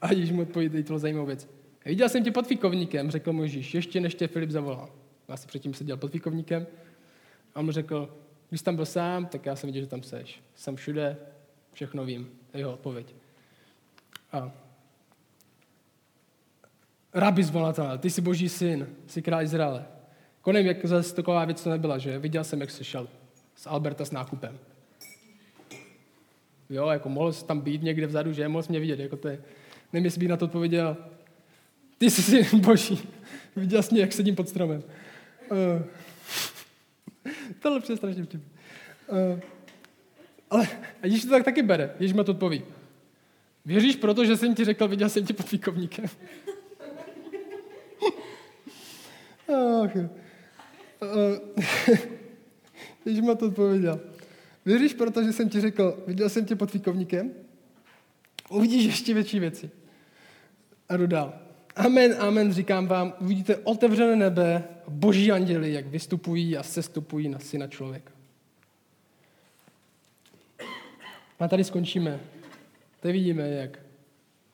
A 0.00 0.12
Ježíš 0.12 0.32
mu 0.32 0.42
odpověděl 0.42 0.82
to 0.82 0.98
zajímavou 0.98 1.26
věc. 1.26 1.48
Viděl 1.84 2.08
jsem 2.08 2.24
tě 2.24 2.30
pod 2.30 2.46
fíkovníkem, 2.46 3.10
řekl 3.10 3.32
mu 3.32 3.42
Ježíš, 3.42 3.74
ještě 3.74 4.00
než 4.00 4.14
tě 4.14 4.28
Filip 4.28 4.50
zavolal. 4.50 4.90
Já 5.28 5.36
si 5.36 5.46
předtím 5.46 5.74
seděl 5.74 5.96
pod 5.96 6.12
fíkovníkem. 6.12 6.66
A 7.54 7.60
on 7.60 7.64
mu 7.64 7.72
řekl, 7.72 8.16
když 8.48 8.60
jsi 8.60 8.64
tam 8.64 8.76
byl 8.76 8.86
sám, 8.86 9.26
tak 9.26 9.46
já 9.46 9.56
jsem 9.56 9.68
viděl, 9.68 9.82
že 9.82 9.88
tam 9.88 10.02
seš. 10.02 10.40
Jsem 10.54 10.76
všude, 10.76 11.16
všechno 11.72 12.04
vím. 12.04 12.30
Jeho 12.54 12.72
odpověď. 12.72 13.14
A 14.32 14.52
Rabi 17.14 17.44
zvolatel, 17.44 17.98
ty 17.98 18.10
jsi 18.10 18.20
boží 18.20 18.48
syn, 18.48 18.86
jsi 19.06 19.22
král 19.22 19.42
Izraele. 19.42 19.84
Konem, 20.40 20.66
jak 20.66 20.86
zase 20.86 21.14
taková 21.14 21.44
věc 21.44 21.64
to 21.64 21.70
nebyla, 21.70 21.98
že? 21.98 22.18
Viděl 22.18 22.44
jsem, 22.44 22.60
jak 22.60 22.70
jsi 22.70 22.84
šel 22.84 23.08
z 23.56 23.66
Alberta 23.66 24.04
s 24.04 24.10
nákupem. 24.10 24.58
Jo, 26.70 26.88
jako 26.88 27.08
mohl 27.08 27.32
jsi 27.32 27.44
tam 27.44 27.60
být 27.60 27.82
někde 27.82 28.06
vzadu, 28.06 28.32
že? 28.32 28.48
Mohl 28.48 28.62
jsi 28.62 28.72
mě 28.72 28.80
vidět, 28.80 28.98
jako 28.98 29.16
to 29.16 29.28
je. 29.28 29.42
Nevím, 29.92 30.04
jestli 30.04 30.28
na 30.28 30.36
to 30.36 30.44
odpověděl. 30.44 30.96
Ty 31.98 32.10
jsi 32.10 32.22
syn 32.22 32.60
boží. 32.60 33.08
Viděl 33.56 33.82
jsi 33.82 33.94
mě, 33.94 34.00
jak 34.00 34.12
sedím 34.12 34.36
pod 34.36 34.48
stromem. 34.48 34.82
Uh, 35.50 35.82
tohle 37.62 37.80
je 37.88 37.96
strašně 37.96 38.24
vtip. 38.24 38.42
Uh, 39.08 39.40
ale 40.50 40.68
a 41.02 41.06
Ježíš 41.06 41.24
to 41.24 41.30
tak 41.30 41.44
taky 41.44 41.62
bere. 41.62 41.90
Ježíš 42.00 42.16
má 42.16 42.24
to 42.24 42.32
odpoví. 42.32 42.62
Věříš 43.64 43.96
proto, 43.96 44.24
že 44.24 44.36
jsem 44.36 44.54
ti 44.54 44.64
řekl, 44.64 44.88
viděl 44.88 45.08
jsem 45.08 45.26
tě 45.26 45.32
pod 45.32 45.52
výkovníkem. 45.52 46.06
Ježíš 53.04 53.20
má 53.26 53.34
to 53.34 53.46
odpověděl. 53.46 54.00
Věříš 54.64 54.94
proto, 54.94 55.24
že 55.24 55.32
jsem 55.32 55.48
ti 55.48 55.60
řekl, 55.60 56.02
viděl 56.06 56.28
jsem 56.28 56.44
tě 56.44 56.56
pod 56.56 56.72
výkovníkem? 56.72 57.30
Uvidíš 58.50 58.84
ještě 58.84 59.14
větší 59.14 59.38
věci. 59.38 59.70
A 60.88 60.96
dodal. 60.96 61.32
Amen, 61.76 62.16
amen, 62.18 62.52
říkám 62.52 62.86
vám, 62.86 63.14
uvidíte 63.20 63.56
otevřené 63.56 64.16
nebe, 64.16 64.64
boží 64.88 65.32
anděli, 65.32 65.72
jak 65.72 65.86
vystupují 65.86 66.56
a 66.56 66.62
sestupují 66.62 67.28
na 67.28 67.38
syna 67.38 67.66
člověka. 67.66 68.12
A 71.40 71.48
tady 71.48 71.64
skončíme. 71.64 72.20
Tady 73.00 73.12
vidíme, 73.12 73.48
jak 73.48 73.78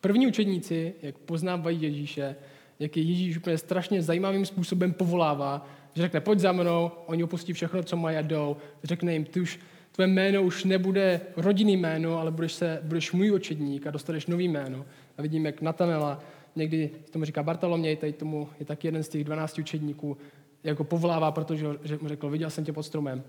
první 0.01 0.26
učedníci, 0.26 0.95
jak 1.03 1.18
poznávají 1.18 1.82
Ježíše, 1.82 2.36
jak 2.79 2.97
je 2.97 3.03
Ježíš 3.03 3.37
úplně 3.37 3.59
strašně 3.59 4.03
zajímavým 4.03 4.47
způsobem 4.47 4.93
povolává, 4.93 5.66
že 5.95 6.03
řekne, 6.03 6.20
pojď 6.20 6.39
za 6.39 6.53
mnou, 6.53 6.91
oni 7.07 7.25
opustí 7.25 7.53
všechno, 7.53 7.83
co 7.83 7.97
mají 7.97 8.16
a 8.16 8.22
jdou. 8.22 8.57
Řekne 8.85 9.12
jim, 9.12 9.25
ty 9.25 9.41
už, 9.41 9.61
tvé 9.93 10.07
jméno 10.07 10.43
už 10.43 10.64
nebude 10.64 11.20
rodinný 11.37 11.77
jméno, 11.77 12.18
ale 12.18 12.31
budeš, 12.31 12.53
se, 12.53 12.81
budeš 12.83 13.12
můj 13.12 13.33
očedník 13.33 13.87
a 13.87 13.91
dostaneš 13.91 14.27
nový 14.27 14.49
jméno. 14.49 14.85
A 15.18 15.22
vidím, 15.22 15.47
jak 15.47 15.62
Natanela, 15.62 16.20
někdy 16.57 16.91
tomu 17.11 17.25
říká 17.25 17.43
Bartoloměj, 17.43 17.97
tady 17.97 18.12
tomu 18.12 18.49
je 18.61 18.66
taky 18.66 18.89
jeden 18.89 19.03
z 19.03 19.09
těch 19.09 19.25
12 19.25 19.59
učedníků, 19.59 20.16
jako 20.64 20.85
povolává, 20.85 21.33
protože 21.33 21.66
že 21.83 21.99
mu 22.03 22.09
řekl, 22.09 22.31
viděl 22.31 22.51
jsem 22.51 22.64
tě 22.64 22.72
pod 22.72 22.83
stromem. 22.83 23.22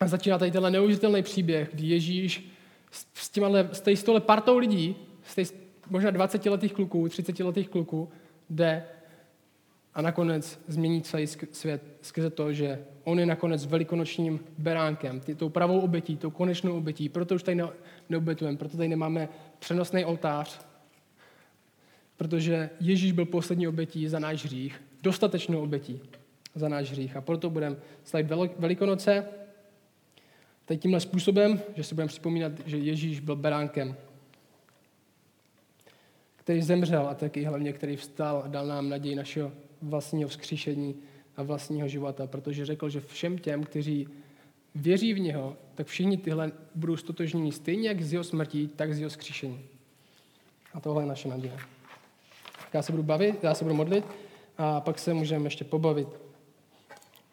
A 0.00 0.06
začíná 0.06 0.38
tady 0.38 0.50
tenhle 0.50 0.70
neuvěřitelný 0.70 1.22
příběh, 1.22 1.70
kdy 1.72 1.86
Ježíš 1.86 2.50
s, 3.14 3.30
těma, 3.30 3.48
s 3.72 3.94
stole 3.94 4.20
partou 4.20 4.58
lidí, 4.58 4.96
s 5.22 5.34
těch 5.34 5.52
možná 5.90 6.10
20 6.10 6.46
letých 6.46 6.72
kluků, 6.72 7.08
30 7.08 7.40
letých 7.40 7.68
kluků, 7.68 8.08
jde 8.50 8.84
a 9.94 10.02
nakonec 10.02 10.60
změní 10.68 11.02
celý 11.02 11.26
svět 11.26 11.82
skrze 12.02 12.30
to, 12.30 12.52
že 12.52 12.84
on 13.04 13.20
je 13.20 13.26
nakonec 13.26 13.66
velikonočním 13.66 14.40
beránkem, 14.58 15.20
tou 15.36 15.48
pravou 15.48 15.80
obětí, 15.80 16.16
tou 16.16 16.30
konečnou 16.30 16.76
obětí. 16.76 17.08
Proto 17.08 17.34
už 17.34 17.42
tady 17.42 17.62
neobětujeme, 18.08 18.58
proto 18.58 18.76
tady 18.76 18.88
nemáme 18.88 19.28
přenosný 19.58 20.04
oltář, 20.04 20.60
protože 22.16 22.70
Ježíš 22.80 23.12
byl 23.12 23.26
poslední 23.26 23.68
obětí 23.68 24.08
za 24.08 24.18
náš 24.18 24.44
hřích, 24.44 24.82
dostatečnou 25.02 25.62
obětí 25.62 26.00
za 26.54 26.68
náš 26.68 26.90
hřích. 26.90 27.16
A 27.16 27.20
proto 27.20 27.50
budeme 27.50 27.76
slavit 28.04 28.30
Velikonoce, 28.58 29.24
Teď 30.70 30.80
tímhle 30.82 31.00
způsobem, 31.00 31.60
že 31.76 31.84
si 31.84 31.94
budeme 31.94 32.08
připomínat, 32.08 32.52
že 32.66 32.76
Ježíš 32.78 33.20
byl 33.20 33.36
beránkem, 33.36 33.96
který 36.50 36.62
zemřel 36.62 37.08
a 37.08 37.14
taky 37.14 37.44
hlavně, 37.44 37.72
který 37.72 37.96
vstal 37.96 38.44
dal 38.46 38.66
nám 38.66 38.88
naději 38.88 39.14
našeho 39.14 39.52
vlastního 39.82 40.28
vzkříšení 40.28 40.94
a 41.36 41.42
vlastního 41.42 41.88
života, 41.88 42.26
protože 42.26 42.66
řekl, 42.66 42.88
že 42.88 43.00
všem 43.00 43.38
těm, 43.38 43.64
kteří 43.64 44.08
věří 44.74 45.14
v 45.14 45.20
něho, 45.20 45.56
tak 45.74 45.86
všichni 45.86 46.16
tyhle 46.16 46.52
budou 46.74 46.96
stotožnění 46.96 47.52
stejně 47.52 47.88
jak 47.88 48.02
z 48.02 48.12
jeho 48.12 48.24
smrtí, 48.24 48.68
tak 48.76 48.94
z 48.94 48.98
jeho 48.98 49.10
skříšení. 49.10 49.60
A 50.74 50.80
tohle 50.80 51.02
je 51.02 51.06
naše 51.06 51.28
naděje. 51.28 51.56
Já 52.72 52.82
se 52.82 52.92
budu 52.92 53.02
bavit, 53.02 53.44
já 53.44 53.54
se 53.54 53.64
budu 53.64 53.74
modlit 53.74 54.04
a 54.58 54.80
pak 54.80 54.98
se 54.98 55.14
můžeme 55.14 55.46
ještě 55.46 55.64
pobavit. 55.64 56.08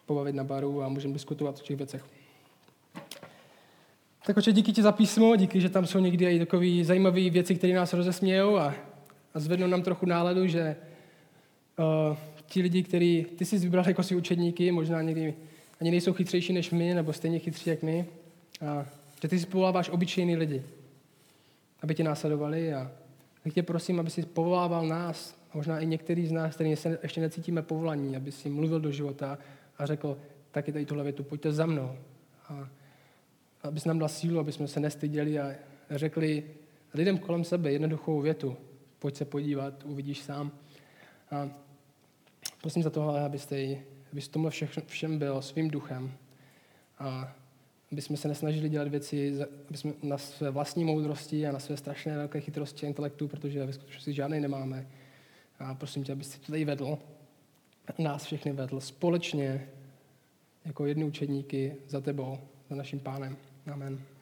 Pobavit 0.05 0.35
na 0.35 0.43
baru 0.43 0.83
a 0.83 0.89
můžeme 0.89 1.13
diskutovat 1.13 1.59
o 1.59 1.63
těch 1.63 1.77
věcech. 1.77 2.05
Tak 4.25 4.37
oče, 4.37 4.51
díky 4.51 4.73
ti 4.73 4.81
za 4.81 4.91
písmo, 4.91 5.35
díky, 5.35 5.61
že 5.61 5.69
tam 5.69 5.85
jsou 5.85 5.99
někdy 5.99 6.25
i 6.25 6.39
takové 6.39 6.83
zajímavé 6.83 7.29
věci, 7.29 7.55
které 7.55 7.73
nás 7.73 7.93
rozesmějou 7.93 8.57
a, 8.57 8.73
a 9.37 9.39
zvednou 9.39 9.67
nám 9.67 9.81
trochu 9.81 10.05
náladu, 10.05 10.47
že 10.47 10.75
uh, 11.79 12.17
ti 12.45 12.61
lidi, 12.61 12.83
který 12.83 13.25
ty 13.37 13.45
jsi 13.45 13.57
vybral 13.57 13.87
jako 13.87 14.03
si 14.03 14.15
učedníky, 14.15 14.71
možná 14.71 15.01
někdy 15.01 15.33
ani 15.81 15.91
nejsou 15.91 16.13
chytřejší 16.13 16.53
než 16.53 16.71
my, 16.71 16.93
nebo 16.93 17.13
stejně 17.13 17.39
chytří 17.39 17.69
jak 17.69 17.83
my. 17.83 18.05
A 18.67 18.85
že 19.21 19.27
ty 19.27 19.39
si 19.39 19.45
povoláváš 19.45 19.89
obyčejný 19.89 20.35
lidi, 20.35 20.63
aby 21.81 21.95
tě 21.95 22.03
následovali 22.03 22.73
a 22.73 22.91
tak 23.43 23.53
tě 23.53 23.63
prosím, 23.63 23.99
aby 23.99 24.09
si 24.09 24.25
povolával 24.25 24.87
nás, 24.87 25.35
možná 25.53 25.79
i 25.79 25.85
některý 25.85 26.27
z 26.27 26.31
nás, 26.31 26.55
který 26.55 26.75
se 26.75 26.99
ještě 27.03 27.21
necítíme 27.21 27.61
povolaní, 27.61 28.15
aby 28.15 28.31
si 28.31 28.49
mluvil 28.49 28.79
do 28.79 28.91
života 28.91 29.37
a 29.77 29.85
řekl, 29.85 30.17
taky 30.51 30.71
tady 30.71 30.85
tuhle 30.85 31.03
větu, 31.03 31.23
pojďte 31.23 31.51
za 31.51 31.65
mnou. 31.65 31.95
A 32.49 32.69
abys 33.63 33.85
nám 33.85 33.99
dal 33.99 34.09
sílu, 34.09 34.39
aby 34.39 34.51
jsme 34.51 34.67
se 34.67 34.79
nestyděli 34.79 35.39
a 35.39 35.55
řekli 35.91 36.43
lidem 36.93 37.17
kolem 37.17 37.43
sebe 37.43 37.71
jednoduchou 37.71 38.21
větu. 38.21 38.57
Pojď 38.99 39.15
se 39.15 39.25
podívat, 39.25 39.83
uvidíš 39.83 40.21
sám. 40.21 40.51
A 41.31 41.49
prosím 42.61 42.83
za 42.83 42.89
tohle, 42.89 43.25
abyste 43.25 43.77
aby 44.11 44.21
s 44.21 44.27
tomhle 44.27 44.51
všem, 44.51 44.67
všem 44.85 45.19
byl 45.19 45.41
svým 45.41 45.69
duchem. 45.69 46.11
A 46.99 47.35
aby 47.91 48.01
jsme 48.01 48.17
se 48.17 48.27
nesnažili 48.27 48.69
dělat 48.69 48.87
věci 48.87 49.41
aby 49.69 49.77
jsme 49.77 49.93
na 50.03 50.17
své 50.17 50.51
vlastní 50.51 50.85
moudrosti 50.85 51.47
a 51.47 51.51
na 51.51 51.59
své 51.59 51.77
strašné 51.77 52.17
velké 52.17 52.41
chytrosti 52.41 52.85
a 52.85 52.89
intelektu, 52.89 53.27
protože 53.27 53.65
ve 53.65 53.73
skutečnosti 53.73 54.13
žádný 54.13 54.39
nemáme. 54.39 54.87
A 55.59 55.75
prosím 55.75 56.03
tě, 56.03 56.11
abyste 56.11 56.45
to 56.45 56.51
tady 56.51 56.65
vedl, 56.65 56.97
nás 57.97 58.25
všechny 58.25 58.51
vedl 58.51 58.79
společně 58.79 59.67
jako 60.65 60.85
jedny 60.85 61.03
učedníky 61.03 61.75
za 61.87 62.01
tebou, 62.01 62.37
za 62.69 62.75
naším 62.75 62.99
pánem. 62.99 63.37
Amen. 63.73 64.16